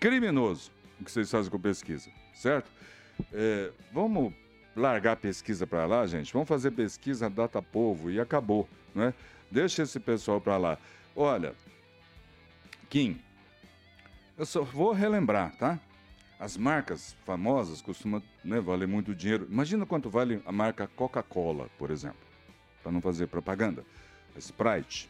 Criminoso 0.00 0.72
o 1.02 1.04
que 1.04 1.12
vocês 1.12 1.30
fazem 1.30 1.50
com 1.50 1.58
pesquisa, 1.58 2.10
certo? 2.34 2.70
É, 3.32 3.70
vamos 3.92 4.32
largar 4.74 5.16
pesquisa 5.16 5.66
para 5.66 5.84
lá, 5.86 6.06
gente. 6.06 6.32
Vamos 6.32 6.48
fazer 6.48 6.70
pesquisa 6.70 7.28
data 7.28 7.60
povo 7.60 8.10
e 8.10 8.20
acabou, 8.20 8.68
né? 8.94 9.12
Deixa 9.50 9.82
esse 9.82 10.00
pessoal 10.00 10.40
para 10.40 10.56
lá. 10.56 10.78
Olha, 11.14 11.54
Kim, 12.88 13.20
eu 14.36 14.46
só 14.46 14.62
vou 14.62 14.92
relembrar, 14.92 15.54
tá? 15.56 15.78
As 16.38 16.56
marcas 16.56 17.14
famosas 17.24 17.82
costumam 17.82 18.22
né, 18.42 18.60
valer 18.60 18.88
muito 18.88 19.14
dinheiro. 19.14 19.46
Imagina 19.50 19.86
quanto 19.86 20.10
vale 20.10 20.42
a 20.44 20.50
marca 20.50 20.86
Coca-Cola, 20.88 21.68
por 21.78 21.90
exemplo, 21.90 22.18
para 22.82 22.90
não 22.90 23.00
fazer 23.00 23.26
propaganda. 23.28 23.84
Sprite. 24.36 25.08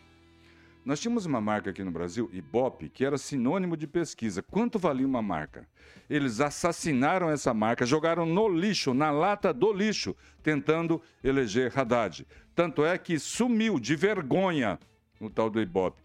Nós 0.85 0.99
tínhamos 0.99 1.27
uma 1.27 1.41
marca 1.41 1.71
aqui 1.71 1.85
no 1.85 1.93
Brasil, 1.93 2.29
Ibope, 2.33 2.89
que 2.89 3.05
era 3.05 3.17
sinônimo 3.17 3.77
de 3.77 3.87
pesquisa. 3.87 4.43
Quanto 4.43 4.81
valia 4.81 5.07
uma 5.07 5.23
marca? 5.23 5.65
Eles 6.11 6.41
assassinaram 6.41 7.31
essa 7.31 7.55
marca, 7.55 7.87
jogaram 7.87 8.27
no 8.27 8.49
lixo, 8.49 8.93
na 8.93 9.13
lata 9.13 9.55
do 9.55 9.73
lixo, 9.73 10.17
tentando 10.43 11.01
eleger 11.23 11.73
Haddad. 11.79 12.27
Tanto 12.53 12.85
é 12.85 12.99
que 12.99 13.17
sumiu 13.17 13.79
de 13.79 13.95
vergonha 13.95 14.77
o 15.21 15.31
tal 15.31 15.49
do 15.49 15.61
Ibope. 15.61 16.03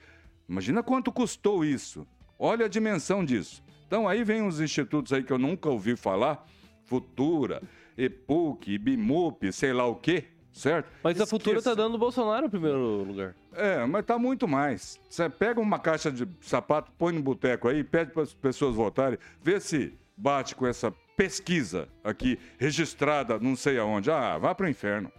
Imagina 0.48 0.84
quanto 0.84 1.12
custou 1.12 1.66
isso. 1.66 2.06
Olha 2.38 2.68
a 2.68 2.70
dimensão 2.70 3.26
disso. 3.26 3.64
Então 3.88 4.08
aí 4.08 4.24
vem 4.24 4.44
uns 4.44 4.60
institutos 4.60 5.12
aí 5.12 5.24
que 5.24 5.34
eu 5.34 5.40
nunca 5.40 5.70
ouvi 5.70 5.96
falar, 5.96 6.46
Futura, 6.86 7.64
EPUC, 7.98 8.74
IBIMUP, 8.74 9.52
sei 9.52 9.74
lá 9.74 9.88
o 9.88 9.96
quê, 9.96 10.26
certo? 10.58 10.90
Mas 11.04 11.20
a 11.22 11.26
Futura 11.26 11.56
tá 11.56 11.60
Esqueça. 11.60 11.76
dando 11.76 11.96
o 11.96 11.98
Bolsonaro 11.98 12.48
em 12.48 12.50
primeiro 12.50 13.04
lugar. 13.04 13.36
É, 13.54 13.86
mas 13.86 14.06
tá 14.06 14.18
muito 14.18 14.48
mais. 14.48 15.00
Você 15.10 15.30
pega 15.30 15.60
uma 15.60 15.80
caixa 15.80 16.12
de 16.12 16.28
sapato, 16.42 16.92
põe 16.98 17.14
no 17.14 17.22
boteco 17.22 17.68
aí, 17.68 17.84
pede 17.84 18.12
para 18.12 18.24
as 18.24 18.34
pessoas 18.34 18.76
votarem, 18.76 19.18
vê 19.42 19.60
se 19.60 19.94
bate 20.16 20.56
com 20.56 20.66
essa 20.66 20.92
pesquisa 21.16 21.88
aqui, 22.04 22.40
registrada 22.58 23.40
não 23.40 23.56
sei 23.56 23.78
aonde. 23.78 24.12
Ah, 24.12 24.38
vá 24.38 24.54
pro 24.54 24.68
inferno. 24.68 25.12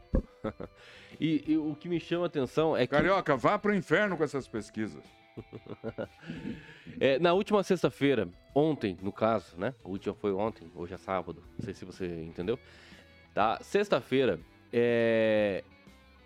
E, 1.20 1.42
e 1.48 1.56
o 1.56 1.74
que 1.74 1.88
me 1.88 1.98
chama 1.98 2.24
a 2.24 2.26
atenção 2.26 2.76
é 2.76 2.86
que 2.86 2.94
Carioca, 2.94 3.36
vá 3.36 3.58
pro 3.58 3.74
inferno 3.74 4.16
com 4.16 4.22
essas 4.22 4.46
pesquisas. 4.46 5.02
é, 7.00 7.18
na 7.18 7.32
última 7.32 7.60
sexta-feira, 7.64 8.28
ontem, 8.54 8.96
no 9.02 9.10
caso, 9.10 9.56
né? 9.58 9.74
A 9.84 9.88
última 9.88 10.14
foi 10.14 10.32
ontem, 10.32 10.70
hoje 10.76 10.94
é 10.94 10.96
sábado, 10.96 11.42
não 11.58 11.64
sei 11.64 11.74
se 11.74 11.84
você 11.84 12.06
entendeu. 12.22 12.56
Tá? 13.34 13.58
Sexta-feira, 13.62 14.38
é, 14.72 15.64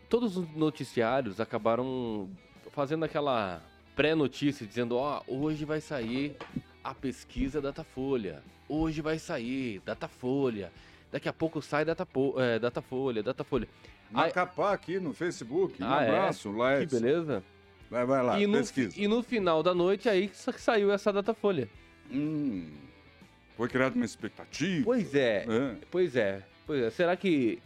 todos 0.09 0.37
os 0.37 0.49
noticiários 0.55 1.41
acabaram 1.41 2.29
fazendo 2.71 3.05
aquela 3.05 3.63
pré-notícia 3.95 4.67
dizendo: 4.67 4.97
ó, 4.97 5.23
hoje 5.27 5.65
vai 5.65 5.81
sair 5.81 6.37
a 6.83 6.95
pesquisa 6.95 7.61
Datafolha. 7.61 8.43
Hoje 8.69 9.01
vai 9.01 9.19
sair 9.19 9.81
Datafolha. 9.85 10.73
Daqui 11.11 11.29
a 11.29 11.33
pouco 11.33 11.61
sai 11.61 11.85
Datapo, 11.85 12.35
é, 12.41 12.59
Datafolha, 12.59 13.23
Datafolha. 13.23 13.69
Aí- 14.15 14.27
Macapá 14.29 14.73
aqui 14.73 14.99
no 14.99 15.13
Facebook. 15.13 15.83
Um 15.83 15.87
Ah, 15.87 16.03
é? 16.03 16.09
abraço, 16.09 16.51
Que 16.51 16.59
Laércio. 16.59 17.01
beleza. 17.01 17.43
Vai, 17.91 18.07
vai 18.07 18.23
lá, 18.23 18.41
e, 18.41 18.47
no, 18.47 18.57
pesquisa. 18.57 18.95
e 18.99 19.07
no 19.07 19.23
final 19.23 19.63
da 19.63 19.75
noite 19.75 20.09
aí 20.09 20.29
que 20.29 20.37
sa- 20.37 20.53
saiu 20.53 20.91
essa 20.91 21.13
Datafolha. 21.13 21.69
Hum, 22.11 22.71
foi 23.57 23.69
criada 23.69 23.95
uma 23.95 24.05
expectativa. 24.07 24.83
Pois 24.85 25.15
é, 25.15 25.45
É. 25.47 25.77
pois 25.91 26.17
é, 26.17 26.43
pois 26.67 26.83
é. 26.83 26.89
Será 26.91 27.15
que 27.17 27.59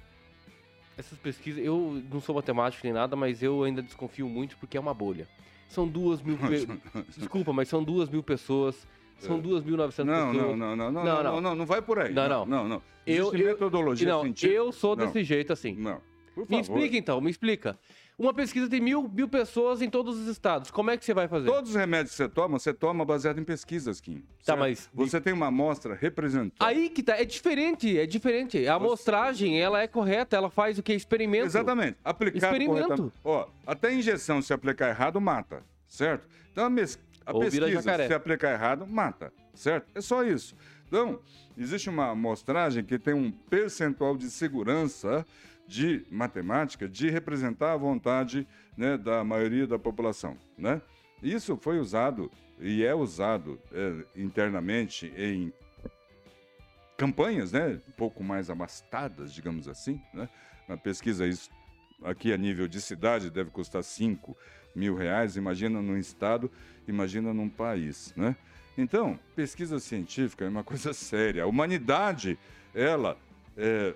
essas 0.97 1.19
pesquisas, 1.19 1.63
eu 1.65 2.03
não 2.13 2.21
sou 2.21 2.35
matemático 2.35 2.81
nem 2.85 2.93
nada, 2.93 3.15
mas 3.17 3.43
eu 3.43 3.63
ainda 3.65 3.83
desconfio 3.83 4.29
muito 4.29 4.57
porque 4.59 4.77
é 4.77 4.81
uma 4.81 4.95
bolha. 4.95 5.29
São 5.69 5.87
duas 5.87 6.23
mil. 6.23 6.37
pe- 6.39 6.67
Desculpa, 7.19 7.53
mas 7.53 7.69
são 7.69 7.83
duas 7.83 8.09
mil 8.09 8.23
pessoas. 8.23 8.87
São 9.19 9.39
É. 9.39 9.41
duas 9.41 9.65
mil 9.65 9.77
novecentas 9.77 10.15
Não, 10.15 10.33
pessoas. 10.33 10.51
não, 10.51 10.57
não, 10.57 10.77
não, 10.77 10.93
não, 10.93 10.93
Não, 10.93 11.05
não, 11.05 11.23
não. 11.23 11.33
não, 11.33 11.41
não, 11.41 11.55
não 11.55 11.67
vai 11.67 11.81
por 11.83 11.99
aí. 11.99 12.13
Não, 12.13 12.29
não, 12.29 12.47
não. 12.47 12.59
não, 12.63 12.69
não. 12.69 12.83
Eu- 13.07 13.35
eu- 13.35 13.47
metodologia 13.53 14.09
Não, 14.09 14.23
científica. 14.23 14.53
eu 14.55 14.71
sou 14.73 14.95
Não. 14.95 15.07
desse 15.07 15.25
jeito 15.25 15.53
assim. 15.53 15.75
Não, 15.75 16.01
por 16.35 16.45
favor. 16.47 16.51
Me 16.51 16.61
explica 16.61 16.97
então, 16.97 17.21
me 17.21 17.31
explica. 17.31 17.79
Uma 18.19 18.33
pesquisa 18.33 18.67
tem 18.67 18.81
mil, 18.81 19.07
mil 19.13 19.29
pessoas 19.29 19.83
em 19.83 19.91
todos 19.91 20.17
os 20.19 20.27
estados. 20.27 20.71
Como 20.71 20.91
é 20.91 20.97
que 20.97 21.05
você 21.05 21.13
vai 21.13 21.29
fazer? 21.29 21.47
Todos 21.51 21.71
os 21.71 21.77
remédios 21.77 22.13
que 22.13 22.17
você 22.17 22.29
toma, 22.29 22.59
você 22.59 22.73
toma 22.73 23.05
baseado 23.05 23.39
em 23.39 23.45
pesquisas, 23.45 24.01
Kim. 24.01 24.21
Tá, 24.21 24.27
certo? 24.55 24.59
mas- 24.59 24.89
Você 24.95 25.21
tem 25.21 25.35
uma 25.35 25.49
amostra 25.49 25.95
representante. 25.95 26.55
Aí 26.59 26.89
que 26.89 27.03
tá, 27.03 27.15
é 27.21 27.27
diferente, 27.27 27.99
é 27.99 28.07
diferente. 28.07 28.67
A 28.67 28.77
amostragem, 28.77 29.61
ela 29.61 29.83
é 29.83 29.87
correta, 29.87 30.35
ela 30.35 30.49
faz 30.49 30.79
o 30.79 30.83
que? 30.83 30.95
Experimento. 30.95 31.45
Exatamente. 31.45 31.99
Aplicado 32.03 32.39
Experimento. 32.57 33.13
Ó, 33.23 33.47
até 33.67 33.93
injeção, 33.93 34.41
se 34.41 34.51
aplicar 34.55 34.89
errado, 34.89 35.21
mata. 35.21 35.63
Certo? 35.87 36.27
Então 36.53 36.65
a, 36.65 36.71
mes- 36.71 36.99
a 37.27 37.35
Ou 37.35 37.41
pesquisa, 37.41 37.83
se 38.07 38.15
aplicar 38.15 38.51
errado, 38.53 38.87
mata. 38.87 39.31
Certo? 39.53 39.89
É 39.95 40.01
só 40.01 40.25
isso. 40.25 40.57
Então, 40.89 41.21
existe 41.59 41.91
uma 41.91 42.11
amostragem 42.13 42.83
que 42.83 42.99
tem 42.99 43.13
um 43.13 43.31
percentual 43.31 44.17
de 44.17 44.31
segurança 44.31 45.27
de 45.67 46.05
matemática 46.11 46.89
de 46.89 47.11
representar 47.11 47.73
a 47.73 47.77
vontade 47.77 48.47
né, 48.77 48.97
da 48.97 49.25
maioria 49.25 49.67
da 49.67 49.79
população. 49.79 50.37
Né? 50.57 50.81
Isso 51.23 51.57
foi 51.57 51.79
usado 51.79 52.31
e 52.61 52.85
é 52.85 52.95
usado 52.95 53.61
é, 53.73 54.05
internamente 54.15 55.13
em 55.17 55.53
campanhas, 56.97 57.53
né, 57.53 57.79
um 57.89 57.93
pouco 57.93 58.25
mais 58.25 58.49
abastadas, 58.49 59.33
digamos 59.33 59.69
assim, 59.69 60.01
né? 60.15 60.29
Uma 60.67 60.79
pesquisa 60.79 61.27
isso 61.27 61.51
aqui 62.03 62.33
a 62.33 62.37
nível 62.37 62.67
de 62.67 62.81
cidade 62.81 63.31
deve 63.31 63.51
custar 63.51 63.85
5 63.85 64.37
mil 64.75 64.95
reais, 64.95 65.37
imagina 65.37 65.81
num 65.81 65.97
estado, 65.97 66.51
imagina 66.89 67.33
num 67.33 67.49
país, 67.49 68.13
né? 68.17 68.35
Então, 68.77 69.19
pesquisa 69.35 69.79
científica 69.79 70.45
é 70.45 70.49
uma 70.49 70.65
coisa 70.65 70.93
séria. 70.93 71.45
A 71.45 71.47
humanidade, 71.47 72.39
ela 72.75 73.17
é, 73.57 73.95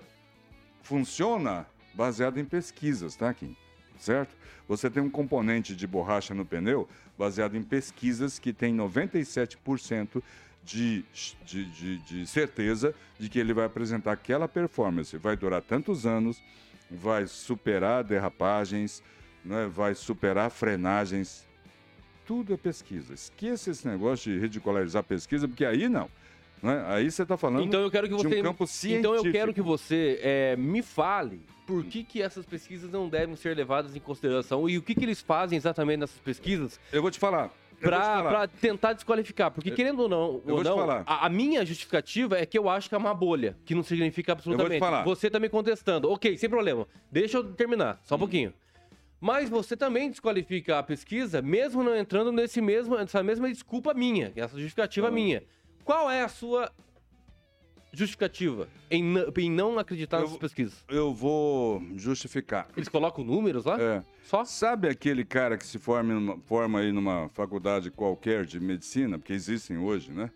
funciona 0.81 1.65
baseada 1.93 2.39
em 2.39 2.45
pesquisas, 2.45 3.15
tá, 3.15 3.33
Kim? 3.33 3.55
Certo? 3.99 4.35
Você 4.67 4.89
tem 4.89 5.03
um 5.03 5.09
componente 5.09 5.75
de 5.75 5.85
borracha 5.85 6.33
no 6.33 6.45
pneu 6.45 6.87
baseado 7.17 7.55
em 7.55 7.61
pesquisas 7.63 8.39
que 8.39 8.51
tem 8.51 8.75
97% 8.75 10.23
de, 10.63 11.03
de, 11.45 11.65
de, 11.65 11.97
de 11.97 12.27
certeza 12.27 12.95
de 13.19 13.29
que 13.29 13.39
ele 13.39 13.53
vai 13.53 13.65
apresentar 13.65 14.13
aquela 14.13 14.47
performance. 14.47 15.17
Vai 15.17 15.35
durar 15.35 15.61
tantos 15.61 16.05
anos, 16.05 16.41
vai 16.89 17.27
superar 17.27 18.03
derrapagens, 18.03 19.03
né, 19.43 19.67
vai 19.67 19.93
superar 19.95 20.49
frenagens. 20.49 21.47
Tudo 22.25 22.53
é 22.53 22.57
pesquisa. 22.57 23.13
Esqueça 23.13 23.71
esse 23.71 23.87
negócio 23.87 24.31
de 24.31 24.39
ridicularizar 24.39 25.03
pesquisa, 25.03 25.47
porque 25.47 25.65
aí 25.65 25.89
não. 25.89 26.09
Né? 26.61 26.83
Aí 26.87 27.09
você 27.09 27.23
está 27.23 27.37
falando 27.37 27.63
então 27.63 27.81
eu 27.81 27.89
quero 27.89 28.07
que 28.07 28.13
você, 28.13 28.29
de 28.29 28.39
um 28.39 28.43
campo 28.43 28.67
científico. 28.67 29.15
Então 29.15 29.25
eu 29.25 29.31
quero 29.31 29.53
que 29.53 29.61
você 29.61 30.19
é, 30.21 30.55
me 30.55 30.81
fale 30.81 31.41
por 31.65 31.83
que, 31.85 32.03
que 32.03 32.21
essas 32.21 32.45
pesquisas 32.45 32.91
não 32.91 33.07
devem 33.07 33.35
ser 33.35 33.55
levadas 33.55 33.95
em 33.95 33.99
consideração 33.99 34.69
e 34.69 34.77
o 34.77 34.81
que, 34.81 34.93
que 34.93 35.03
eles 35.03 35.21
fazem 35.21 35.57
exatamente 35.57 35.99
nessas 35.99 36.19
pesquisas. 36.19 36.79
Eu 36.91 37.01
vou 37.01 37.09
te 37.09 37.17
falar. 37.19 37.51
Para 37.81 38.47
tentar 38.47 38.93
desqualificar. 38.93 39.49
Porque, 39.49 39.71
querendo 39.71 40.01
ou 40.01 40.09
não, 40.09 40.41
ou 40.45 40.63
não 40.63 40.79
a, 41.05 41.25
a, 41.25 41.29
minha 41.29 41.65
justificativa 41.65 42.37
é 42.37 42.45
que 42.45 42.57
eu 42.57 42.69
acho 42.69 42.87
que 42.87 42.93
é 42.93 42.97
uma 42.97 43.13
bolha, 43.13 43.57
que 43.65 43.73
não 43.73 43.81
significa 43.81 44.33
absolutamente. 44.33 44.83
Você 45.03 45.27
está 45.27 45.39
me 45.39 45.49
contestando. 45.49 46.09
Ok, 46.11 46.37
sem 46.37 46.47
problema. 46.47 46.87
Deixa 47.11 47.37
eu 47.37 47.43
terminar, 47.43 47.99
só 48.03 48.13
um 48.13 48.17
hum. 48.17 48.19
pouquinho. 48.19 48.53
Mas 49.19 49.49
você 49.49 49.77
também 49.77 50.09
desqualifica 50.09 50.79
a 50.79 50.83
pesquisa, 50.83 51.41
mesmo 51.41 51.83
não 51.83 51.95
entrando 51.95 52.31
nesse 52.31 52.59
mesmo, 52.61 52.95
nessa 52.95 53.21
mesma 53.21 53.47
desculpa 53.49 53.93
minha, 53.93 54.31
essa 54.35 54.57
justificativa 54.57 55.09
hum. 55.09 55.13
minha. 55.13 55.43
Qual 55.83 56.09
é 56.09 56.23
a 56.23 56.27
sua 56.27 56.71
justificativa 57.93 58.69
em, 58.89 59.03
em 59.37 59.51
não 59.51 59.77
acreditar 59.77 60.17
eu, 60.17 60.23
nessas 60.23 60.37
pesquisas? 60.37 60.85
Eu 60.87 61.13
vou 61.13 61.81
justificar. 61.95 62.67
Eles 62.75 62.89
colocam 62.89 63.23
números 63.23 63.65
lá? 63.65 63.81
É. 63.81 64.03
Só? 64.23 64.45
Sabe 64.45 64.87
aquele 64.87 65.25
cara 65.25 65.57
que 65.57 65.65
se 65.65 65.77
forma, 65.77 66.13
numa, 66.13 66.39
forma 66.41 66.79
aí 66.79 66.91
numa 66.91 67.29
faculdade 67.29 67.91
qualquer 67.91 68.45
de 68.45 68.59
medicina, 68.59 69.17
porque 69.17 69.33
existem 69.33 69.77
hoje, 69.77 70.11
né? 70.11 70.31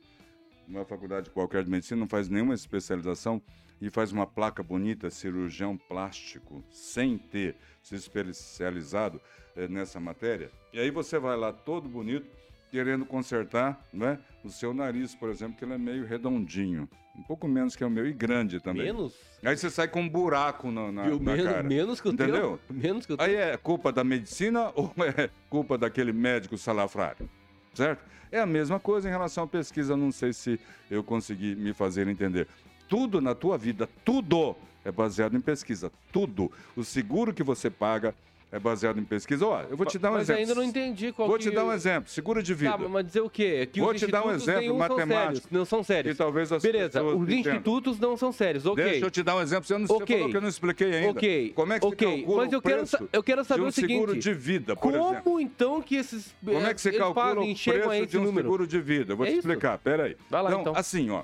Uma 0.67 0.83
faculdade 0.83 1.29
qualquer 1.29 1.63
de 1.63 1.69
medicina 1.69 1.99
não 1.99 2.07
faz 2.07 2.27
nenhuma 2.27 2.53
especialização 2.53 3.41
e 3.79 3.89
faz 3.89 4.11
uma 4.11 4.25
placa 4.25 4.63
bonita, 4.63 5.09
cirurgião 5.09 5.77
plástico, 5.77 6.63
sem 6.71 7.17
ter 7.17 7.55
se 7.81 7.95
especializado 7.95 9.21
é, 9.55 9.67
nessa 9.67 9.99
matéria. 9.99 10.51
E 10.73 10.79
aí 10.79 10.89
você 10.89 11.19
vai 11.19 11.37
lá 11.37 11.53
todo 11.53 11.87
bonito, 11.87 12.27
querendo 12.75 13.05
consertar 13.05 13.81
né, 13.93 14.19
o 14.43 14.49
seu 14.49 14.73
nariz, 14.73 15.15
por 15.15 15.29
exemplo, 15.29 15.55
que 15.57 15.63
ele 15.63 15.75
é 15.75 15.77
meio 15.77 16.05
redondinho. 16.05 16.89
Um 17.17 17.23
pouco 17.23 17.47
menos 17.47 17.73
que 17.73 17.85
o 17.85 17.89
meu 17.89 18.05
e 18.05 18.11
grande 18.11 18.59
também. 18.59 18.87
Menos? 18.87 19.15
Aí 19.41 19.55
você 19.55 19.69
sai 19.69 19.87
com 19.87 20.01
um 20.01 20.09
buraco 20.09 20.69
na, 20.69 20.91
na, 20.91 21.05
na 21.07 21.17
menos, 21.17 21.43
cara. 21.45 21.63
Menos 21.63 22.01
que 22.01 22.07
eu 22.09 22.11
Entendeu? 22.11 22.59
Tenho, 22.67 22.81
menos 22.81 23.05
que 23.05 23.15
tenho. 23.15 23.29
Aí 23.29 23.33
é 23.33 23.55
culpa 23.55 23.93
da 23.93 24.03
medicina 24.03 24.71
ou 24.75 24.93
é 25.17 25.29
culpa 25.49 25.77
daquele 25.77 26.11
médico 26.11 26.57
salafrário? 26.57 27.29
Certo? 27.73 28.03
É 28.29 28.41
a 28.41 28.45
mesma 28.45 28.77
coisa 28.77 29.07
em 29.07 29.11
relação 29.11 29.45
à 29.45 29.47
pesquisa. 29.47 29.95
Não 29.95 30.11
sei 30.11 30.33
se 30.33 30.59
eu 30.91 31.01
consegui 31.01 31.55
me 31.55 31.73
fazer 31.73 32.09
entender. 32.09 32.45
Tudo 32.89 33.21
na 33.21 33.33
tua 33.33 33.57
vida, 33.57 33.87
tudo 34.03 34.53
é 34.83 34.91
baseado 34.91 35.37
em 35.37 35.41
pesquisa. 35.41 35.89
Tudo. 36.11 36.51
O 36.75 36.83
seguro 36.83 37.33
que 37.33 37.41
você 37.41 37.69
paga 37.69 38.13
é 38.55 38.59
baseado 38.59 38.97
em 38.97 39.03
pesquisa. 39.03 39.45
Ó, 39.45 39.61
eu 39.69 39.75
vou 39.75 39.85
te 39.85 39.99
dar 39.99 40.11
um 40.11 40.13
mas 40.13 40.23
exemplo. 40.23 40.41
Mas 40.41 40.49
ainda 40.49 40.61
não 40.61 40.67
entendi 40.67 41.11
qual 41.11 41.27
Vou 41.27 41.37
que... 41.37 41.43
te 41.43 41.51
dar 41.51 41.65
um 41.65 41.73
exemplo. 41.73 42.09
Seguro 42.09 42.41
de 42.41 42.53
vida. 42.53 42.71
Tá, 42.71 42.77
mas 42.77 43.05
dizer 43.05 43.19
o 43.19 43.29
quê? 43.29 43.67
Que 43.71 43.81
vou 43.81 43.93
te 43.93 44.07
dar 44.07 44.25
um 44.25 44.31
exemplo 44.31 44.77
matemático. 44.77 45.47
Não 45.51 45.65
são 45.65 45.83
sérios. 45.83 46.15
E 46.15 46.17
talvez 46.17 46.51
as 46.53 46.63
Beleza, 46.63 47.03
os 47.03 47.29
institutos 47.29 47.99
não 47.99 48.15
são 48.15 48.31
sérios. 48.31 48.65
Ok. 48.65 48.81
Deixa 48.81 49.05
eu 49.05 49.11
te 49.11 49.21
dar 49.21 49.35
um 49.35 49.41
exemplo. 49.41 49.65
Você 49.65 49.77
não 49.77 49.85
okay. 49.97 50.15
falou 50.15 50.31
que 50.31 50.37
eu 50.37 50.41
não 50.41 50.47
expliquei 50.47 50.95
ainda. 50.95 51.11
Ok. 51.11 51.51
Como 51.53 51.73
é 51.73 51.79
que 51.79 51.85
okay. 51.85 52.07
você 52.07 52.15
calcula 52.15 52.43
mas 52.45 52.53
eu 52.53 52.61
quero, 52.61 52.83
eu 53.11 53.23
quero 53.23 53.43
saber 53.43 53.63
um 53.63 53.67
o 53.67 53.71
seguinte. 53.71 53.93
seguro 53.93 54.17
de 54.17 54.33
vida, 54.33 54.75
por 54.75 54.81
como, 54.93 54.95
exemplo. 54.95 55.23
Como 55.23 55.39
então 55.41 55.81
que 55.81 55.95
esses 55.95 56.33
Como 56.43 56.65
é 56.65 56.73
que 56.73 56.79
você 56.79 56.93
calcula 56.93 57.35
fazem, 57.35 57.51
o 57.51 57.55
preço 57.55 58.05
de 58.05 58.17
um 58.17 58.23
número? 58.23 58.47
seguro 58.47 58.67
de 58.67 58.79
vida? 58.79 59.13
Eu 59.13 59.17
vou 59.17 59.25
é 59.25 59.31
te 59.31 59.37
explicar. 59.37 59.77
Pera 59.79 60.05
aí. 60.05 60.15
Vai 60.29 60.43
lá, 60.43 60.49
então, 60.49 60.61
então. 60.61 60.73
assim, 60.77 61.09
ó. 61.09 61.23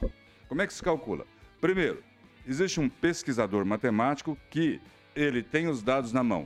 Como 0.49 0.61
é 0.61 0.67
que 0.67 0.73
se 0.73 0.83
calcula? 0.83 1.25
Primeiro, 1.61 2.03
existe 2.45 2.81
um 2.81 2.89
pesquisador 2.89 3.63
matemático 3.65 4.37
que 4.49 4.81
ele 5.15 5.41
tem 5.41 5.67
os 5.67 5.81
dados 5.81 6.11
na 6.11 6.23
mão. 6.23 6.45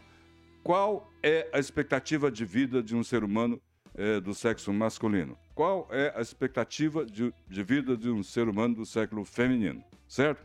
Qual 0.65 1.07
é 1.21 1.47
a 1.53 1.59
expectativa 1.59 2.31
de 2.31 2.43
vida 2.43 2.81
de 2.81 2.95
um 2.95 3.03
ser 3.03 3.23
humano 3.23 3.61
é, 3.93 4.19
do 4.19 4.33
sexo 4.33 4.73
masculino? 4.73 5.37
Qual 5.53 5.87
é 5.91 6.11
a 6.15 6.21
expectativa 6.21 7.05
de, 7.05 7.31
de, 7.47 7.61
vida 7.63 7.95
de 7.95 8.09
um 8.09 8.23
ser 8.23 8.49
humano 8.49 8.73
do 8.73 8.83
sexo 8.83 9.23
feminino? 9.25 9.83
Certo? 10.07 10.43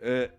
É, 0.00 0.32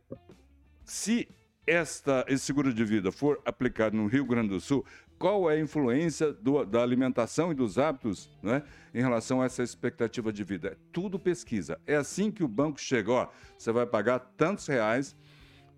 se 0.83 1.25
esta, 1.65 2.25
esse 2.27 2.43
seguro 2.43 2.73
de 2.73 2.83
vida 2.83 3.09
for 3.09 3.39
aplicado 3.45 3.95
no 3.95 4.07
Rio 4.07 4.25
Grande 4.25 4.49
do 4.49 4.59
Sul, 4.59 4.85
qual 5.17 5.49
é 5.49 5.53
a 5.53 5.59
influência 5.61 6.33
do, 6.33 6.65
da 6.65 6.83
alimentação 6.83 7.49
e 7.49 7.55
dos 7.55 7.77
hábitos 7.77 8.29
né, 8.43 8.61
em 8.93 8.99
relação 8.99 9.41
a 9.41 9.45
essa 9.45 9.63
expectativa 9.63 10.33
de 10.33 10.43
vida? 10.43 10.67
É 10.73 10.77
tudo 10.91 11.17
pesquisa. 11.17 11.79
É 11.87 11.95
assim 11.95 12.29
que 12.29 12.43
o 12.43 12.47
banco 12.47 12.77
chega, 12.77 13.09
ó, 13.09 13.29
você 13.57 13.71
vai 13.71 13.85
pagar 13.85 14.19
tantos 14.35 14.67
reais 14.67 15.15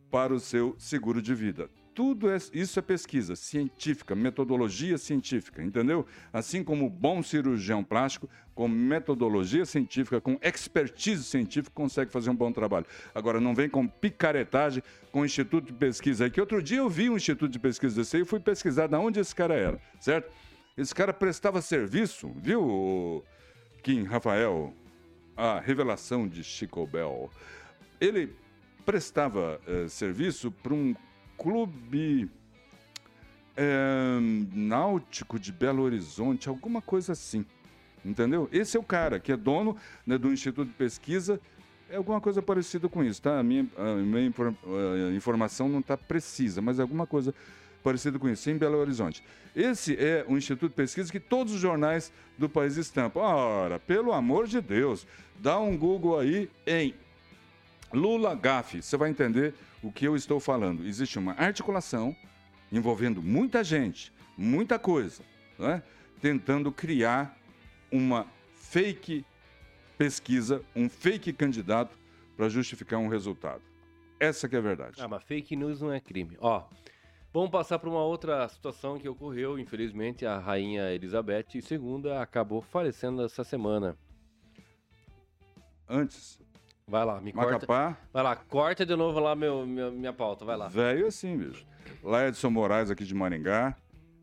para 0.10 0.34
o 0.34 0.40
seu 0.40 0.74
seguro 0.80 1.22
de 1.22 1.36
vida 1.36 1.70
tudo 2.00 2.30
é, 2.32 2.38
isso 2.54 2.80
é 2.80 2.82
pesquisa 2.82 3.36
científica, 3.36 4.16
metodologia 4.16 4.98
científica, 4.98 5.62
entendeu? 5.62 6.06
Assim 6.32 6.64
como 6.64 6.90
bom 6.90 7.22
cirurgião 7.22 7.84
plástico, 7.84 8.30
com 8.56 8.70
metodologia 8.70 9.66
científica, 9.66 10.22
com 10.22 10.40
expertise 10.42 11.26
científica, 11.26 11.76
consegue 11.76 12.10
fazer 12.10 12.30
um 12.30 12.36
bom 12.36 12.54
trabalho. 12.54 12.86
Agora, 13.14 13.42
não 13.42 13.54
vem 13.54 13.68
com 13.68 13.86
picaretagem, 13.86 14.82
com 15.12 15.26
instituto 15.26 15.66
de 15.66 15.74
pesquisa 15.74 16.24
aí, 16.24 16.32
que 16.32 16.40
outro 16.40 16.64
dia 16.64 16.78
eu 16.78 16.90
vi 16.90 17.10
um 17.10 17.18
instituto 17.18 17.52
de 17.52 17.60
pesquisa 17.60 17.98
desse 17.98 18.16
aí 18.16 18.22
e 18.22 18.26
fui 18.26 18.40
pesquisar 18.40 18.88
de 18.88 18.96
onde 18.96 19.20
esse 19.20 19.36
cara 19.36 19.56
era, 19.56 19.82
certo? 20.00 20.32
Esse 20.78 20.96
cara 20.96 21.12
prestava 21.12 21.62
serviço, 21.62 22.32
viu, 22.38 23.26
Kim 23.84 24.06
Rafael? 24.06 24.74
A 25.36 25.60
revelação 25.60 26.30
de 26.30 26.46
Chico 26.46 26.88
Bell. 26.88 27.30
Ele 28.00 28.34
prestava 28.86 29.60
eh, 29.68 29.90
serviço 29.90 30.50
para 30.50 30.74
um 30.74 30.96
Clube 31.40 32.30
é, 33.56 34.20
Náutico 34.54 35.40
de 35.40 35.54
Belo 35.54 35.82
Horizonte, 35.84 36.50
alguma 36.50 36.82
coisa 36.82 37.14
assim. 37.14 37.46
Entendeu? 38.04 38.48
Esse 38.52 38.78
é 38.78 38.80
o 38.80 38.84
cara 38.84 39.20
que 39.20 39.32
é 39.32 39.38
dono 39.38 39.76
né, 40.06 40.18
do 40.18 40.32
Instituto 40.32 40.68
de 40.68 40.74
Pesquisa. 40.74 41.40
É 41.90 41.96
alguma 41.96 42.22
coisa 42.22 42.42
parecida 42.42 42.88
com 42.88 43.04
isso, 43.04 43.22
tá? 43.22 43.40
A 43.40 43.44
minha, 43.44 43.66
a 43.78 43.96
minha 43.96 44.32
a 45.10 45.14
informação 45.14 45.68
não 45.68 45.80
está 45.80 45.98
precisa, 45.98 46.62
mas 46.62 46.78
é 46.78 46.82
alguma 46.82 47.08
coisa 47.08 47.34
parecida 47.84 48.20
com 48.20 48.30
isso, 48.30 48.50
em 48.50 48.58
Belo 48.58 48.78
Horizonte. 48.78 49.24
Esse 49.56 49.96
é 49.96 50.26
um 50.28 50.38
instituto 50.38 50.70
de 50.70 50.76
pesquisa 50.76 51.12
que 51.12 51.20
todos 51.20 51.54
os 51.54 51.60
jornais 51.60 52.12
do 52.38 52.48
país 52.48 52.78
estampam. 52.78 53.22
Ora, 53.22 53.80
pelo 53.80 54.14
amor 54.14 54.46
de 54.46 54.62
Deus, 54.62 55.08
dá 55.40 55.60
um 55.60 55.76
Google 55.76 56.20
aí 56.20 56.50
em 56.68 56.94
Lula 57.94 58.36
Gafe, 58.36 58.82
você 58.82 58.96
vai 58.98 59.10
entender 59.10 59.54
o 59.82 59.92
que 59.92 60.06
eu 60.06 60.16
estou 60.16 60.40
falando. 60.40 60.86
Existe 60.86 61.18
uma 61.18 61.34
articulação 61.34 62.16
envolvendo 62.72 63.22
muita 63.22 63.64
gente, 63.64 64.14
muita 64.38 64.78
coisa, 64.78 65.24
né? 65.58 65.82
tentando 66.22 66.72
criar 66.72 67.38
uma 67.92 68.28
fake 68.54 69.26
pesquisa, 69.98 70.64
um 70.76 70.88
fake 70.88 71.34
candidato 71.34 71.98
para 72.38 72.48
justificar 72.48 73.00
um 73.00 73.08
resultado. 73.08 73.62
Essa 74.20 74.48
que 74.48 74.56
é 74.56 74.60
a 74.60 74.62
verdade. 74.62 75.02
Ah, 75.02 75.08
mas 75.08 75.24
fake 75.24 75.56
news 75.56 75.82
não 75.82 75.92
é 75.92 76.00
crime. 76.00 76.38
Ó, 76.40 76.64
vamos 77.34 77.50
passar 77.50 77.80
para 77.80 77.90
uma 77.90 78.04
outra 78.04 78.48
situação 78.50 79.00
que 79.00 79.08
ocorreu. 79.08 79.58
Infelizmente, 79.58 80.26
a 80.26 80.38
rainha 80.38 80.94
Elizabeth 80.94 81.48
II 81.56 82.12
acabou 82.20 82.62
falecendo 82.62 83.24
essa 83.24 83.44
semana. 83.44 83.98
Antes, 85.88 86.40
Vai 86.90 87.06
lá, 87.06 87.22
me 87.22 87.32
Macapá. 87.32 87.66
corta. 87.68 87.98
Vai 88.12 88.24
lá, 88.24 88.36
corta 88.36 88.86
de 88.86 88.96
novo 88.96 89.20
lá 89.20 89.36
meu, 89.36 89.66
minha, 89.66 89.92
minha 89.92 90.12
pauta, 90.14 90.44
vai 90.44 90.58
lá. 90.58 90.68
Velho 90.68 91.06
assim, 91.08 91.38
bicho. 91.38 91.66
Lá 92.04 92.24
é 92.24 92.30
Edson 92.30 92.50
Moraes, 92.50 92.90
aqui 92.90 93.04
de 93.04 93.14
Maringá. 93.14 93.76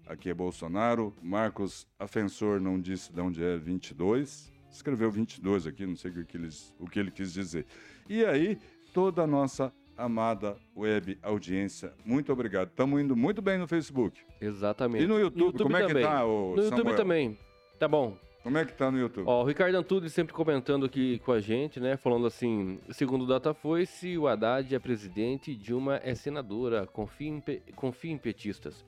Aqui 0.07 0.31
é 0.31 0.35
Bolsonaro. 0.35 1.15
Marcos 1.23 1.87
Afensor 1.99 2.61
não 2.61 2.81
disse 2.81 3.13
de 3.13 3.21
onde 3.21 3.45
é 3.45 3.57
22. 3.57 4.53
Escreveu 4.71 5.11
22 5.11 5.67
aqui, 5.67 5.87
não 5.87 5.97
sei 5.97 6.11
o 6.11 6.25
que, 6.25 6.37
eles, 6.37 6.75
o 6.79 6.87
que 6.87 6.99
ele 6.99 7.11
quis 7.11 7.33
dizer. 7.33 7.67
E 8.09 8.25
aí, 8.25 8.59
toda 8.93 9.23
a 9.23 9.27
nossa 9.27 9.73
amada 9.97 10.57
web 10.77 11.19
audiência, 11.23 11.95
muito 12.05 12.33
obrigado. 12.33 12.69
Estamos 12.69 13.01
indo 13.01 13.17
muito 13.17 13.41
bem 13.41 13.59
no 13.59 13.67
Facebook. 13.67 14.21
Exatamente. 14.41 15.05
E 15.05 15.07
no 15.07 15.19
YouTube, 15.19 15.39
no 15.41 15.47
YouTube 15.47 15.63
como 15.73 15.77
é 15.77 15.87
que 15.87 16.01
tá, 16.01 16.25
o 16.27 16.55
No 16.57 16.63
YouTube 16.63 16.77
Samuel? 16.79 16.97
também. 16.97 17.39
Tá 17.79 17.89
bom. 17.89 18.17
Como 18.47 18.59
é 18.59 18.65
que 18.65 18.75
tá 18.75 18.93
no 18.93 18.99
YouTube? 19.01 19.25
Ó, 19.27 19.43
o 19.43 19.45
Ricardo 19.45 19.75
Antunes 19.75 20.13
sempre 20.13 20.33
comentando 20.33 20.87
aqui 20.87 21.19
com 21.25 21.33
a 21.33 21.41
gente, 21.41 21.81
né? 21.81 21.97
Falando 21.97 22.29
assim, 22.29 22.79
segundo 22.93 23.25
o 23.25 23.27
Datafoice, 23.27 24.17
o 24.17 24.29
Haddad 24.29 24.73
é 24.73 24.79
presidente, 24.79 25.53
Dilma 25.53 26.01
é 26.05 26.15
senadora, 26.15 26.87
confia 26.87 27.27
em, 27.29 27.43
confia 27.75 28.13
em 28.13 28.17
petistas. 28.17 28.85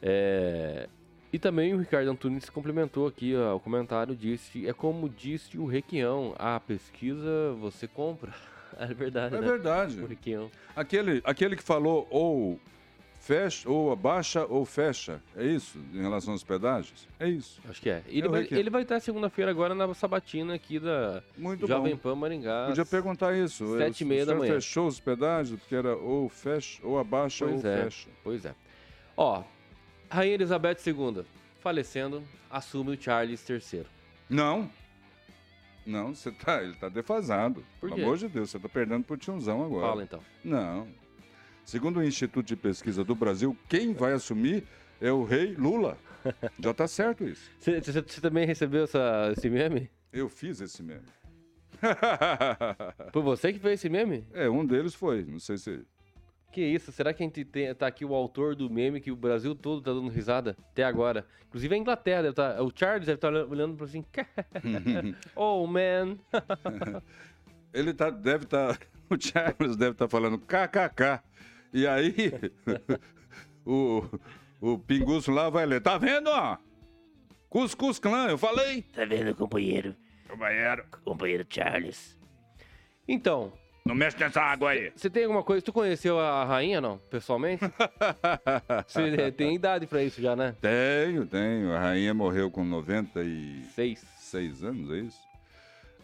É... 0.00 0.88
E 1.30 1.38
também 1.38 1.74
o 1.74 1.78
Ricardo 1.78 2.10
Antunes 2.10 2.48
complementou 2.48 3.06
aqui 3.06 3.36
ó, 3.36 3.54
o 3.54 3.60
comentário, 3.60 4.16
disse, 4.16 4.66
é 4.66 4.72
como 4.72 5.10
disse 5.10 5.58
o 5.58 5.66
Requião, 5.66 6.34
a 6.38 6.58
pesquisa 6.58 7.52
você 7.60 7.86
compra. 7.86 8.32
É 8.76 8.92
verdade, 8.92 9.36
É 9.36 9.40
né? 9.40 9.46
verdade. 9.46 10.00
O 10.00 10.06
Requião. 10.06 10.50
Aquele, 10.74 11.20
aquele 11.22 11.54
que 11.54 11.62
falou 11.62 12.08
ou 12.10 12.58
fecha, 13.24 13.68
ou 13.70 13.90
abaixa 13.90 14.44
ou 14.44 14.64
fecha. 14.66 15.20
É 15.34 15.44
isso, 15.46 15.78
em 15.94 16.02
relação 16.02 16.32
aos 16.34 16.44
pedágios? 16.44 17.08
É 17.18 17.26
isso. 17.28 17.60
Acho 17.68 17.80
que 17.80 17.88
é. 17.88 18.02
Ele, 18.06 18.26
É 18.26 18.30
vai, 18.30 18.42
é. 18.44 18.48
ele 18.50 18.68
vai 18.70 18.82
estar 18.82 19.00
segunda-feira 19.00 19.50
agora 19.50 19.74
na 19.74 19.92
sabatina 19.94 20.54
aqui 20.54 20.78
da 20.78 21.22
Muito 21.36 21.66
Jovem 21.66 21.94
bom. 21.94 22.00
Pan 22.00 22.14
Maringá. 22.16 22.66
Podia 22.68 22.84
perguntar 22.84 23.34
isso. 23.34 23.78
sete 23.78 24.02
e 24.02 24.04
meia 24.06 24.26
da 24.26 24.34
manhã. 24.34 24.54
fechou 24.54 24.86
os 24.86 25.00
pedágios, 25.00 25.58
porque 25.58 25.74
era 25.74 25.96
ou 25.96 26.28
fecha, 26.28 26.80
ou 26.86 26.98
abaixa 26.98 27.46
Pois 27.46 27.64
ou 27.64 27.70
é. 27.70 27.82
fecha. 27.84 28.08
Pois 28.22 28.44
é. 28.44 28.54
Ó, 29.16 29.42
Rainha 30.10 30.34
Elizabeth 30.34 30.76
II, 30.86 31.24
falecendo, 31.60 32.22
assume 32.50 32.94
o 32.94 33.00
Charles 33.02 33.42
III. 33.48 33.86
Não. 34.28 34.70
Não, 35.86 36.14
você 36.14 36.30
tá, 36.30 36.62
ele 36.62 36.74
tá 36.74 36.88
defasado. 36.88 37.64
Por 37.80 37.88
Pelo 37.88 37.94
quê? 37.96 38.02
amor 38.02 38.16
de 38.18 38.28
Deus, 38.28 38.50
você 38.50 38.58
tá 38.58 38.68
perdendo 38.68 39.04
pro 39.04 39.16
tiozão 39.16 39.64
agora. 39.64 39.86
Fala 39.88 40.02
então. 40.02 40.20
Não. 40.42 40.86
Segundo 41.64 41.98
o 41.98 42.04
Instituto 42.04 42.46
de 42.46 42.56
Pesquisa 42.56 43.02
do 43.02 43.14
Brasil, 43.14 43.56
quem 43.68 43.94
vai 43.94 44.12
assumir 44.12 44.64
é 45.00 45.10
o 45.10 45.24
rei 45.24 45.54
Lula. 45.54 45.96
Já 46.58 46.74
tá 46.74 46.86
certo 46.86 47.24
isso. 47.24 47.50
Você 47.58 48.20
também 48.20 48.46
recebeu 48.46 48.84
essa, 48.84 49.32
esse 49.36 49.48
meme? 49.48 49.90
Eu 50.12 50.28
fiz 50.28 50.60
esse 50.60 50.82
meme. 50.82 51.06
Foi 53.12 53.22
você 53.22 53.52
que 53.52 53.58
fez 53.58 53.80
esse 53.80 53.88
meme? 53.88 54.26
é, 54.32 54.48
um 54.48 54.64
deles 54.64 54.94
foi. 54.94 55.24
Não 55.24 55.38
sei 55.38 55.58
se. 55.58 55.84
Que 56.52 56.62
isso? 56.62 56.92
Será 56.92 57.12
que 57.12 57.22
a 57.22 57.26
gente 57.26 57.44
tem, 57.44 57.74
tá 57.74 57.86
aqui 57.86 58.04
o 58.04 58.14
autor 58.14 58.54
do 58.54 58.70
meme 58.70 59.00
que 59.00 59.10
o 59.10 59.16
Brasil 59.16 59.54
todo 59.56 59.82
tá 59.82 59.92
dando 59.92 60.08
risada 60.08 60.56
até 60.70 60.84
agora? 60.84 61.26
Inclusive 61.48 61.74
a 61.74 61.78
Inglaterra 61.78 62.22
deve 62.22 62.34
tá, 62.34 62.62
o 62.62 62.70
Charles 62.72 63.06
deve 63.06 63.16
estar 63.16 63.32
olhando 63.32 63.76
para 63.76 63.86
assim, 63.86 64.04
oh 65.34 65.66
man. 65.66 66.16
Ele 67.72 67.92
tá, 67.92 68.08
deve 68.08 68.44
estar. 68.44 68.78
o 69.10 69.20
Charles 69.20 69.76
deve 69.76 69.92
estar 69.92 70.08
falando 70.08 70.38
kkk. 70.38 71.20
E 71.74 71.88
aí, 71.88 72.14
o, 73.66 74.04
o 74.60 74.78
pinguço 74.78 75.32
lá 75.32 75.50
vai 75.50 75.66
ler. 75.66 75.80
Tá 75.82 75.98
vendo, 75.98 76.28
ó? 76.28 76.56
Cuscuz 77.50 77.98
Clã, 77.98 78.28
eu 78.28 78.38
falei. 78.38 78.82
Tá 78.82 79.04
vendo, 79.04 79.34
companheiro? 79.34 79.96
Companheiro, 80.28 80.84
Companheiro 81.04 81.46
Charles. 81.50 82.16
Então, 83.08 83.52
não 83.84 83.94
mexe 83.94 84.16
nessa 84.18 84.40
água 84.40 84.70
aí. 84.70 84.92
você 84.94 85.10
tem 85.10 85.24
alguma 85.24 85.42
coisa? 85.42 85.62
Tu 85.62 85.72
conheceu 85.72 86.18
a 86.18 86.44
rainha 86.44 86.80
não, 86.80 86.96
pessoalmente? 87.10 87.62
Você 88.86 89.30
tem 89.32 89.54
idade 89.54 89.86
para 89.86 90.02
isso 90.02 90.22
já, 90.22 90.34
né? 90.34 90.56
Tenho, 90.60 91.26
tenho. 91.26 91.72
A 91.72 91.78
rainha 91.80 92.14
morreu 92.14 92.50
com 92.50 92.64
96 92.64 94.00
Seis. 94.16 94.64
anos, 94.64 94.90
é 94.90 95.00
isso? 95.00 95.18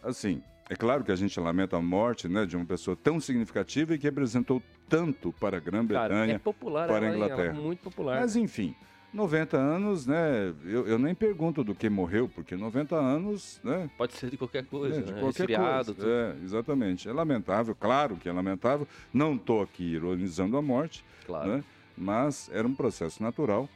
Assim, 0.03 0.43
é 0.71 0.75
claro 0.75 1.03
que 1.03 1.11
a 1.11 1.15
gente 1.17 1.37
lamenta 1.37 1.75
a 1.75 1.81
morte 1.81 2.29
né, 2.29 2.45
de 2.45 2.55
uma 2.55 2.65
pessoa 2.65 2.95
tão 2.95 3.19
significativa 3.19 3.93
e 3.93 3.97
que 3.97 4.05
representou 4.05 4.63
tanto 4.87 5.33
para 5.33 5.57
a 5.57 5.59
Grã-Bretanha. 5.59 6.35
é 6.35 6.39
popular 6.39 6.87
para 6.87 7.07
a? 7.07 7.09
Ela 7.09 7.15
Inglaterra. 7.17 7.57
é 7.57 7.61
muito 7.61 7.81
popular. 7.81 8.21
Mas 8.21 8.37
enfim, 8.37 8.73
90 9.13 9.57
anos, 9.57 10.07
né? 10.07 10.53
Eu, 10.63 10.87
eu 10.87 10.97
nem 10.97 11.13
pergunto 11.13 11.61
do 11.61 11.75
que 11.75 11.89
morreu, 11.89 12.29
porque 12.29 12.55
90 12.55 12.95
anos, 12.95 13.59
né? 13.61 13.89
Pode 13.97 14.13
ser 14.13 14.29
de 14.29 14.37
qualquer 14.37 14.65
coisa, 14.65 14.99
é, 14.99 15.01
de 15.01 15.11
né? 15.11 15.19
qualquer 15.19 15.49
Resfriado, 15.49 15.93
coisa. 15.93 16.09
É, 16.09 16.35
exatamente. 16.41 17.09
É 17.09 17.11
lamentável, 17.11 17.75
claro 17.75 18.15
que 18.15 18.29
é 18.29 18.31
lamentável. 18.31 18.87
Não 19.13 19.35
estou 19.35 19.61
aqui 19.61 19.83
ironizando 19.83 20.55
a 20.55 20.61
morte, 20.61 21.03
claro. 21.25 21.51
né? 21.51 21.63
Mas 21.97 22.49
era 22.53 22.65
um 22.65 22.73
processo 22.73 23.21
natural. 23.21 23.67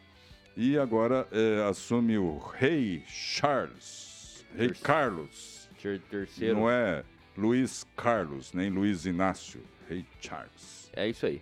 E 0.56 0.78
agora 0.78 1.28
é, 1.30 1.68
assume 1.70 2.18
o 2.18 2.38
rei 2.38 3.04
Charles, 3.06 4.46
rei. 4.56 4.70
Carlos. 4.70 5.55
Ter- 5.86 6.02
Terceiro. 6.10 6.56
Não 6.56 6.70
é 6.70 7.04
Luiz 7.38 7.86
Carlos, 7.96 8.54
nem 8.54 8.72
Luiz 8.72 9.06
Inácio, 9.06 9.62
rei 9.88 10.04
Charles. 10.20 10.90
É 10.94 11.08
isso 11.08 11.26
aí. 11.28 11.40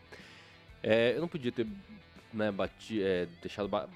É, 0.81 1.15
eu 1.15 1.21
não 1.21 1.29
podia 1.29 1.51
ter 1.51 1.65
né, 2.33 2.51
bati, 2.51 3.01
é, 3.01 3.25
deixado 3.41 3.69
ba- 3.69 3.87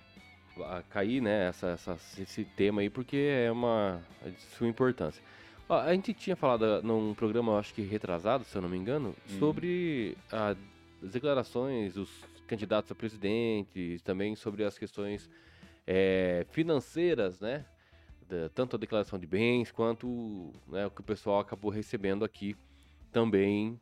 cair 0.90 1.22
né, 1.22 1.50
essa, 1.50 1.68
essa- 1.72 1.98
esse 2.22 2.46
tema 2.46 2.80
aí, 2.82 2.90
porque 2.90 3.18
é 3.18 3.52
uma 3.52 4.02
é 4.26 4.30
de 4.30 4.40
sua 4.58 4.68
importância. 4.68 5.22
Ó, 5.68 5.78
a 5.82 5.94
gente 5.94 6.14
tinha 6.14 6.36
falado 6.36 6.82
num 6.82 7.14
programa, 7.14 7.60
acho 7.60 7.74
que 7.74 7.82
retrasado, 7.82 8.46
se 8.46 8.56
eu 8.56 8.62
não 8.62 8.70
me 8.70 8.78
engano, 8.78 9.10
Hum. 9.30 9.40
sobre 9.40 10.16
a- 10.32 10.56
as 11.04 11.12
declarações 11.12 11.96
dos 11.96 12.10
candidatos 12.48 12.90
a 12.92 12.96
presidente, 12.96 14.00
também 14.06 14.34
sobre 14.36 14.64
as 14.64 14.78
questões 14.78 15.30
é, 15.86 16.46
financeiras, 16.52 17.40
né? 17.42 17.66
Da- 18.28 18.50
tanto 18.50 18.76
a 18.76 18.80
declaração 18.80 19.18
de 19.18 19.26
bens 19.28 19.72
quanto 19.72 20.52
né, 20.68 20.86
o 20.86 20.92
que 20.92 21.02
o 21.02 21.04
pessoal 21.04 21.40
acabou 21.40 21.72
recebendo 21.72 22.24
aqui 22.26 22.56
também 23.12 23.80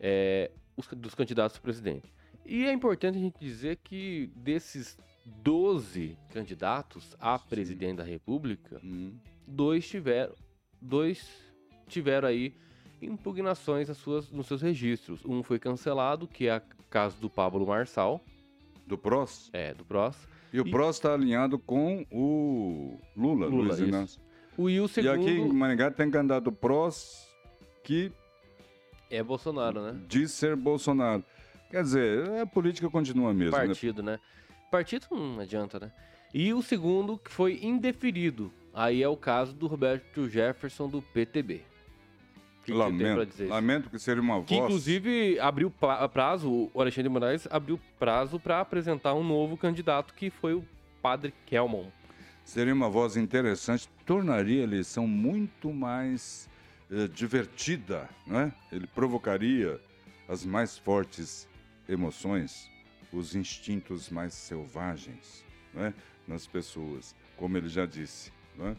é, 0.00 0.50
os, 0.76 0.86
dos 0.88 1.14
candidatos 1.14 1.56
a 1.56 1.60
presidente. 1.60 2.12
E 2.44 2.64
é 2.64 2.72
importante 2.72 3.16
a 3.16 3.20
gente 3.20 3.38
dizer 3.40 3.76
que 3.82 4.30
desses 4.36 4.96
12 5.24 6.16
candidatos 6.32 7.16
a 7.18 7.38
presidente 7.38 7.96
da 7.98 8.04
República, 8.04 8.80
Hum. 8.84 9.14
dois 9.46 9.88
tiveram, 9.88 10.34
dois 10.80 11.28
tiveram 11.88 12.28
aí 12.28 12.54
impugnações 13.02 13.88
nas 13.88 13.96
suas, 13.98 14.30
nos 14.30 14.46
seus 14.46 14.62
registros. 14.62 15.24
Um 15.24 15.42
foi 15.42 15.58
cancelado, 15.58 16.26
que 16.26 16.48
é 16.48 16.56
o 16.58 16.84
caso 16.90 17.16
do 17.20 17.28
Pablo 17.28 17.66
Marçal, 17.66 18.20
Do 18.86 18.96
PROS. 18.96 19.50
é, 19.52 19.74
do 19.74 19.84
PROS. 19.84 20.16
E 20.56 20.60
o 20.60 20.66
E- 20.66 20.70
PROS 20.70 20.96
está 20.96 21.12
alinhado 21.12 21.58
com 21.58 22.06
o 22.10 22.98
Lula, 23.16 23.46
Lula, 23.46 23.74
Luiz. 23.74 23.78
Inácio. 23.80 24.20
O 24.56 24.70
e 24.70 24.80
o 24.80 24.86
E 24.86 24.88
segundo 24.88 25.12
aqui 25.20 25.30
em 25.30 25.52
Maringá 25.52 25.90
tem 25.90 26.10
candidato 26.10 26.44
do 26.44 26.52
PROS 26.52 27.28
que 27.84 28.10
é 29.10 29.22
Bolsonaro, 29.22 29.82
né? 29.82 30.00
diz 30.08 30.32
ser 30.32 30.56
Bolsonaro. 30.56 31.22
Quer 31.70 31.82
dizer, 31.82 32.40
a 32.40 32.46
política 32.46 32.88
continua 32.88 33.34
mesmo, 33.34 33.56
né? 33.56 33.66
Partido, 33.66 34.02
né? 34.02 34.18
Partido 34.70 35.06
não 35.10 35.40
adianta, 35.40 35.78
né? 35.78 35.92
E 36.32 36.52
o 36.54 36.62
segundo 36.62 37.18
que 37.18 37.30
foi 37.30 37.58
indeferido. 37.62 38.52
Aí 38.72 39.02
é 39.02 39.08
o 39.08 39.16
caso 39.16 39.52
do 39.54 39.66
Roberto 39.66 40.28
Jefferson 40.28 40.88
do 40.88 41.00
PTB. 41.02 41.62
Que 42.66 42.72
que 42.72 42.78
Lamento, 42.78 43.26
dizer? 43.26 43.46
lamento 43.48 43.88
que 43.88 43.98
seja 43.98 44.20
uma 44.20 44.42
Que 44.42 44.54
voz. 44.56 44.64
inclusive 44.66 45.38
abriu 45.38 45.72
prazo, 46.12 46.68
o 46.74 46.80
Alexandre 46.80 47.04
de 47.04 47.08
Moraes 47.08 47.46
abriu 47.50 47.78
prazo 47.98 48.40
para 48.40 48.60
apresentar 48.60 49.14
um 49.14 49.22
novo 49.22 49.56
candidato 49.56 50.12
que 50.12 50.30
foi 50.30 50.52
o 50.54 50.64
Padre 51.00 51.32
Kelmon. 51.46 51.86
Seria 52.44 52.74
uma 52.74 52.88
voz 52.90 53.16
interessante, 53.16 53.88
tornaria 54.04 54.60
a 54.60 54.64
eleição 54.64 55.06
muito 55.06 55.72
mais 55.72 56.48
eh, 56.90 57.06
divertida, 57.08 58.08
né? 58.26 58.52
Ele 58.72 58.86
provocaria 58.88 59.80
as 60.28 60.44
mais 60.44 60.76
fortes 60.76 61.48
emoções, 61.88 62.68
os 63.12 63.36
instintos 63.36 64.10
mais 64.10 64.34
selvagens, 64.34 65.44
né? 65.72 65.94
Nas 66.26 66.46
pessoas, 66.48 67.14
como 67.36 67.56
ele 67.56 67.68
já 67.68 67.86
disse, 67.86 68.32
né? 68.56 68.76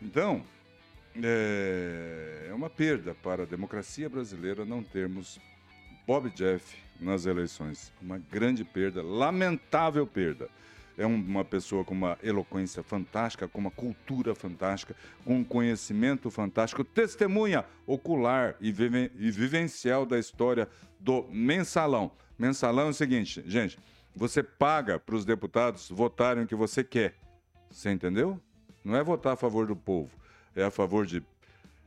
Então, 0.00 0.42
é 1.16 2.46
é 2.50 2.54
uma 2.54 2.68
perda 2.68 3.14
para 3.14 3.44
a 3.44 3.46
democracia 3.46 4.08
brasileira 4.08 4.64
não 4.64 4.82
termos 4.82 5.38
Bob 6.06 6.28
Jeff 6.30 6.76
nas 7.00 7.24
eleições. 7.24 7.92
Uma 8.02 8.18
grande 8.18 8.64
perda, 8.64 9.02
lamentável 9.02 10.06
perda. 10.06 10.48
É 10.98 11.06
um- 11.06 11.14
uma 11.14 11.44
pessoa 11.44 11.84
com 11.84 11.94
uma 11.94 12.18
eloquência 12.22 12.82
fantástica, 12.82 13.46
com 13.48 13.58
uma 13.60 13.70
cultura 13.70 14.34
fantástica, 14.34 14.94
com 15.24 15.36
um 15.38 15.44
conhecimento 15.44 16.30
fantástico, 16.30 16.82
testemunha 16.84 17.64
ocular 17.86 18.56
e, 18.60 18.68
e 18.68 19.30
vivencial 19.30 20.04
da 20.04 20.18
história 20.18 20.68
do 20.98 21.22
mensalão. 21.30 22.10
Mensalão 22.38 22.88
é 22.88 22.90
o 22.90 22.94
seguinte, 22.94 23.42
gente, 23.46 23.78
você 24.14 24.42
paga 24.42 24.98
para 24.98 25.14
os 25.14 25.24
deputados 25.24 25.88
votarem 25.88 26.44
o 26.44 26.46
que 26.46 26.54
você 26.56 26.82
quer. 26.84 27.14
Você 27.70 27.90
entendeu? 27.90 28.38
Não 28.84 28.96
é 28.96 29.02
votar 29.02 29.34
a 29.34 29.36
favor 29.36 29.66
do 29.66 29.76
povo, 29.76 30.10
é 30.54 30.64
a 30.64 30.70
favor 30.70 31.06
de 31.06 31.22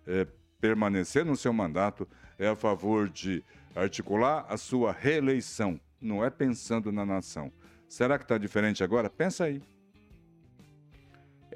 é, 0.07 0.27
permanecer 0.59 1.25
no 1.25 1.35
seu 1.35 1.51
mandato, 1.53 2.07
é 2.37 2.47
a 2.47 2.55
favor 2.55 3.09
de 3.09 3.43
articular 3.75 4.45
a 4.49 4.57
sua 4.57 4.91
reeleição. 4.91 5.79
Não 5.99 6.23
é 6.23 6.29
pensando 6.29 6.91
na 6.91 7.05
nação. 7.05 7.51
Será 7.87 8.17
que 8.17 8.25
está 8.25 8.37
diferente 8.37 8.83
agora? 8.83 9.09
Pensa 9.09 9.45
aí. 9.45 9.61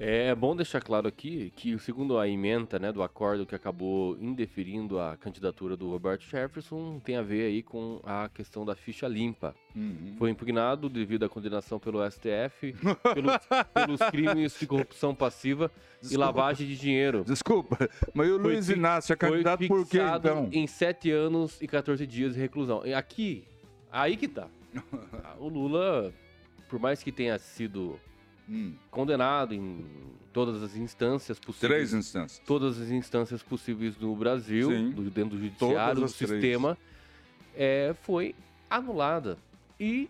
É 0.00 0.32
bom 0.32 0.54
deixar 0.54 0.80
claro 0.80 1.08
aqui 1.08 1.52
que, 1.56 1.76
segundo 1.80 2.20
a 2.20 2.28
emenda 2.28 2.78
né, 2.78 2.92
do 2.92 3.02
acordo 3.02 3.44
que 3.44 3.52
acabou 3.52 4.16
indeferindo 4.20 5.00
a 5.00 5.16
candidatura 5.16 5.76
do 5.76 5.90
Roberto 5.90 6.22
Jefferson, 6.22 7.00
tem 7.00 7.16
a 7.16 7.22
ver 7.22 7.46
aí 7.46 7.64
com 7.64 8.00
a 8.04 8.28
questão 8.28 8.64
da 8.64 8.76
ficha 8.76 9.08
limpa. 9.08 9.56
Foi 10.16 10.30
impugnado 10.30 10.88
devido 10.88 11.24
à 11.24 11.28
condenação 11.28 11.80
pelo 11.80 12.08
STF 12.08 12.76
pelos, 13.12 13.32
pelos 13.74 14.00
crimes 14.10 14.56
de 14.60 14.68
corrupção 14.68 15.12
passiva 15.16 15.68
e 16.00 16.02
Desculpa. 16.02 16.24
lavagem 16.26 16.68
de 16.68 16.78
dinheiro. 16.78 17.24
Desculpa, 17.24 17.90
mas 18.14 18.28
o 18.30 18.38
Foi 18.40 18.52
Luiz 18.52 18.68
Inácio 18.68 19.12
é 19.12 19.16
candidato 19.16 19.66
por 19.66 19.84
quê, 19.84 19.98
então? 20.00 20.48
em 20.52 20.68
7 20.68 21.10
anos 21.10 21.60
e 21.60 21.66
14 21.66 22.06
dias 22.06 22.34
de 22.34 22.40
reclusão. 22.40 22.86
E 22.86 22.94
aqui, 22.94 23.44
aí 23.90 24.16
que 24.16 24.28
tá. 24.28 24.46
O 25.40 25.48
Lula, 25.48 26.12
por 26.68 26.78
mais 26.78 27.02
que 27.02 27.10
tenha 27.10 27.36
sido 27.36 27.98
Hum, 28.48 28.74
condenado 28.90 29.54
em 29.54 29.84
todas 30.32 30.62
as 30.62 30.74
instâncias 30.76 31.38
possíveis. 31.38 31.72
três 31.72 31.92
instâncias. 31.92 32.40
todas 32.46 32.80
as 32.80 32.90
instâncias 32.90 33.42
possíveis 33.42 33.98
no 33.98 34.14
Brasil, 34.16 34.70
Sim. 34.70 34.90
dentro 35.12 35.36
do 35.36 35.38
judiciário, 35.38 36.00
do 36.00 36.08
sistema, 36.08 36.78
é, 37.54 37.94
foi 38.02 38.34
anulada. 38.70 39.36
E 39.78 40.08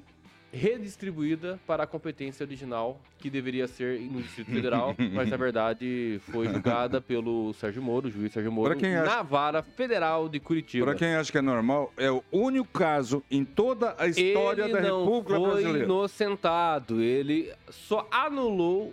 redistribuída 0.52 1.58
para 1.66 1.84
a 1.84 1.86
competência 1.86 2.44
original, 2.44 3.00
que 3.18 3.28
deveria 3.28 3.66
ser 3.66 4.00
no 4.00 4.22
Distrito 4.22 4.50
Federal, 4.50 4.94
mas 5.12 5.28
na 5.28 5.36
verdade 5.36 6.20
foi 6.30 6.48
julgada 6.48 7.00
pelo 7.00 7.52
Sérgio 7.54 7.82
Moro, 7.82 8.08
o 8.08 8.10
juiz 8.10 8.32
Sérgio 8.32 8.50
Moro, 8.52 8.76
quem 8.76 8.96
acha- 8.96 9.16
na 9.16 9.22
vara 9.22 9.62
federal 9.62 10.28
de 10.28 10.40
Curitiba. 10.40 10.86
Para 10.86 10.94
quem 10.94 11.14
acha 11.14 11.30
que 11.30 11.38
é 11.38 11.42
normal, 11.42 11.92
é 11.96 12.10
o 12.10 12.22
único 12.32 12.68
caso 12.78 13.22
em 13.30 13.44
toda 13.44 13.94
a 13.98 14.06
história 14.06 14.62
ele 14.64 14.72
da 14.72 14.80
não 14.80 15.00
República 15.04 15.36
foi 15.38 15.50
Brasileira. 15.50 15.84
inocentado, 15.84 17.02
ele 17.02 17.52
só 17.70 18.06
anulou 18.10 18.92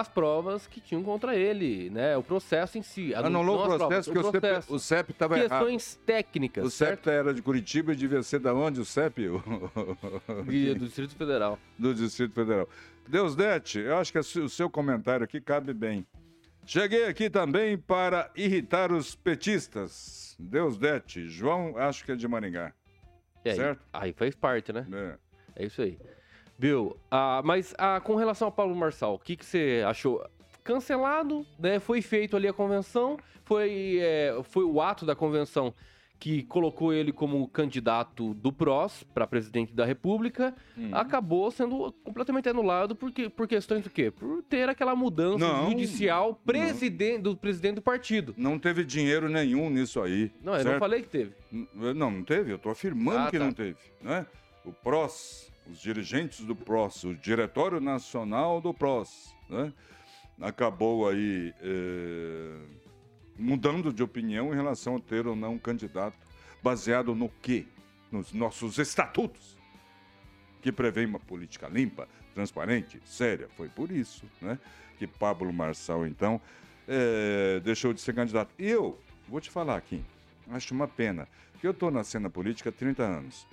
as 0.00 0.08
provas 0.08 0.66
que 0.66 0.80
tinham 0.80 1.02
contra 1.02 1.36
ele, 1.36 1.88
né? 1.90 2.16
O 2.16 2.22
processo 2.22 2.76
em 2.78 2.82
si. 2.82 3.14
Anu- 3.14 3.26
Anulou 3.26 3.60
o 3.60 3.64
processo 3.64 4.10
provas, 4.12 4.30
porque 4.30 4.38
o 4.38 4.40
CEP, 4.40 4.72
o 4.72 4.78
CEP 4.78 5.10
estava 5.12 5.38
errado. 5.38 5.50
Questões 5.50 6.00
técnicas, 6.04 6.64
O 6.64 6.70
CEP 6.70 6.88
certo? 6.88 7.10
era 7.10 7.32
de 7.32 7.40
Curitiba 7.42 7.92
e 7.92 7.96
devia 7.96 8.22
ser 8.22 8.40
da 8.40 8.52
onde 8.52 8.80
o 8.80 8.84
CEP? 8.84 9.28
Do 10.36 10.74
Distrito 10.86 11.14
Federal. 11.16 11.58
do 11.78 11.94
Distrito 11.94 12.32
Federal. 12.34 12.68
Deus 13.08 13.36
Dete, 13.36 13.78
eu 13.78 13.96
acho 13.98 14.12
que 14.12 14.18
o 14.18 14.48
seu 14.48 14.68
comentário 14.70 15.24
aqui 15.24 15.40
cabe 15.40 15.72
bem. 15.74 16.06
Cheguei 16.66 17.06
aqui 17.06 17.28
também 17.28 17.76
para 17.76 18.30
irritar 18.34 18.90
os 18.90 19.14
petistas. 19.14 20.34
Deus 20.38 20.78
Dete, 20.78 21.28
João, 21.28 21.76
acho 21.76 22.04
que 22.04 22.12
é 22.12 22.16
de 22.16 22.26
Maringá. 22.26 22.72
É, 23.44 23.50
aí- 23.50 23.56
Certo. 23.56 23.80
Aí 23.92 24.12
faz 24.14 24.34
parte, 24.34 24.72
né? 24.72 24.86
É. 24.90 25.62
É 25.62 25.66
isso 25.66 25.82
aí. 25.82 25.98
Bill, 26.58 26.96
ah, 27.10 27.42
mas 27.44 27.74
ah, 27.78 28.00
com 28.00 28.14
relação 28.14 28.46
ao 28.46 28.52
Paulo 28.52 28.74
Marçal, 28.74 29.14
o 29.14 29.18
que, 29.18 29.36
que 29.36 29.44
você 29.44 29.82
achou? 29.86 30.24
Cancelado, 30.62 31.44
né? 31.58 31.78
Foi 31.78 32.00
feito 32.00 32.36
ali 32.36 32.48
a 32.48 32.52
convenção, 32.52 33.18
foi, 33.44 33.98
é, 34.00 34.34
foi 34.44 34.64
o 34.64 34.80
ato 34.80 35.04
da 35.04 35.14
convenção 35.14 35.74
que 36.18 36.42
colocou 36.44 36.90
ele 36.90 37.12
como 37.12 37.46
candidato 37.48 38.32
do 38.34 38.50
PROS 38.50 39.02
para 39.12 39.26
presidente 39.26 39.74
da 39.74 39.84
República, 39.84 40.54
Uhum. 40.74 40.88
acabou 40.96 41.50
sendo 41.50 41.92
completamente 42.02 42.48
anulado 42.48 42.96
porque, 42.96 43.28
por 43.28 43.46
questões 43.46 43.82
do 43.82 43.90
quê? 43.90 44.10
Por 44.10 44.42
ter 44.44 44.66
aquela 44.68 44.96
mudança 44.96 45.38
Não, 45.46 45.68
judicial 45.70 46.34
presidente, 46.46 47.20
do 47.22 47.36
presidente 47.36 47.74
do 47.74 47.82
partido. 47.82 48.32
Não 48.38 48.58
teve 48.58 48.84
dinheiro 48.84 49.28
nenhum 49.28 49.68
nisso 49.68 50.00
aí. 50.00 50.30
Não, 50.42 50.56
eu 50.56 50.64
não 50.64 50.78
falei 50.78 51.02
que 51.02 51.08
teve. 51.08 51.32
Não, 51.74 52.10
não 52.10 52.24
teve, 52.24 52.52
eu 52.52 52.56
estou 52.56 52.72
afirmando 52.72 53.18
Ah, 53.18 53.30
que 53.30 53.38
tá. 53.38 53.44
não 53.44 53.52
teve. 53.52 53.76
Né? 54.00 54.24
O 54.64 54.72
PROS, 54.72 55.52
os 55.70 55.80
dirigentes 55.80 56.44
do 56.44 56.54
PROS, 56.54 57.04
o 57.04 57.14
Diretório 57.14 57.80
Nacional 57.80 58.60
do 58.60 58.74
PROS, 58.74 59.34
né? 59.48 59.72
acabou 60.40 61.08
aí 61.08 61.54
eh, 61.60 62.58
mudando 63.38 63.92
de 63.92 64.02
opinião 64.02 64.52
em 64.52 64.56
relação 64.56 64.96
a 64.96 65.00
ter 65.00 65.26
ou 65.26 65.36
não 65.36 65.54
um 65.54 65.58
candidato 65.58 66.16
baseado 66.62 67.14
no 67.14 67.28
quê? 67.42 67.66
Nos 68.10 68.32
nossos 68.32 68.78
estatutos, 68.78 69.58
que 70.62 70.70
prevê 70.70 71.04
uma 71.04 71.18
política 71.18 71.68
limpa, 71.68 72.08
transparente, 72.34 73.00
séria. 73.04 73.48
Foi 73.56 73.68
por 73.68 73.90
isso 73.90 74.24
né? 74.40 74.58
que 74.98 75.06
Pablo 75.06 75.52
Marçal, 75.52 76.06
então, 76.06 76.40
eh, 76.86 77.60
deixou 77.64 77.92
de 77.92 78.00
ser 78.00 78.14
candidato. 78.14 78.54
E 78.58 78.68
eu, 78.68 78.98
vou 79.28 79.40
te 79.40 79.50
falar 79.50 79.76
aqui, 79.76 80.02
acho 80.50 80.74
uma 80.74 80.88
pena, 80.88 81.28
que 81.60 81.66
eu 81.66 81.72
estou 81.72 81.90
na 81.90 82.04
cena 82.04 82.30
política 82.30 82.70
há 82.70 82.72
30 82.72 83.02
anos. 83.02 83.46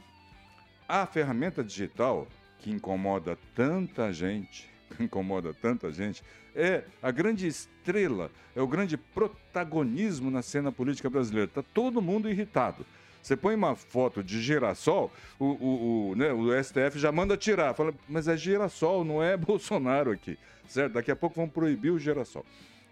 A 0.94 1.06
ferramenta 1.06 1.64
digital 1.64 2.28
que 2.60 2.70
incomoda 2.70 3.38
tanta 3.56 4.12
gente, 4.12 4.70
incomoda 5.00 5.54
tanta 5.54 5.90
gente, 5.90 6.22
é 6.54 6.84
a 7.02 7.10
grande 7.12 7.48
estrela, 7.48 8.30
é 8.54 8.62
o 8.62 8.68
grande 8.68 8.98
protagonismo 8.98 10.30
na 10.30 10.42
cena 10.42 10.70
política 10.70 11.10
brasileira. 11.10 11.48
Está 11.48 11.64
todo 11.64 12.02
mundo 12.02 12.30
irritado. 12.30 12.86
Você 13.22 13.38
põe 13.38 13.56
uma 13.56 13.74
foto 13.74 14.22
de 14.22 14.42
girassol, 14.42 15.10
o, 15.40 15.46
o, 15.46 16.10
o, 16.10 16.16
né, 16.18 16.34
o 16.34 16.62
STF 16.62 17.00
já 17.00 17.10
manda 17.10 17.38
tirar. 17.38 17.74
Fala, 17.74 17.94
mas 18.10 18.28
é 18.28 18.36
girassol, 18.36 19.06
não 19.06 19.24
é 19.24 19.38
Bolsonaro 19.40 20.12
aqui. 20.12 20.38
Certo? 20.68 20.92
Daqui 20.92 21.10
a 21.10 21.16
pouco 21.16 21.38
vão 21.38 21.48
proibir 21.48 21.92
o 21.92 22.00
girassol. 22.00 22.46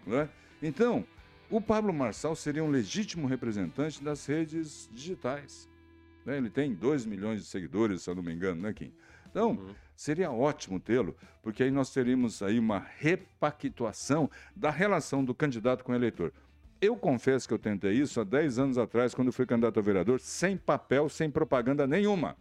Não 0.06 0.20
é? 0.20 0.28
Então, 0.62 1.04
o 1.50 1.60
Pablo 1.60 1.92
Marçal 1.92 2.34
seria 2.34 2.64
um 2.64 2.70
legítimo 2.70 3.26
representante 3.26 4.02
das 4.02 4.24
redes 4.24 4.88
digitais. 4.90 5.68
Né? 6.24 6.36
Ele 6.36 6.50
tem 6.50 6.74
2 6.74 7.06
milhões 7.06 7.40
de 7.42 7.46
seguidores, 7.46 8.02
se 8.02 8.10
eu 8.10 8.14
não 8.14 8.22
me 8.22 8.32
engano, 8.32 8.60
né, 8.62 8.72
Kim? 8.72 8.92
Então, 9.30 9.58
seria 9.94 10.30
ótimo 10.30 10.80
tê-lo, 10.80 11.14
porque 11.42 11.62
aí 11.62 11.70
nós 11.70 11.92
teríamos 11.92 12.42
aí 12.42 12.58
uma 12.58 12.84
repactuação 12.98 14.30
da 14.54 14.70
relação 14.70 15.24
do 15.24 15.34
candidato 15.34 15.84
com 15.84 15.92
o 15.92 15.94
eleitor. 15.94 16.32
Eu 16.80 16.96
confesso 16.96 17.46
que 17.46 17.52
eu 17.54 17.58
tentei 17.58 17.92
isso 17.92 18.20
há 18.20 18.24
10 18.24 18.58
anos 18.58 18.78
atrás, 18.78 19.14
quando 19.14 19.30
fui 19.32 19.44
candidato 19.46 19.78
a 19.78 19.82
vereador, 19.82 20.18
sem 20.20 20.56
papel, 20.56 21.08
sem 21.08 21.30
propaganda 21.30 21.86
nenhuma. 21.86 22.36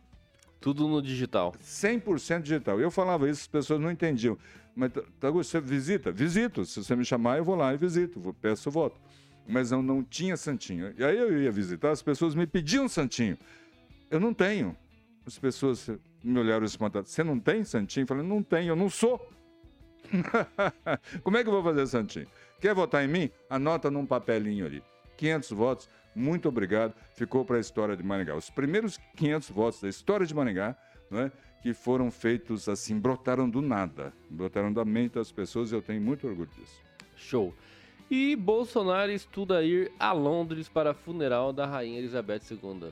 Tudo 0.61 0.88
no 0.88 1.01
digital. 1.01 1.53
100% 1.61 2.41
digital. 2.41 2.80
Eu 2.80 2.89
falava 2.91 3.30
isso, 3.30 3.41
as 3.41 3.47
pessoas 3.47 3.80
não 3.80 3.91
entendiam. 3.91 4.38
Mas, 4.75 4.91
Tagu, 5.19 5.43
você 5.43 5.59
visita? 5.59 6.11
Visito. 6.11 6.65
Se 6.65 6.82
você 6.84 6.95
me 6.95 7.03
chamar, 7.05 7.38
eu 7.38 7.43
vou 7.43 7.55
lá 7.55 7.73
e 7.73 7.77
visito, 7.77 8.19
vou- 8.19 8.34
peço 8.34 8.69
voto. 8.71 8.99
Mas 9.47 9.71
eu 9.71 9.82
não 9.82 10.03
tinha 10.03 10.38
santinho. 10.38 10.93
E 10.97 11.03
aí 11.03 11.17
eu 11.17 11.41
ia 11.41 11.51
visitar, 11.51 11.91
as 11.91 12.01
pessoas 12.01 12.36
me 12.36 12.45
pediam 12.47 12.88
santinho. 12.88 13.38
Eu 14.10 14.20
não 14.20 14.34
tenho. 14.34 14.76
As 15.26 15.38
pessoas 15.38 15.89
me 16.24 16.39
olharam 16.39 16.66
espantadas. 16.66 17.10
Você 17.10 17.24
não 17.24 17.39
tem 17.39 17.64
santinho? 17.64 18.03
Eu 18.03 18.07
falei, 18.07 18.24
não 18.24 18.41
tenho, 18.41 18.70
eu 18.70 18.76
não 18.76 18.89
sou. 18.89 19.30
Como 21.24 21.38
é 21.38 21.43
que 21.43 21.49
eu 21.49 21.53
vou 21.53 21.64
fazer 21.64 21.86
santinho? 21.88 22.28
Quer 22.60 22.74
votar 22.74 23.03
em 23.03 23.07
mim? 23.07 23.30
Anota 23.49 23.91
num 23.91 24.05
papelinho 24.05 24.66
ali. 24.66 24.84
500 25.18 25.51
votos, 25.51 25.89
muito 26.16 26.47
obrigado. 26.47 26.93
Ficou 27.16 27.43
para 27.45 27.57
a 27.57 27.60
história 27.60 27.95
de 27.95 28.03
Maringá. 28.03 28.36
Os 28.36 28.49
primeiros 28.49 28.97
500 29.16 29.49
votos 29.49 29.82
da 29.82 29.89
história 29.89 30.26
de 30.26 30.34
Maringá, 30.34 30.76
né, 31.12 31.32
que 31.62 31.74
foram 31.74 32.10
feitos 32.10 32.70
assim, 32.70 32.97
brotaram 32.97 33.49
do 33.49 33.62
nada. 33.62 34.14
Brotaram 34.30 34.72
da 34.72 34.86
mente 34.86 35.16
das 35.16 35.32
pessoas 35.32 35.72
e 35.72 35.76
eu 35.76 35.82
tenho 35.82 36.01
muito 36.01 36.28
orgulho 36.28 36.49
disso. 36.57 36.82
Show. 37.16 37.53
E 38.10 38.36
Bolsonaro 38.36 39.12
estuda 39.12 39.62
ir 39.62 39.91
a 39.99 40.12
Londres 40.14 40.68
para 40.68 40.93
funeral 40.93 41.53
da 41.53 41.66
Rainha 41.66 41.99
Elizabeth 41.99 42.41
II. 42.49 42.91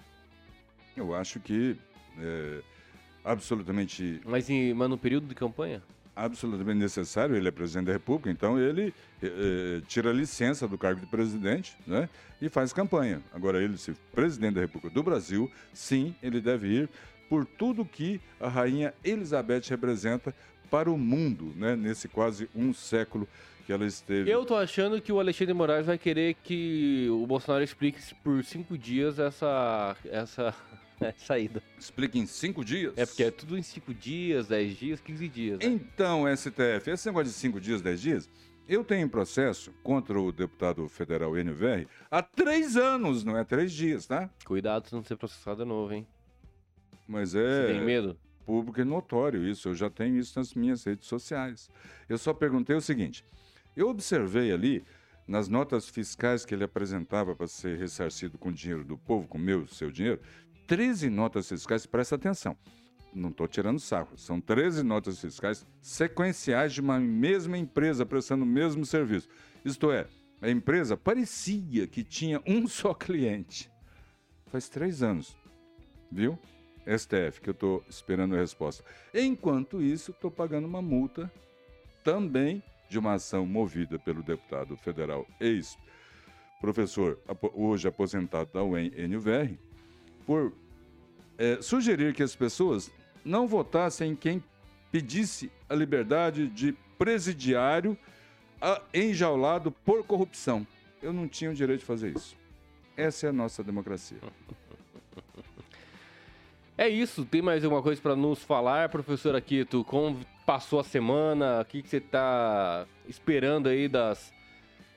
Eu 0.98 1.16
acho 1.16 1.40
que 1.40 1.78
é 2.20 2.62
absolutamente 3.24 4.20
Mas, 4.26 4.50
em, 4.50 4.74
mas 4.74 4.90
no 4.90 4.98
período 4.98 5.28
de 5.28 5.36
campanha? 5.36 5.82
absolutamente 6.18 6.80
necessário, 6.80 7.36
ele 7.36 7.48
é 7.48 7.52
presidente 7.52 7.86
da 7.86 7.94
República, 7.94 8.32
então 8.32 8.60
ele 8.60 8.94
eh, 9.22 9.28
eh, 9.28 9.82
tira 9.88 10.12
licença 10.12 10.68
do 10.68 10.76
cargo 10.76 11.00
de 11.00 11.06
presidente 11.06 11.78
né, 11.86 12.10
e 12.42 12.50
faz 12.50 12.74
campanha. 12.74 13.22
Agora, 13.32 13.62
ele, 13.62 13.78
se 13.78 13.94
presidente 14.12 14.56
da 14.56 14.62
República 14.62 14.90
do 14.90 15.04
Brasil, 15.04 15.50
sim, 15.72 16.16
ele 16.24 16.42
deve 16.42 16.68
ir 16.68 16.90
por 17.30 17.46
tudo 17.46 17.86
que 17.86 18.20
a 18.40 18.50
rainha 18.50 18.94
Elizabeth 19.04 19.62
representa 19.70 20.34
para 20.72 20.92
o 20.92 20.98
mundo, 20.98 21.54
né, 21.56 21.76
nesse 21.76 22.08
quase 22.08 22.50
um 22.56 22.74
século 22.74 23.28
que 23.66 23.72
ela 23.72 23.86
esteve. 23.86 24.30
Eu 24.30 24.44
tô 24.44 24.56
achando 24.56 25.00
que 25.00 25.12
o 25.12 25.20
Alexandre 25.20 25.54
de 25.54 25.54
Moraes 25.54 25.86
vai 25.86 25.98
querer 25.98 26.36
que 26.44 27.08
o 27.12 27.28
Bolsonaro 27.28 27.64
explique 27.64 28.00
por 28.24 28.44
cinco 28.44 28.78
dias 28.78 29.20
essa, 29.20 29.96
essa 30.06 30.56
saída. 31.18 31.62
Explica 31.80 32.18
em 32.18 32.26
cinco 32.26 32.64
dias. 32.64 32.94
É 32.98 33.06
porque 33.06 33.24
é 33.24 33.32
tudo 33.32 33.58
em 33.58 33.62
cinco 33.62 33.94
dias, 33.94 34.48
10 34.48 34.78
dias, 34.78 35.00
15 35.02 35.28
dias. 35.28 35.60
né? 35.60 35.66
Então, 35.66 36.26
STF, 36.36 36.90
esse 36.90 37.08
negócio 37.08 37.28
de 37.28 37.34
cinco 37.38 37.60
dias, 37.60 37.82
dez 37.82 38.02
dias, 38.02 38.30
eu 38.68 38.84
tenho 38.84 39.08
processo 39.10 39.72
contra 39.84 40.20
o 40.20 40.32
deputado 40.32 40.88
federal 40.90 41.36
NVR 41.36 41.88
há 42.12 42.22
três 42.22 42.76
anos, 42.76 43.24
não 43.24 43.38
é 43.38 43.44
três 43.44 43.72
dias, 43.72 44.06
tá? 44.06 44.30
Cuidado 44.46 44.88
se 44.88 44.94
não 44.94 45.04
ser 45.04 45.16
processado 45.16 45.64
de 45.64 45.70
novo, 45.70 45.94
hein? 45.94 46.06
Mas 47.08 47.32
Você 47.32 47.40
é 47.40 47.68
tem 47.68 47.82
medo? 47.82 48.18
público 48.46 48.80
e 48.80 48.84
notório 48.86 49.46
isso, 49.48 49.70
eu 49.70 49.76
já 49.76 49.90
tenho 49.90 50.18
isso 50.18 50.38
nas 50.40 50.54
minhas 50.54 50.84
redes 50.84 51.08
sociais. 51.08 51.70
Eu 52.10 52.18
só 52.18 52.34
perguntei 52.34 52.76
o 52.76 52.82
seguinte, 52.82 53.24
eu 53.76 53.90
observei 53.90 54.52
ali, 54.52 54.84
nas 55.28 55.50
notas 55.50 55.90
fiscais 55.90 56.46
que 56.46 56.54
ele 56.56 56.64
apresentava 56.64 57.36
para 57.36 57.48
ser 57.48 57.78
ressarcido 57.78 58.38
com 58.38 58.52
dinheiro 58.52 58.86
do 58.86 58.98
povo, 58.98 59.28
com 59.28 59.38
meu, 59.38 59.68
seu 59.68 59.92
dinheiro, 59.92 60.22
13 60.68 61.10
notas 61.10 61.48
fiscais, 61.48 61.86
presta 61.86 62.16
atenção, 62.16 62.56
não 63.14 63.30
estou 63.30 63.48
tirando 63.48 63.80
sarro, 63.80 64.18
são 64.18 64.40
13 64.42 64.84
notas 64.84 65.20
fiscais 65.20 65.66
sequenciais 65.82 66.74
de 66.74 66.82
uma 66.82 67.00
mesma 67.00 67.58
empresa 67.58 68.06
prestando 68.06 68.44
o 68.44 68.48
mesmo 68.48 68.86
serviço. 68.86 69.30
Isto 69.64 69.92
é, 69.92 70.08
a 70.42 70.50
empresa 70.50 70.98
parecia 70.98 71.88
que 71.88 72.04
tinha 72.04 72.42
um 72.46 72.68
só 72.70 72.94
cliente. 72.94 73.72
Faz 74.48 74.68
três 74.68 75.02
anos, 75.02 75.36
viu? 76.12 76.38
STF, 76.86 77.42
que 77.42 77.50
eu 77.50 77.54
estou 77.54 77.84
esperando 77.90 78.36
a 78.36 78.40
resposta. 78.40 78.84
Enquanto 79.14 79.82
isso, 79.82 80.12
estou 80.12 80.32
pagando 80.32 80.66
uma 80.66 80.82
multa 80.82 81.32
também 82.04 82.64
de 82.90 82.98
uma 82.98 83.14
ação 83.14 83.46
movida 83.46 84.00
pelo 84.00 84.24
deputado 84.24 84.78
federal 84.78 85.28
ex-professor, 85.40 87.20
hoje 87.54 87.88
aposentado 87.88 88.52
da 88.54 88.64
UEM-NVR, 88.64 89.58
por 90.28 90.54
eh, 91.40 91.58
sugerir 91.62 92.14
que 92.14 92.22
as 92.22 92.36
pessoas 92.36 92.92
não 93.26 93.48
votassem 93.48 94.12
em 94.12 94.16
quem 94.16 94.44
pedisse 94.92 95.50
a 95.70 95.74
liberdade 95.74 96.48
de 96.50 96.74
presidiário 97.00 97.98
ah, 98.62 98.82
enjaulado 98.94 99.72
por 99.72 100.04
corrupção. 100.04 100.68
Eu 101.02 101.14
não 101.14 101.28
tinha 101.28 101.50
o 101.50 101.54
direito 101.54 101.80
de 101.80 101.86
fazer 101.86 102.16
isso. 102.16 102.36
Essa 102.96 103.28
é 103.28 103.30
a 103.30 103.34
nossa 103.34 103.64
democracia. 103.64 104.18
É 106.78 106.88
isso, 106.88 107.26
tem 107.26 107.42
mais 107.42 107.64
alguma 107.64 107.82
coisa 107.82 108.00
para 108.02 108.16
nos 108.16 108.44
falar, 108.44 108.90
professor 108.90 109.36
Aquito? 109.36 109.84
Como 109.84 110.20
passou 110.46 110.80
a 110.80 110.84
semana? 110.84 111.62
O 111.62 111.66
que, 111.66 111.82
que 111.82 111.90
você 111.90 112.00
tá 112.00 112.86
esperando 113.08 113.68
aí 113.68 113.88
das, 113.88 114.32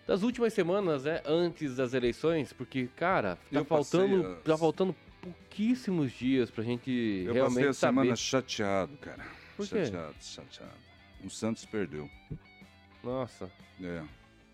das 0.07 0.23
últimas 0.23 0.53
semanas, 0.53 1.05
né? 1.05 1.23
Antes 1.25 1.77
das 1.77 1.95
eleições? 1.95 2.53
Porque, 2.53 2.89
cara, 2.97 3.37
tá 3.37 3.61
Eu 3.61 3.65
faltando, 3.65 4.19
passei 4.23 4.35
as- 4.37 4.43
tá 4.43 4.59
faltando 4.59 4.95
pouquíssimos 5.21 6.13
dias 6.13 6.51
pra 6.51 6.63
gente 6.65 6.91
Eu 7.27 7.33
realmente 7.35 7.55
passei 7.57 7.69
a 7.69 7.73
saber. 7.75 7.93
semana 8.01 8.17
chateado, 8.17 8.97
cara. 8.99 9.25
Por 9.57 9.67
quê? 9.69 9.85
Chateado, 9.85 10.15
chateado. 10.21 10.79
O 11.25 11.31
Santos 11.31 11.65
perdeu. 11.67 12.09
Nossa. 13.03 13.51
É, 13.83 14.03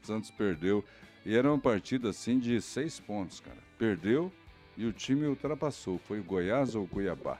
o 0.02 0.06
Santos 0.06 0.30
perdeu. 0.30 0.84
E 1.24 1.34
era 1.36 1.50
uma 1.50 1.58
partida 1.58 2.10
assim 2.10 2.38
de 2.38 2.60
seis 2.60 3.00
pontos, 3.00 3.40
cara. 3.40 3.58
Perdeu 3.78 4.32
e 4.76 4.84
o 4.86 4.92
time 4.92 5.26
ultrapassou. 5.26 5.98
Foi 5.98 6.20
o 6.20 6.24
Goiás 6.24 6.74
ou 6.74 6.84
o 6.84 6.88
Cuiabá? 6.88 7.38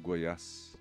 Goiás. 0.00 0.76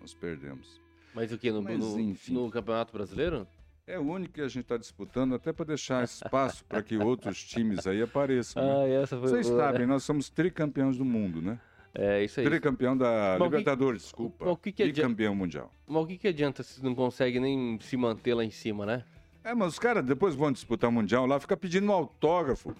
Nós 0.00 0.14
perdemos. 0.14 0.80
Mas 1.14 1.32
o 1.32 1.38
que? 1.38 1.50
No, 1.50 1.62
Mas, 1.62 1.78
no- 1.78 2.44
no 2.44 2.50
Campeonato 2.50 2.92
Brasileiro? 2.92 3.46
É 3.86 3.98
o 3.98 4.02
único 4.02 4.34
que 4.34 4.40
a 4.40 4.46
gente 4.48 4.60
está 4.62 4.76
disputando, 4.76 5.34
até 5.34 5.52
para 5.52 5.64
deixar 5.66 6.04
espaço 6.04 6.64
para 6.64 6.82
que 6.82 6.96
outros 6.96 7.42
times 7.42 7.86
aí 7.86 8.00
apareçam. 8.02 8.62
né? 8.62 8.72
Ah, 8.98 9.02
essa 9.02 9.18
foi 9.18 9.28
Vocês 9.28 9.48
boa, 9.48 9.60
sabem, 9.60 9.86
nós 9.86 10.04
somos 10.04 10.30
tricampeões 10.30 10.96
do 10.96 11.04
mundo, 11.04 11.42
né? 11.42 11.58
É, 11.92 12.22
isso 12.22 12.38
aí. 12.38 12.46
Tricampeão 12.46 12.96
da 12.96 13.36
Mas 13.36 13.48
o 13.48 13.50
que- 13.50 13.56
Libertadores, 13.58 14.02
desculpa. 14.02 14.44
mas 14.44 14.54
o 14.54 14.56
que 14.56 14.70
que 14.70 14.82
adianta- 14.84 15.08
Bicampeão 15.08 15.34
mundial. 15.34 15.74
Mas 15.88 16.02
o 16.02 16.06
que, 16.06 16.18
que 16.18 16.28
adianta 16.28 16.62
se 16.62 16.82
não 16.84 16.94
consegue 16.94 17.40
nem 17.40 17.80
se 17.80 17.96
manter 17.96 18.32
lá 18.34 18.44
em 18.44 18.50
cima, 18.50 18.86
né? 18.86 19.04
É, 19.42 19.54
mas 19.54 19.72
os 19.72 19.78
caras 19.78 20.04
depois 20.04 20.34
vão 20.34 20.52
disputar 20.52 20.90
o 20.90 20.92
Mundial 20.92 21.24
lá, 21.26 21.40
fica 21.40 21.56
pedindo 21.56 21.86
um 21.90 21.92
autógrafo. 21.92 22.76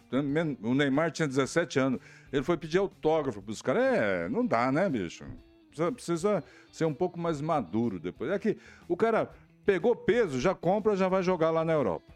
O 0.62 0.74
Neymar 0.74 1.11
tinha 1.11 1.26
17 1.26 1.78
anos. 1.78 1.98
Ele 2.30 2.42
foi 2.42 2.59
pedir 2.59 2.76
autógrafo 2.76 3.40
pros 3.40 3.62
caras. 3.62 3.82
É, 3.82 4.28
não 4.28 4.46
dá, 4.46 4.70
né, 4.70 4.86
bicho? 4.88 5.24
Precisa, 5.70 5.90
precisa 5.90 6.44
ser 6.70 6.84
um 6.84 6.92
pouco 6.92 7.18
mais 7.18 7.40
maduro 7.40 7.98
depois. 7.98 8.30
É 8.30 8.38
que 8.38 8.59
o 8.86 8.94
cara 8.94 9.30
pegou 9.70 9.94
peso, 9.94 10.40
já 10.40 10.52
compra, 10.52 10.96
já 10.96 11.06
vai 11.06 11.22
jogar 11.22 11.50
lá 11.52 11.64
na 11.64 11.72
Europa. 11.72 12.12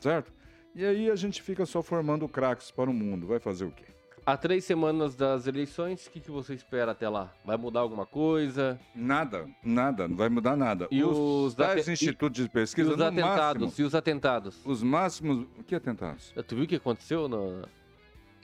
Certo? 0.00 0.32
E 0.74 0.84
aí 0.84 1.08
a 1.08 1.14
gente 1.14 1.40
fica 1.40 1.64
só 1.64 1.82
formando 1.82 2.26
craques 2.28 2.72
para 2.72 2.90
o 2.90 2.92
mundo. 2.92 3.28
Vai 3.28 3.38
fazer 3.38 3.64
o 3.64 3.70
quê? 3.70 3.84
Há 4.26 4.36
três 4.36 4.64
semanas 4.64 5.14
das 5.14 5.46
eleições, 5.46 6.06
o 6.06 6.10
que, 6.10 6.20
que 6.20 6.30
você 6.30 6.52
espera 6.52 6.90
até 6.92 7.08
lá? 7.08 7.32
Vai 7.44 7.56
mudar 7.56 7.80
alguma 7.80 8.04
coisa? 8.04 8.78
Nada, 8.94 9.48
nada, 9.64 10.08
não 10.08 10.16
vai 10.16 10.28
mudar 10.28 10.56
nada. 10.56 10.88
E 10.90 11.02
os 11.02 11.16
os 11.16 11.54
tais 11.54 11.86
institutos 11.88 12.36
de 12.42 12.46
E 12.46 12.48
pesquisa, 12.48 12.90
os 12.90 12.96
no 12.98 13.04
atentados? 13.04 13.62
máximo, 13.62 13.84
E 13.84 13.86
os 13.86 13.94
atentados? 13.94 14.60
os 14.66 14.82
máximos... 14.82 15.46
O 15.58 15.62
que 15.62 15.74
atentados? 15.74 16.34
Tu 16.46 16.54
viu 16.56 16.64
o 16.64 16.68
que 16.68 16.76
aconteceu? 16.76 17.28
No... 17.28 17.62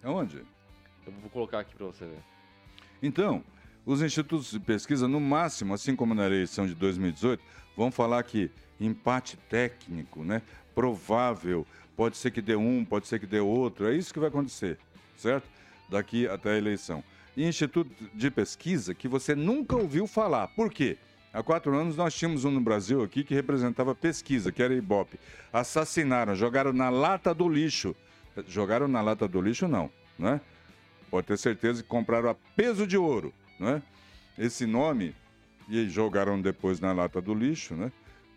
Aonde? 0.05 0.38
Eu 1.07 1.12
vou 1.20 1.30
colocar 1.30 1.61
aqui 1.61 1.74
pra 1.74 1.86
você 1.86 2.05
ver. 2.05 2.22
Então, 3.03 3.44
os 3.84 4.03
institutos 4.03 4.51
de 4.51 4.59
pesquisa, 4.61 5.07
no 5.07 5.20
máximo, 5.20 5.74
assim 5.74 5.94
como 5.94 6.14
na 6.14 6.26
eleição 6.26 6.66
de 6.66 6.74
2018, 6.74 7.42
vão 7.77 7.91
falar 7.91 8.22
que 8.22 8.51
empate 8.81 9.37
técnico, 9.49 10.24
né? 10.24 10.43
Provável, 10.74 11.66
pode 11.97 12.16
ser 12.16 12.31
que 12.31 12.41
dê 12.41 12.57
um, 12.57 12.85
pode 12.85 13.07
ser 13.07 13.18
que 13.18 13.27
dê 13.27 13.41
outro, 13.41 13.89
é 13.89 13.95
isso 13.95 14.12
que 14.12 14.20
vai 14.20 14.29
acontecer, 14.29 14.79
certo? 15.16 15.49
Daqui 15.89 16.27
até 16.27 16.53
a 16.53 16.59
eleição. 16.59 17.03
E 17.37 17.45
instituto 17.45 17.91
de 18.14 18.31
pesquisa 18.31 18.95
que 18.95 19.07
você 19.07 19.35
nunca 19.35 19.77
ouviu 19.77 20.07
falar. 20.07 20.49
Por 20.49 20.72
quê? 20.72 20.97
Há 21.33 21.43
quatro 21.43 21.77
anos 21.77 21.97
nós 21.97 22.14
tínhamos 22.14 22.47
um 22.47 22.51
no 22.51 22.62
Brasil 22.62 23.03
aqui 23.03 23.22
que 23.22 23.35
representava 23.35 23.95
pesquisa, 23.95 24.51
que 24.51 24.62
era 24.62 24.74
Ibope. 24.74 25.20
Assassinaram, 25.53 26.35
jogaram 26.35 26.72
na 26.72 26.89
lata 26.89 27.35
do 27.35 27.47
lixo. 27.47 27.95
Jogaram 28.49 28.89
na 28.89 29.03
lata 29.03 29.29
do 29.29 29.41
lixo, 29.41 29.68
não, 29.68 29.91
né? 30.18 30.41
Pode 31.11 31.27
ter 31.27 31.37
certeza 31.37 31.83
que 31.83 31.89
compraram 31.89 32.31
a 32.31 32.35
peso 32.35 32.87
de 32.87 32.97
ouro, 32.97 33.35
né? 33.61 33.83
Esse 34.39 34.64
nome 34.64 35.14
e 35.69 35.89
jogaram 35.89 36.41
depois 36.41 36.81
na 36.81 36.93
lata 36.93 37.21
do 37.21 37.35
lixo, 37.35 37.75
né? 37.75 37.93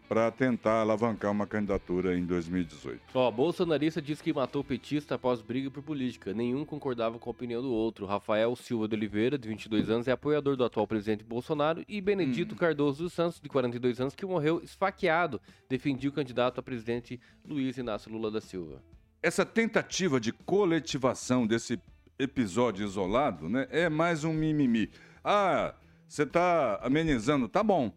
Para 0.08 0.32
tentar 0.32 0.82
alavancar 0.82 1.32
uma 1.32 1.46
candidatura 1.46 2.18
em 2.18 2.26
2018. 2.26 3.00
Ó, 3.14 3.30
bolsonarista 3.30 4.02
diz 4.02 4.20
que 4.20 4.34
matou 4.34 4.64
petista 4.64 5.14
após 5.14 5.40
briga 5.40 5.70
por 5.70 5.84
política. 5.84 6.34
Nenhum 6.34 6.66
concordava 6.66 7.20
com 7.20 7.30
a 7.30 7.32
opinião 7.32 7.62
do 7.62 7.72
outro. 7.72 8.08
Rafael 8.08 8.56
Silva 8.56 8.88
de 8.88 8.96
Oliveira, 8.96 9.38
de 9.38 9.48
22 9.48 9.88
anos, 9.88 10.08
é 10.08 10.12
apoiador 10.12 10.56
do 10.56 10.64
atual 10.64 10.88
presidente 10.88 11.24
Bolsonaro. 11.24 11.84
E 11.88 12.02
Benedito 12.02 12.56
Cardoso 12.56 13.04
dos 13.04 13.14
Santos, 13.14 13.40
de 13.40 13.48
42 13.48 14.02
anos, 14.02 14.16
que 14.16 14.26
morreu 14.26 14.60
esfaqueado, 14.64 15.40
defendia 15.70 16.10
o 16.10 16.14
candidato 16.14 16.60
a 16.60 16.64
presidente 16.64 17.20
Luiz 17.46 17.78
Inácio 17.78 18.12
Lula 18.12 18.32
da 18.32 18.42
Silva. 18.42 18.82
Essa 19.22 19.46
tentativa 19.46 20.20
de 20.20 20.32
coletivação 20.32 21.46
desse 21.46 21.80
episódio 22.18 22.84
isolado, 22.84 23.48
né, 23.48 23.68
é 23.70 23.90
mais 23.90 24.24
um 24.24 24.34
mimimi. 24.34 24.90
Ah, 25.24 25.76
você 26.10 26.24
está 26.24 26.80
amenizando, 26.82 27.48
tá 27.48 27.64
bom. 27.64 27.94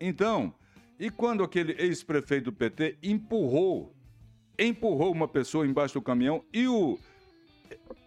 Então, 0.00 0.54
e 0.98 1.10
quando 1.10 1.44
aquele 1.44 1.74
ex-prefeito 1.78 2.46
do 2.46 2.52
PT 2.52 2.96
empurrou, 3.02 3.94
empurrou 4.58 5.12
uma 5.12 5.28
pessoa 5.28 5.66
embaixo 5.66 5.94
do 5.94 6.02
caminhão 6.02 6.42
e 6.54 6.66
o 6.66 6.98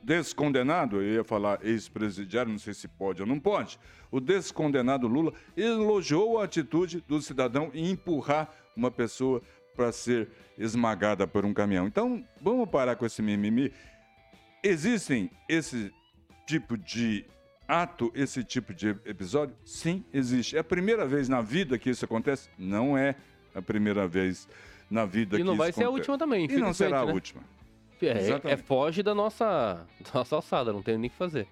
descondenado, 0.01 1.01
eu 1.01 1.13
ia 1.13 1.23
falar 1.23 1.63
ex-presidiário, 1.63 2.51
não 2.51 2.57
sei 2.57 2.73
se 2.73 2.87
pode 2.87 3.21
ou 3.21 3.27
não 3.27 3.39
pode, 3.39 3.79
o 4.11 4.19
descondenado 4.19 5.07
Lula 5.07 5.31
elogiou 5.55 6.39
a 6.39 6.45
atitude 6.45 7.01
do 7.07 7.21
cidadão 7.21 7.69
em 7.75 7.91
empurrar 7.91 8.49
uma 8.75 8.89
pessoa 8.89 9.41
para 9.75 9.91
ser 9.91 10.29
esmagada 10.57 11.27
por 11.27 11.45
um 11.45 11.53
caminhão. 11.53 11.87
Então, 11.87 12.23
vamos 12.41 12.67
parar 12.69 12.95
com 12.95 13.05
esse 13.05 13.21
mimimi. 13.21 13.71
Existem 14.63 15.29
esse 15.47 15.93
tipo 16.45 16.75
de 16.75 17.25
ato, 17.68 18.11
esse 18.16 18.43
tipo 18.43 18.74
de 18.74 18.89
episódio? 19.05 19.55
Sim, 19.66 20.03
existe. 20.14 20.55
É 20.55 20.59
a 20.59 20.64
primeira 20.64 21.05
vez 21.05 21.28
na 21.30 21.41
vida 21.41 21.78
que 21.78 21.89
isso 21.89 22.05
acontece? 22.05 22.49
Não 22.57 22.97
é 22.97 23.16
a 23.55 23.61
primeira 23.61 24.07
vez 24.07 24.47
na 24.89 25.05
vida 25.05 25.36
E 25.36 25.39
que 25.39 25.43
não 25.43 25.53
isso 25.53 25.57
vai 25.59 25.72
ser 25.72 25.84
a 25.84 25.88
acontece. 25.88 25.99
última 26.11 26.18
também, 26.18 26.45
E 26.49 26.57
não 26.57 26.74
será 26.74 27.01
a 27.01 27.05
né? 27.05 27.14
última. 27.14 27.41
É, 28.01 28.51
é 28.51 28.57
foge 28.57 29.01
da 29.01 29.16
nossa, 29.16 29.86
da 30.14 30.20
nossa 30.20 30.36
alçada, 30.36 30.74
não 30.74 30.82
tem 30.82 30.97
nem 30.97 31.07
o 31.07 31.11
que 31.11 31.18
fazer. 31.18 31.47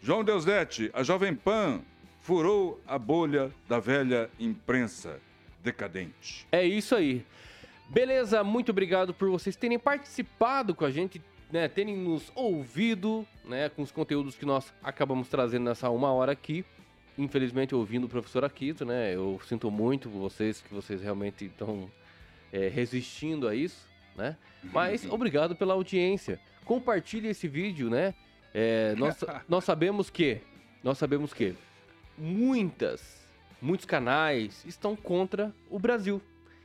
João 0.00 0.22
Deusdete, 0.22 0.90
a 0.94 1.02
Jovem 1.02 1.34
Pan 1.34 1.80
furou 2.20 2.80
a 2.86 2.98
bolha 2.98 3.52
da 3.68 3.80
velha 3.80 4.30
imprensa 4.38 5.20
decadente. 5.64 6.46
É 6.52 6.64
isso 6.64 6.94
aí. 6.94 7.24
Beleza, 7.88 8.42
muito 8.44 8.70
obrigado 8.70 9.12
por 9.14 9.28
vocês 9.30 9.56
terem 9.56 9.78
participado 9.78 10.74
com 10.74 10.84
a 10.84 10.90
gente, 10.90 11.20
né, 11.50 11.68
terem 11.68 11.96
nos 11.96 12.30
ouvido, 12.34 13.26
né, 13.44 13.68
com 13.68 13.82
os 13.82 13.90
conteúdos 13.90 14.36
que 14.36 14.44
nós 14.44 14.72
acabamos 14.82 15.28
trazendo 15.28 15.64
nessa 15.64 15.90
uma 15.90 16.12
hora 16.12 16.32
aqui. 16.32 16.64
Infelizmente, 17.16 17.74
ouvindo 17.74 18.04
o 18.04 18.08
professor 18.08 18.44
Aquito, 18.44 18.84
né, 18.84 19.14
eu 19.14 19.40
sinto 19.46 19.70
muito 19.70 20.10
vocês, 20.10 20.60
que 20.60 20.74
vocês 20.74 21.00
realmente 21.00 21.46
estão 21.46 21.90
é, 22.52 22.68
resistindo 22.68 23.48
a 23.48 23.54
isso, 23.54 23.86
né. 24.16 24.36
Mas 24.64 25.06
obrigado 25.10 25.54
pela 25.54 25.74
audiência. 25.74 26.40
Compartilhe 26.64 27.28
esse 27.28 27.48
vídeo, 27.48 27.88
né. 27.88 28.14
É, 28.52 28.94
nós, 28.96 29.24
nós 29.48 29.64
sabemos 29.64 30.10
que, 30.10 30.40
nós 30.82 30.98
sabemos 30.98 31.32
que 31.32 31.54
muitas, 32.18 33.24
muitos 33.62 33.86
canais 33.86 34.64
estão 34.66 34.96
contra 34.96 35.54
o 35.70 35.78
Brasil, 35.78 36.20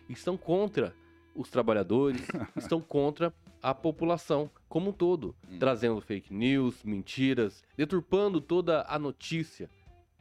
estão 0.10 0.36
contra 0.36 0.94
os 1.36 1.50
trabalhadores, 1.50 2.22
estão 2.58 2.82
contra 2.82 3.34
a 3.62 3.74
população 3.74 4.50
como 4.68 4.90
um 4.90 4.94
todo, 4.94 5.36
trazendo 5.60 6.00
fake 6.02 6.34
news, 6.34 6.84
mentiras, 6.84 7.64
deturpando 7.76 8.40
toda 8.42 8.86
a 8.88 8.98
notícia. 8.98 9.70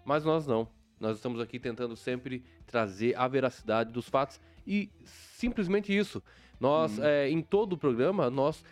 Mas 0.05 0.25
nós 0.25 0.47
não. 0.47 0.69
Nós 0.99 1.17
estamos 1.17 1.41
aqui 1.41 1.59
tentando 1.59 1.97
sempre 1.97 2.45
trazer 2.67 3.17
a 3.17 3.27
veracidade 3.27 3.91
dos 3.91 4.09
fatos 4.09 4.39
e 4.67 4.91
simplesmente 5.05 5.97
isso. 5.97 6.23
Nós, 6.59 6.99
é, 6.99 7.31
em 7.31 7.41
todo 7.41 7.73
o 7.73 7.79
programa, 7.79 8.29
nós 8.29 8.63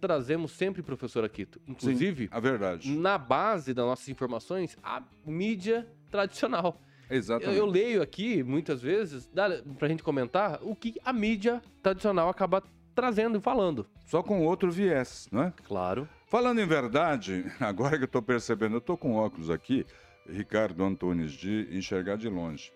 trazemos 0.00 0.52
sempre, 0.52 0.82
professor 0.82 1.24
Aquito, 1.24 1.60
inclusive 1.66 2.28
A 2.30 2.40
verdade. 2.40 2.90
na 2.90 3.16
base 3.16 3.72
das 3.72 3.84
nossas 3.84 4.08
informações, 4.08 4.76
a 4.82 5.02
mídia 5.24 5.86
tradicional. 6.10 6.80
Eu, 7.08 7.16
Exatamente. 7.16 7.56
eu 7.56 7.66
leio 7.66 8.02
aqui, 8.02 8.42
muitas 8.42 8.82
vezes, 8.82 9.28
dá 9.32 9.62
pra 9.78 9.88
gente 9.88 10.02
comentar 10.02 10.58
o 10.62 10.74
que 10.74 10.96
a 11.04 11.12
mídia 11.12 11.62
tradicional 11.82 12.28
acaba 12.28 12.62
trazendo 12.96 13.38
e 13.38 13.40
falando. 13.40 13.86
Só 14.06 14.22
com 14.22 14.42
outro 14.42 14.70
viés, 14.72 15.28
não 15.30 15.42
é? 15.42 15.52
Claro. 15.68 16.08
Falando 16.26 16.60
em 16.60 16.66
verdade, 16.66 17.44
agora 17.60 17.96
que 17.96 18.02
eu 18.02 18.06
estou 18.06 18.22
percebendo, 18.22 18.74
eu 18.76 18.78
estou 18.78 18.96
com 18.96 19.14
óculos 19.14 19.50
aqui, 19.50 19.86
Ricardo 20.28 20.82
Antunes, 20.82 21.30
de 21.32 21.68
enxergar 21.70 22.16
de 22.16 22.28
longe. 22.28 22.72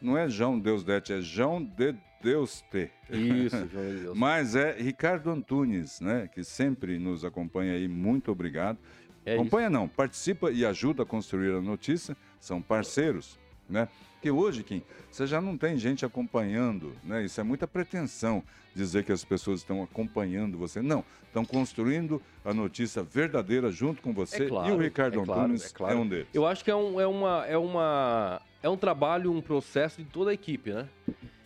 Não 0.00 0.16
é 0.16 0.28
João 0.28 0.58
Deus 0.58 0.84
Dete, 0.84 1.12
é 1.12 1.20
João 1.20 1.62
de 1.62 1.94
Deus 2.22 2.62
Te. 2.70 2.90
Isso, 3.10 3.56
João 3.68 3.84
de 3.84 4.00
Deus. 4.02 4.16
Mas 4.16 4.54
é 4.54 4.72
Ricardo 4.72 5.30
Antunes, 5.30 6.00
né? 6.00 6.28
Que 6.32 6.44
sempre 6.44 6.98
nos 6.98 7.24
acompanha 7.24 7.72
aí. 7.74 7.88
Muito 7.88 8.30
obrigado. 8.30 8.78
É 9.26 9.32
isso. 9.32 9.40
acompanha 9.40 9.70
não, 9.70 9.88
participa 9.88 10.50
e 10.50 10.64
ajuda 10.64 11.02
a 11.02 11.06
construir 11.06 11.54
a 11.56 11.60
notícia. 11.60 12.16
São 12.38 12.62
parceiros. 12.62 13.38
né? 13.68 13.88
Que 14.24 14.30
hoje, 14.30 14.62
Kim, 14.62 14.82
você 15.10 15.26
já 15.26 15.38
não 15.38 15.54
tem 15.54 15.76
gente 15.76 16.02
acompanhando, 16.02 16.94
né? 17.04 17.22
Isso 17.26 17.38
é 17.38 17.44
muita 17.44 17.68
pretensão 17.68 18.42
dizer 18.74 19.04
que 19.04 19.12
as 19.12 19.22
pessoas 19.22 19.60
estão 19.60 19.82
acompanhando 19.82 20.56
você. 20.56 20.80
Não, 20.80 21.04
estão 21.26 21.44
construindo 21.44 22.22
a 22.42 22.54
notícia 22.54 23.02
verdadeira 23.02 23.70
junto 23.70 24.00
com 24.00 24.14
você. 24.14 24.44
É 24.44 24.48
claro, 24.48 24.70
e 24.70 24.72
o 24.72 24.78
Ricardo 24.80 25.20
é 25.20 25.24
claro, 25.26 25.42
Antunes 25.42 25.66
é 25.66 25.74
claro. 25.74 25.94
é 25.94 26.00
um 26.00 26.08
deles. 26.08 26.26
Eu 26.32 26.46
acho 26.46 26.64
que 26.64 26.70
é, 26.70 26.74
um, 26.74 26.98
é, 26.98 27.06
uma, 27.06 27.44
é, 27.46 27.58
uma, 27.58 28.40
é 28.62 28.68
um 28.70 28.78
trabalho, 28.78 29.30
um 29.30 29.42
processo 29.42 30.02
de 30.02 30.08
toda 30.08 30.30
a 30.30 30.32
equipe, 30.32 30.72
né? 30.72 30.88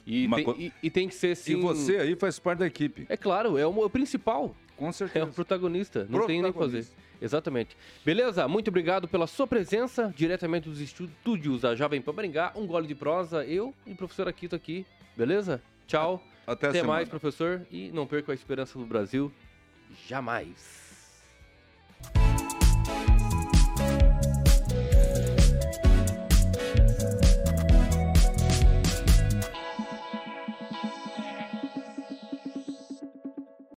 E, 0.06 0.28
tem, 0.28 0.44
co- 0.44 0.54
e, 0.56 0.72
e 0.80 0.88
tem 0.88 1.08
que 1.08 1.16
ser 1.16 1.34
sim. 1.36 1.54
E 1.54 1.56
você 1.56 1.96
aí 1.96 2.14
faz 2.14 2.38
parte 2.38 2.60
da 2.60 2.66
equipe, 2.68 3.06
É 3.08 3.16
claro, 3.16 3.58
é 3.58 3.66
o, 3.66 3.70
o 3.70 3.90
principal. 3.90 4.54
Com 4.78 4.88
É 4.88 4.92
certeza. 4.92 5.26
o 5.26 5.32
protagonista. 5.32 6.06
Não 6.08 6.26
tem 6.26 6.40
nem 6.40 6.50
o 6.50 6.52
que 6.54 6.58
fazer. 6.58 6.78
Protagonista. 6.84 7.08
Exatamente. 7.20 7.76
Beleza? 8.04 8.46
Muito 8.46 8.68
obrigado 8.68 9.08
pela 9.08 9.26
sua 9.26 9.46
presença, 9.46 10.12
diretamente 10.16 10.68
dos 10.68 10.80
estúdios 10.80 11.62
da 11.62 11.74
Jovem 11.74 12.00
Pan 12.00 12.12
Maringá. 12.12 12.52
Um 12.54 12.66
gole 12.66 12.86
de 12.86 12.94
prosa, 12.94 13.44
eu 13.44 13.74
e 13.86 13.92
o 13.92 13.96
professor 13.96 14.28
Akito 14.28 14.54
aqui. 14.54 14.86
Beleza? 15.16 15.60
Tchau. 15.86 16.22
Até, 16.46 16.68
Até 16.68 16.82
mais, 16.82 17.08
professor. 17.08 17.66
E 17.70 17.90
não 17.92 18.06
perca 18.06 18.32
a 18.32 18.34
esperança 18.34 18.78
do 18.78 18.86
Brasil. 18.86 19.32
Jamais. 20.06 20.87